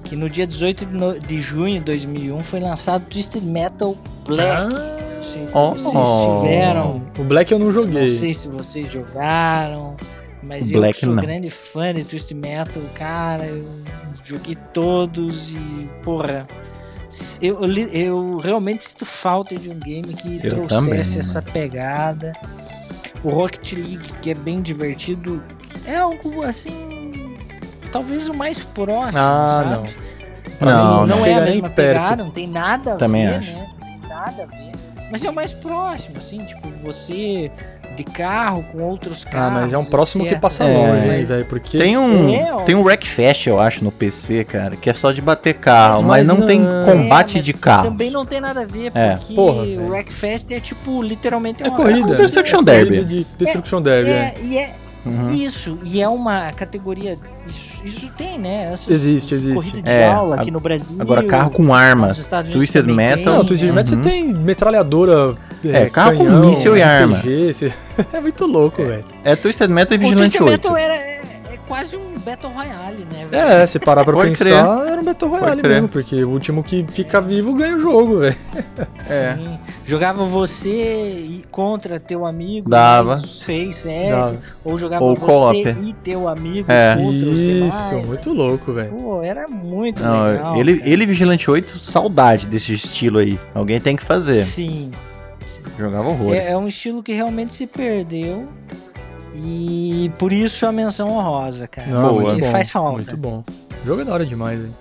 [0.05, 3.97] Que no dia 18 de, no- de junho de 2001 foi lançado Twisted Metal
[4.27, 4.51] Black.
[4.51, 5.71] Ah, não sei se Oh.
[5.73, 8.01] vocês tiveram, O Black eu não joguei.
[8.03, 9.97] não sei se vocês jogaram,
[10.43, 11.23] mas O eu sou não.
[11.23, 13.67] grande fã de Twisted Metal, cara, eu
[14.25, 16.47] joguei todos e, porra,
[17.41, 17.61] eu,
[17.93, 22.33] eu realmente sinto falta de um game que Eu trouxesse também, essa pegada.
[23.23, 25.43] O Rocket League, que é bem divertido,
[25.87, 27.37] é algo assim,
[27.93, 29.71] talvez o mais próximo, Ah, sabe?
[29.71, 30.13] não.
[30.59, 33.35] Pra Não, mim, Não, é chega a mesma pegada, não tem nada a Também ver,
[33.37, 33.53] acho.
[33.53, 33.69] né?
[33.81, 34.73] Não tem nada a ver.
[35.11, 37.51] Mas é o mais próximo, assim, tipo, você
[37.95, 39.53] de carro com outros Ah, carros.
[39.63, 41.45] mas é um próximo que passa É, longe, hein, velho?
[41.45, 41.79] Porque.
[41.79, 45.21] Tem um, É, tem um Wreckfest, eu acho, no PC, cara, que é só de
[45.21, 47.85] bater carro, Mas mas, não, tem não- combate É, mas de carro.
[47.85, 49.17] Também não tem nada a ver, É.
[49.17, 49.89] porque Porra, o.
[49.91, 52.15] Wreckfest é tipo, literalmente É uma corrida.
[52.15, 52.89] É Destruction é Derby.
[52.91, 54.13] corrida de Destruction Derby, é.
[54.13, 54.75] É, e é
[55.05, 55.33] Uhum.
[55.33, 57.19] isso, e é uma categoria.
[57.49, 58.71] Isso, isso tem, né?
[58.73, 59.55] Essas Existe, existe.
[59.55, 60.97] Corrida de É, aula aqui ag- no Brasil.
[61.01, 63.17] Agora, carro com nos arma, Estados Unidos Twisted Metal.
[63.17, 63.73] tem, Não, Twisted é.
[63.73, 64.03] Metal Uhum.
[64.05, 65.35] você tem metralhadora.
[65.65, 67.19] É, carro com canhão, míssil e arma.
[67.19, 67.73] RPG, você-
[68.13, 69.05] É muito louco, velho.
[69.25, 70.51] É Twisted Metal e O Vigilante Twisted 8.
[70.73, 71.22] Metal era, é, é
[71.73, 73.27] quase um Battle Royale, né?
[73.31, 73.43] velho?
[73.43, 75.73] É, se parar pra Pode pensar, era um Battle Royale crer.
[75.73, 78.37] mesmo, porque o último que fica vivo ganha o jogo, velho.
[79.09, 79.35] É.
[79.37, 79.59] Sim.
[79.87, 82.69] Jogava você e- contra teu amigo.
[82.69, 83.17] Dava.
[83.17, 84.11] Seis, sete.
[84.11, 84.37] Dava.
[84.63, 86.95] Ou jogava Ou você e teu amigo É.
[86.95, 87.45] contra os Isso,
[87.89, 88.07] demais.
[88.07, 88.91] muito louco, velho.
[88.91, 90.57] Pô, era muito Não, legal.
[90.59, 90.91] ele, cara.
[90.91, 93.41] ele e Vigilante 8, saudade desse estilo aí.
[93.55, 94.41] Alguém tem que fazer.
[94.41, 94.91] Sim.
[95.79, 96.45] Jogava horrores.
[96.45, 98.47] É, é um estilo que realmente se perdeu.
[99.35, 101.89] E por isso a menção honrosa, cara.
[101.89, 102.13] Não, Boa.
[102.13, 102.97] Porque muito bom, faz falta.
[102.97, 103.45] Muito bom.
[103.83, 104.75] O jogo é da hora demais, velho.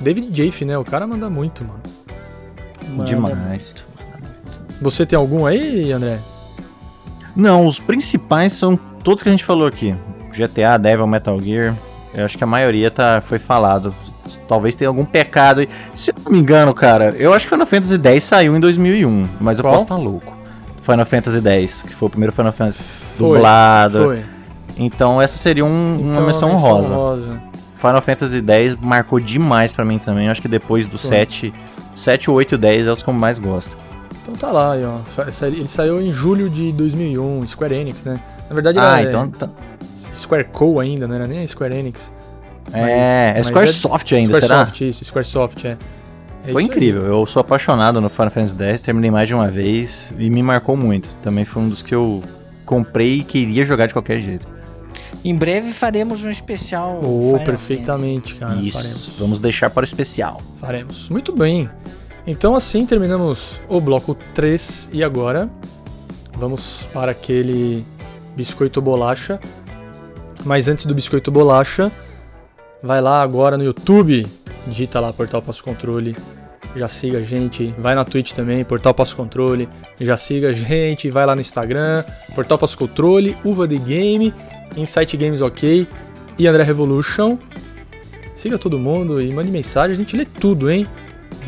[0.00, 0.76] David Jaffe, né?
[0.76, 1.80] O cara manda muito, mano.
[2.88, 3.48] Manda Demais.
[3.48, 3.84] muito.
[4.80, 6.18] Você tem algum aí, André?
[7.34, 9.94] Não, os principais são todos que a gente falou aqui.
[10.32, 11.76] GTA, Devil, Metal Gear.
[12.12, 13.94] Eu acho que a maioria tá, foi falado.
[14.48, 15.68] Talvez tenha algum pecado aí.
[15.94, 19.28] Se eu não me engano, cara, eu acho que Final Fantasy X saiu em 2001,
[19.40, 19.74] mas eu Qual?
[19.74, 20.36] posso estar louco.
[20.82, 22.82] Final Fantasy X, que foi o primeiro Final Fantasy
[23.16, 24.04] Foi, dublado.
[24.04, 24.22] Foi.
[24.76, 26.92] Então essa seria um- Então, uma menção honrosa.
[26.92, 27.42] honrosa.
[27.76, 30.26] Final Fantasy X marcou demais pra mim também.
[30.26, 31.10] Eu acho que depois do Foi.
[31.10, 31.54] 7,
[31.94, 33.70] 7, 8 e 10 é os que eu mais gosto.
[34.22, 35.22] Então tá lá, ó.
[35.46, 38.20] Ele saiu em julho de 2001, Square Enix, né?
[38.48, 39.28] Na verdade, Ah, era então.
[39.28, 39.48] tá-
[40.10, 42.10] é, Square Co ainda, não era nem Square Enix.
[42.72, 44.46] é, é mas Squaresoft ainda, será?
[44.66, 45.68] Squaresoft, isso, Squaresoft, é.
[45.70, 45.76] É
[46.44, 46.64] Foi isso aí.
[46.64, 47.02] incrível.
[47.02, 50.76] Eu sou apaixonado no Final Fantasy X, terminei mais de uma vez e me marcou
[50.76, 51.08] muito.
[51.22, 52.22] Também foi um dos que eu
[52.64, 54.46] comprei e queria jogar de qualquer jeito.
[55.24, 57.00] Em breve faremos um especial.
[57.02, 58.56] Oh, Final perfeitamente, cara.
[58.56, 58.78] Isso.
[58.78, 59.10] Faremos.
[59.18, 60.40] Vamos deixar para o especial.
[60.60, 61.08] Faremos.
[61.08, 61.68] Muito bem.
[62.26, 65.48] Então assim terminamos o bloco 3 e agora
[66.34, 67.84] vamos para aquele
[68.36, 69.40] biscoito bolacha.
[70.44, 71.90] Mas antes do biscoito bolacha,
[72.82, 74.26] vai lá agora no YouTube,
[74.66, 76.14] digita lá Portal Passo Controle,
[76.76, 79.68] já siga a gente, vai na Twitch também, Portal Passo Controle,
[80.00, 84.34] já siga a gente, vai lá no Instagram, Portal Passo Controle, Uva de Game,
[84.76, 85.86] Insight Games OK
[86.38, 87.38] e André Revolution.
[88.34, 90.86] Siga todo mundo e mande mensagem, a gente lê tudo, hein?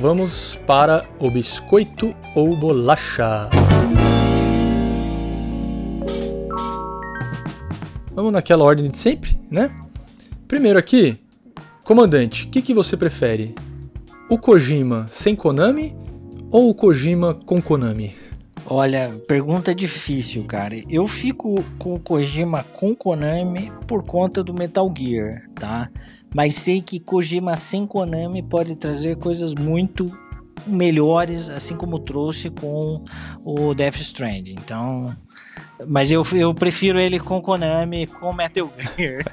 [0.01, 3.51] Vamos para o biscoito ou bolacha.
[8.15, 9.71] Vamos naquela ordem de sempre, né?
[10.49, 11.19] Primeiro aqui,
[11.85, 13.55] comandante, o que, que você prefere?
[14.29, 15.97] O Kojima sem Konami
[16.51, 18.13] ou o Kojima com Konami?
[18.67, 20.75] Olha, pergunta difícil, cara.
[20.91, 25.89] Eu fico com o Kojima com Konami por conta do Metal Gear, tá?
[26.35, 30.07] Mas sei que Kojima sem Konami pode trazer coisas muito
[30.67, 33.05] melhores, assim como trouxe com
[33.45, 34.57] o Death Stranding.
[34.59, 35.07] Então,
[35.87, 39.25] mas eu, eu prefiro ele com Konami, com Metal Gear.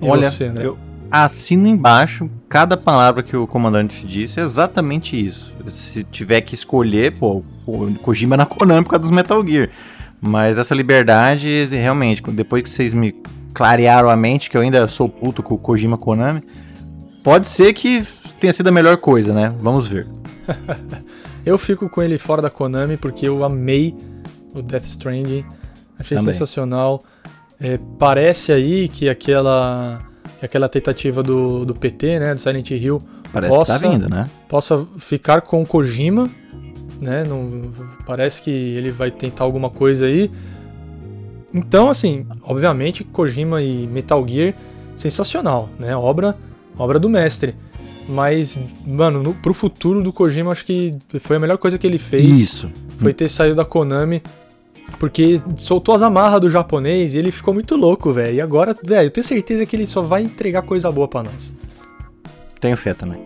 [0.00, 0.76] Olha, você, eu
[1.10, 5.52] assino embaixo cada palavra que o comandante disse, é exatamente isso.
[5.70, 9.70] Se tiver que escolher, pô, o Kojima na Konami por causa dos Metal Gear.
[10.20, 13.14] Mas essa liberdade, realmente, depois que vocês me
[13.52, 16.42] clarearam a mente, que eu ainda sou puto com o Kojima Konami,
[17.22, 18.06] pode ser que
[18.40, 19.52] tenha sido a melhor coisa, né?
[19.60, 20.06] Vamos ver.
[21.44, 23.94] Eu fico com ele fora da Konami porque eu amei
[24.54, 25.44] o Death Stranding.
[25.98, 26.32] Achei Também.
[26.32, 27.02] sensacional.
[27.60, 30.13] É, parece aí que aquela, que
[30.44, 32.98] aquela tentativa do, do PT, né, do Silent Hill,
[33.32, 34.30] Parece Possa- que tá vindo, né?
[34.48, 36.30] possa ficar com o Kojima,
[37.00, 37.24] né?
[37.28, 37.48] Não,
[38.06, 40.30] parece que ele vai tentar alguma coisa aí.
[41.52, 44.54] Então, assim, obviamente, Kojima e Metal Gear,
[44.96, 45.96] sensacional, né?
[45.96, 46.36] Obra,
[46.78, 47.56] obra do mestre.
[48.08, 48.56] Mas,
[48.86, 52.38] mano, no, pro futuro do Kojima, acho que foi a melhor coisa que ele fez.
[52.38, 52.70] Isso.
[52.98, 54.22] Foi ter saído da Konami.
[54.98, 58.36] Porque soltou as amarras do japonês e ele ficou muito louco, velho.
[58.36, 61.54] E agora, velho, eu tenho certeza que ele só vai entregar coisa boa pra nós.
[62.60, 63.22] Tenho fé também.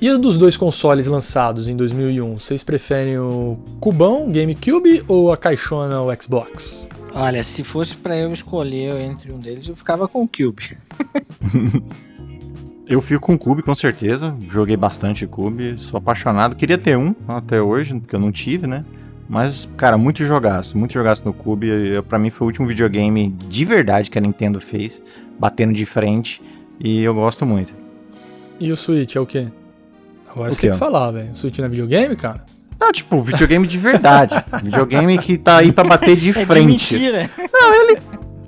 [0.00, 5.36] E os dos dois consoles lançados em 2001, vocês preferem o Cubão, GameCube ou a
[5.36, 6.88] caixona, o Xbox?
[7.12, 10.78] Olha, se fosse pra eu escolher entre um deles, eu ficava com o Cube.
[12.90, 14.36] Eu fico com o Cube, com certeza.
[14.50, 16.56] Joguei bastante Cube, sou apaixonado.
[16.56, 18.84] Queria ter um até hoje, porque eu não tive, né?
[19.32, 21.68] Mas, cara, muito jogaço, muito jogaço no Cube.
[21.68, 25.00] Eu, pra mim foi o último videogame de verdade que a Nintendo fez,
[25.38, 26.42] batendo de frente.
[26.80, 27.72] E eu gosto muito.
[28.58, 29.46] E o Switch é o quê?
[30.28, 30.86] Agora O você tem quê, que ó?
[30.86, 31.30] falar, velho.
[31.32, 32.42] O Switch não é videogame, cara?
[32.80, 34.34] Não, tipo, videogame de verdade.
[34.64, 36.66] videogame que tá aí pra bater de É de frente.
[36.96, 37.30] mentira.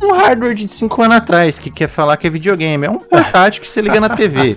[0.02, 2.86] um hardware de 5 anos atrás que quer falar que é videogame.
[2.86, 4.56] É um portátil que você liga na TV.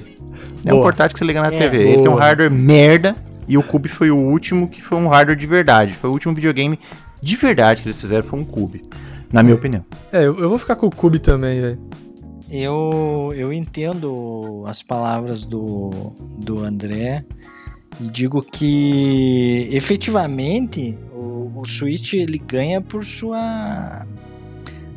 [0.65, 0.85] É um Boa.
[0.85, 1.77] portátil que você liga na É, TV.
[1.83, 2.19] Ele tem um boa.
[2.21, 3.15] hardware merda
[3.47, 5.93] e o Cube foi o último que foi um hardware de verdade.
[5.93, 6.79] Foi o último videogame
[7.21, 8.83] de verdade que eles fizeram, foi um Cube.
[9.31, 9.83] Na minha opinião.
[10.11, 11.79] É, eu, eu vou ficar com o Cube também, velho.
[12.49, 15.89] Eu, eu entendo as palavras do,
[16.37, 17.25] do André
[17.99, 24.05] e digo que efetivamente o, o Switch ele ganha por sua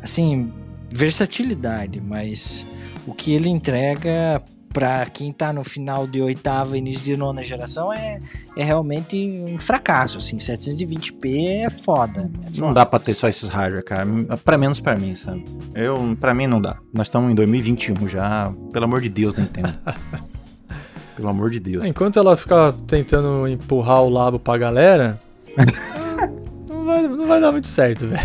[0.01, 0.51] assim
[0.91, 2.65] versatilidade, mas
[3.05, 4.41] o que ele entrega
[4.71, 8.19] para quem tá no final de oitava início de nona geração é,
[8.55, 12.73] é realmente um fracasso assim 720p é foda, é Não foda.
[12.75, 14.05] dá pra ter só esses hardware, cara.
[14.43, 15.43] Pra menos pra mim, sabe?
[15.73, 16.77] Eu, pra mim não dá.
[16.93, 18.53] Nós estamos em 2021 já.
[18.71, 19.73] Pelo amor de Deus, Nintendo.
[21.15, 21.85] Pelo amor de Deus.
[21.85, 25.19] Enquanto ela ficar tentando empurrar o labo pra galera,
[26.69, 28.21] não, vai, não vai dar muito certo, velho.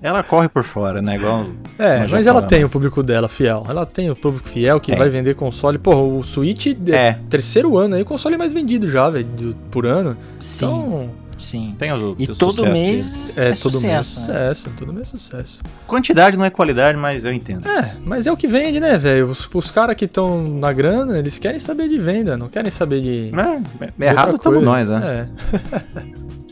[0.00, 1.16] Ela corre por fora, né?
[1.16, 1.46] Igual.
[1.78, 2.48] É, mas ela falamos.
[2.48, 3.64] tem o público dela fiel.
[3.68, 4.98] Ela tem o público fiel que Tem.
[4.98, 5.76] vai vender console.
[5.76, 7.18] Porra, o Switch é, É.
[7.28, 9.26] terceiro ano aí, o console mais vendido já, velho,
[9.70, 10.16] por ano.
[10.38, 11.74] Sim, Então, sim.
[11.76, 14.26] Tem os E todo mês é, é todo mês sucesso, né?
[14.26, 15.60] sucesso, todo mês sucesso.
[15.86, 17.66] Quantidade não é qualidade, mas eu entendo.
[17.68, 19.26] É, mas é o que vende, né, velho?
[19.28, 23.00] Os, os caras que estão na grana, eles querem saber de venda, não querem saber
[23.00, 23.32] de.
[23.34, 25.28] É, de errado estamos nós, né?
[25.52, 26.38] É.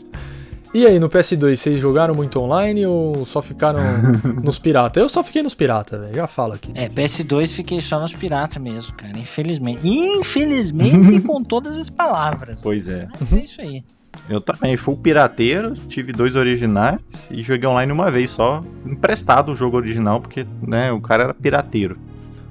[0.77, 3.79] e aí, no PS2, vocês jogaram muito online ou só ficaram
[4.43, 4.99] nos pirata?
[4.99, 6.13] Eu só fiquei nos pirata, velho.
[6.13, 6.71] Já falo aqui.
[6.75, 9.17] É, PS2 fiquei só nos piratas mesmo, cara.
[9.17, 9.79] Infelizmente.
[9.87, 12.59] Infelizmente com todas as palavras.
[12.61, 13.07] Pois é.
[13.19, 13.83] Mas é isso aí.
[14.29, 16.99] Eu também fui pirateiro, tive dois originais
[17.31, 21.33] e joguei online uma vez só, emprestado o jogo original, porque né, o cara era
[21.33, 21.97] pirateiro.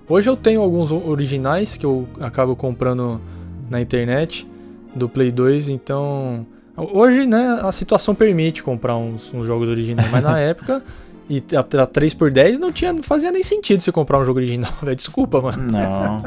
[0.09, 3.21] Hoje eu tenho alguns originais que eu acabo comprando
[3.69, 4.47] na internet
[4.95, 6.47] do Play 2, então.
[6.77, 10.83] Hoje, né, a situação permite comprar uns, uns jogos originais, mas na época.
[11.29, 14.73] E a, a 3x10 não, tinha, não fazia nem sentido você comprar um jogo original,
[14.81, 14.95] velho.
[14.97, 15.73] Desculpa, mano.
[15.73, 16.19] Não.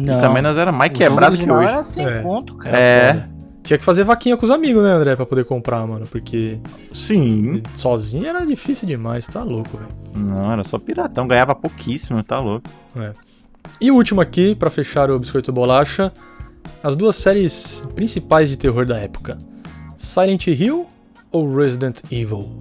[0.00, 0.18] Não.
[0.18, 1.72] E também nós era mais O quebrado jogo que original hoje.
[1.72, 2.22] Era sem É.
[2.22, 2.78] ponto, cara.
[2.78, 3.26] É,
[3.64, 6.06] Tinha que fazer vaquinha com os amigos, né, André, pra poder comprar, mano.
[6.06, 6.58] Porque
[6.92, 7.62] sim.
[7.74, 9.90] sozinho era difícil demais, tá louco, velho.
[10.14, 12.68] Não, era só piratão, ganhava pouquíssimo, tá louco.
[13.80, 16.12] E o último aqui, pra fechar o Biscoito Bolacha,
[16.82, 19.36] as duas séries principais de terror da época:
[20.02, 20.88] Silent Hill
[21.30, 22.60] ou Resident Evil?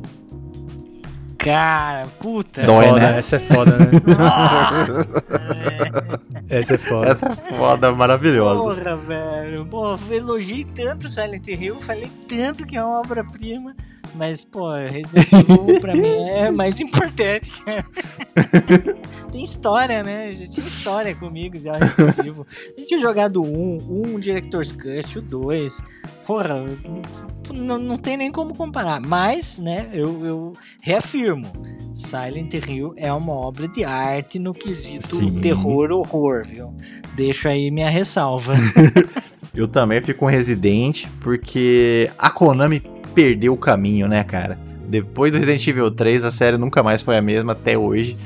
[1.40, 2.62] Cara, puta.
[2.62, 3.18] Dói, foda, né?
[3.18, 3.86] Essa é foda, né?
[4.16, 5.24] Nossa,
[6.48, 7.08] essa é foda.
[7.10, 8.60] Essa é foda, maravilhosa.
[8.60, 9.66] Porra, velho.
[9.66, 13.76] Pô, eu elogiei tanto Silent Hill, falei tanto que é uma obra-prima.
[14.16, 17.52] Mas, pô, Resident Evil pra mim é mais importante.
[19.32, 20.34] Tem história, né?
[20.34, 22.46] Já tinha história comigo já, Resident Evil.
[22.50, 25.82] A gente tinha jogado 1, um Director's Cut, o 2.
[26.26, 26.56] Porra,
[27.54, 29.00] não, não tem nem como comparar.
[29.00, 31.48] Mas, né, eu, eu reafirmo.
[31.94, 35.40] Silent Hill é uma obra de arte no quesito Sim.
[35.40, 36.74] terror-horror, viu?
[37.16, 38.54] Deixo aí minha ressalva.
[39.54, 42.82] Eu também fico com Resident, porque a Konami
[43.14, 44.58] perdeu o caminho, né, cara?
[44.88, 48.18] Depois do Resident Evil 3, a série nunca mais foi a mesma até hoje.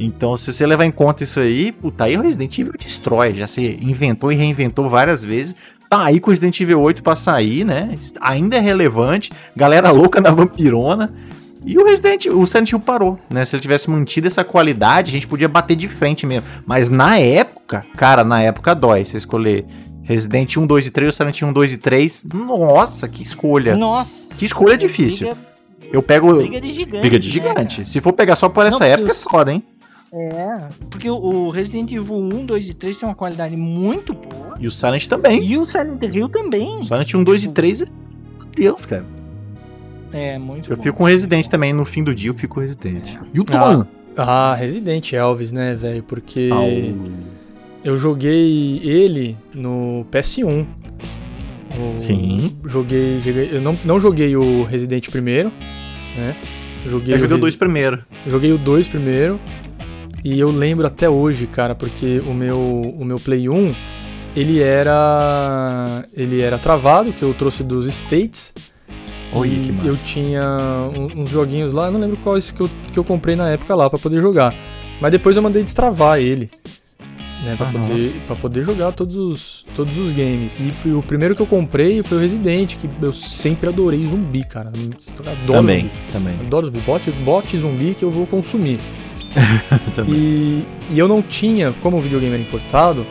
[0.00, 3.34] Então, se você levar em conta isso aí, puta, aí o Resident Evil destrói.
[3.34, 5.56] Já se inventou e reinventou várias vezes.
[5.90, 7.96] Tá aí com o Resident Evil 8 pra sair, né?
[8.20, 9.32] Ainda é relevante.
[9.56, 11.12] Galera louca na vampirona.
[11.64, 13.44] E o Resident o Silent Hill parou, né?
[13.44, 16.46] Se ele tivesse mantido essa qualidade, a gente podia bater de frente mesmo.
[16.64, 19.66] Mas na época, cara, na época dói você escolher
[20.08, 22.26] Resident 1, 2 e 3 ou Silent 1, 2 e 3.
[22.32, 23.76] Nossa, que escolha.
[23.76, 24.34] Nossa!
[24.38, 25.26] Que escolha difícil.
[25.78, 26.34] Briga, Eu pego.
[26.34, 27.00] briga de gigante.
[27.00, 27.76] Briga de né, gigante.
[27.76, 27.88] cara?
[27.88, 29.62] Se for pegar só por essa Não, época, é os- foda, hein?
[30.10, 34.56] É, porque o- o Resident Evil 1, 2 e 3 tem uma qualidade muito boa.
[34.58, 35.44] E o Silent também.
[35.44, 36.78] E o Silent Hill também.
[36.78, 37.84] O Silent 1, 2 e 3 é.
[37.84, 39.04] Meu Deus, cara.
[40.10, 40.82] É, muito Eu bom.
[40.82, 41.74] fico com Resident também.
[41.74, 43.16] No fim do dia, eu fico com Resident.
[43.34, 43.86] E o Ah, Tom?
[44.16, 46.02] Ah, Resident Elvis, né, velho?
[46.02, 46.56] Porque Ah,
[47.84, 50.66] eu joguei ele no PS1.
[51.78, 52.56] O- Sim.
[52.66, 55.52] Joguei, joguei- eu não, não joguei o Resident primeiro,
[56.16, 56.34] né?
[56.86, 57.98] Joguei Eu joguei o Resi- 2 primeiro.
[58.26, 59.38] Joguei o 2 primeiro.
[60.24, 63.72] E eu lembro até hoje, cara, porque o meu, o meu Play 1,
[64.34, 68.52] ele era ele era travado, que eu trouxe dos States.
[69.32, 69.88] Olha e que massa.
[69.88, 70.42] eu tinha
[70.96, 73.88] um- uns joguinhos lá, não lembro quais que eu, que eu comprei na época lá
[73.90, 74.54] pra poder jogar.
[75.00, 76.50] Mas depois eu mandei destravar ele.
[77.44, 77.86] Né, pra, Aham.
[77.86, 80.58] poder, pra poder jogar todos os, todos os games.
[80.84, 84.72] E o primeiro que eu comprei foi o Resident, que eu sempre adorei zumbi, cara.
[84.74, 85.92] Eu Adoro Também, zumbi.
[86.12, 86.34] também.
[86.40, 86.80] Adoro zumbi.
[86.80, 88.78] Bote, bote zumbi que eu vou consumir.
[90.08, 93.04] E, e eu não tinha, como o videogame era importado,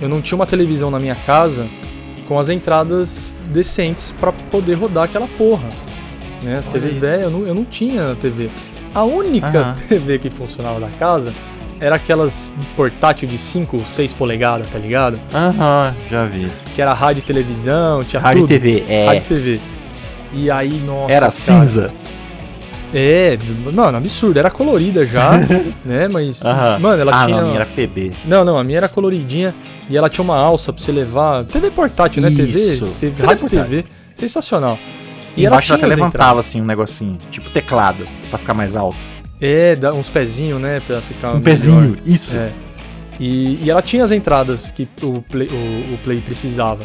[0.00, 1.66] eu não tinha uma televisão na minha casa
[2.26, 5.68] com as entradas decentes para poder rodar aquela porra.
[6.42, 6.58] Né?
[6.58, 8.50] As Olha TV velha, eu não, eu não tinha TV.
[8.94, 9.74] A única.
[9.88, 11.32] TV que funcionava da casa
[11.80, 15.18] era aquelas portátil de 5, 6 polegadas, tá ligado?
[15.32, 16.50] Aham, já vi.
[16.74, 18.48] Que era rádio e televisão, tinha Rádio tudo.
[18.48, 19.06] TV, é.
[19.06, 19.60] Rádio TV.
[20.32, 21.12] E aí, nossa.
[21.12, 21.90] Era cara, cinza.
[22.92, 23.36] É,
[23.72, 24.38] mano, absurdo.
[24.38, 25.32] Era colorida já,
[25.84, 26.08] né?
[26.10, 26.78] Mas, Aham.
[26.78, 27.36] mano, ela ah, tinha.
[27.36, 28.12] não, a minha era PB.
[28.24, 29.54] Não, não, a minha era coloridinha
[29.88, 31.44] e ela tinha uma alça pra você levar.
[31.44, 32.30] TV portátil, né?
[32.30, 32.40] Isso.
[32.40, 33.64] TV, TV TV rádio portátil.
[33.68, 33.84] TV.
[34.14, 34.78] Sensacional.
[35.36, 38.98] E embaixo ela tinha até levantava assim um negocinho, tipo teclado, pra ficar mais alto.
[39.40, 40.80] É, dá uns pezinhos, né?
[40.80, 41.30] Pra ficar.
[41.30, 41.44] Um melhor.
[41.44, 42.36] pezinho, isso.
[42.36, 42.50] É.
[43.20, 46.84] E, e ela tinha as entradas que o Play, o, o Play precisava.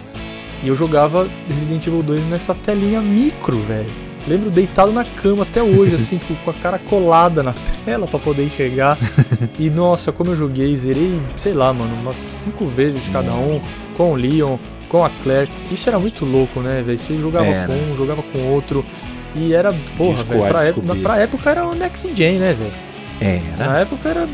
[0.63, 3.91] E eu jogava Resident Evil 2 nessa telinha micro, velho.
[4.25, 7.53] Lembro deitado na cama até hoje, assim, tipo, com a cara colada na
[7.83, 8.97] tela pra poder enxergar.
[9.59, 13.61] e nossa, como eu joguei, zerei, sei lá, mano, umas cinco vezes cada um,
[13.97, 14.57] com o Leon,
[14.87, 15.49] com a Claire.
[15.69, 16.97] Isso era muito louco, né, velho?
[16.97, 18.85] Você jogava com um, jogava com outro.
[19.35, 22.71] E era, porra, Disco velho, pra, época- pra época era o Next Gen, né, velho?
[23.19, 23.67] Era.
[23.71, 24.27] Na época era,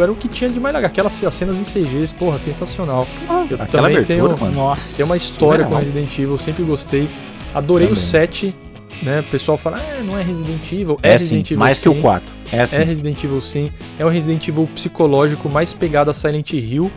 [0.00, 0.88] era o que tinha de mais legal.
[0.88, 3.06] Aquelas as cenas em CGs, porra, sensacional.
[3.28, 4.52] Eu Aquela também abertura, tenho, mano.
[4.52, 4.96] Nossa.
[4.98, 5.70] tenho uma história surreal.
[5.70, 7.08] com Resident Evil, eu sempre gostei.
[7.54, 8.04] Adorei o Também.
[8.04, 8.54] 7,
[9.02, 9.20] né?
[9.20, 10.98] O pessoal fala, ah, não é Resident Evil.
[11.02, 11.98] É, É, sim, Resident Evil mais que sim.
[11.98, 12.26] o 4.
[12.52, 12.56] É.
[12.56, 13.70] É Resident Evil sim.
[13.98, 16.90] É um Resident Evil psicológico mais pegado a Silent Hill.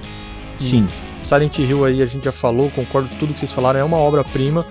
[0.58, 0.86] Sim.
[1.26, 3.98] Silent Hill aí a gente já falou, concordo com tudo que vocês falaram, é uma
[3.98, 4.66] obra-prima.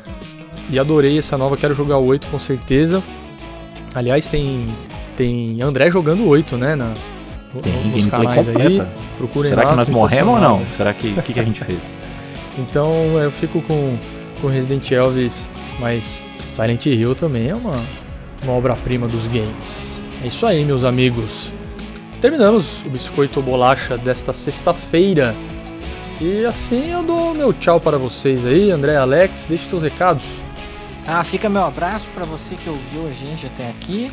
[0.71, 3.03] E adorei essa nova, quero jogar o 8 com certeza.
[3.95, 4.67] Aliás, tem
[5.17, 6.93] tem André jogando o 8, né, na,
[7.53, 8.55] no- Tem nos canais aí.
[8.55, 8.89] completa.
[9.17, 10.63] Procurem Será lá, que nós morremos ou não?
[10.77, 11.79] Será que o que, que a gente fez?
[12.59, 12.93] Então
[13.23, 13.97] eu fico com,
[14.41, 15.47] com Resident Elvis,
[15.79, 17.81] mas Silent Hill também é uma,
[18.43, 20.03] uma obra-prima dos games.
[20.25, 21.53] É isso aí, meus amigos.
[22.21, 25.37] Terminamos o Biscoito Bolacha desta sexta-feira.
[26.21, 29.47] E assim eu dou meu tchau para vocês aí, André Alex.
[29.49, 30.25] Deixe seus recados.
[31.11, 34.13] Ah, fica meu abraço para você que ouviu a gente até aqui.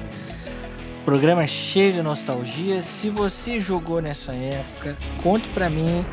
[1.03, 2.81] Programa cheio de nostalgia.
[2.81, 6.05] Se você jogou nessa época, conte pra mim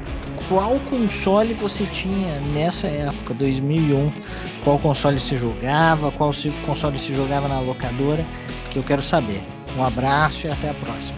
[0.48, 4.10] qual console você tinha nessa época, 2001.
[4.64, 8.24] Qual console você jogava, qual se- console se jogava na locadora,
[8.70, 9.40] que eu quero saber.
[9.78, 11.16] Um abraço e até a próxima.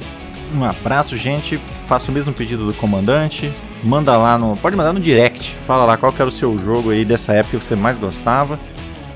[0.55, 1.59] Um abraço, gente.
[1.89, 3.51] Faça o mesmo pedido do comandante.
[3.83, 4.57] Manda lá no.
[4.59, 5.57] Pode mandar no direct.
[5.67, 8.61] Fala lá qual era o seu jogo aí dessa época que você mais gostava.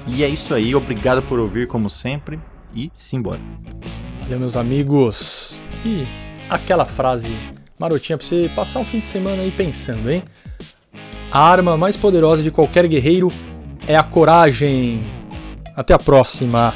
[0.09, 0.74] E é isso aí.
[0.74, 2.39] Obrigado por ouvir, como sempre.
[2.74, 3.40] E simbora.
[4.22, 5.59] Valeu, meus amigos.
[5.85, 6.06] E
[6.48, 7.28] aquela frase
[7.78, 10.22] marotinha pra você passar um fim de semana aí pensando, hein?
[11.30, 13.28] A arma mais poderosa de qualquer guerreiro
[13.86, 15.02] é a coragem.
[15.76, 16.74] Até a próxima.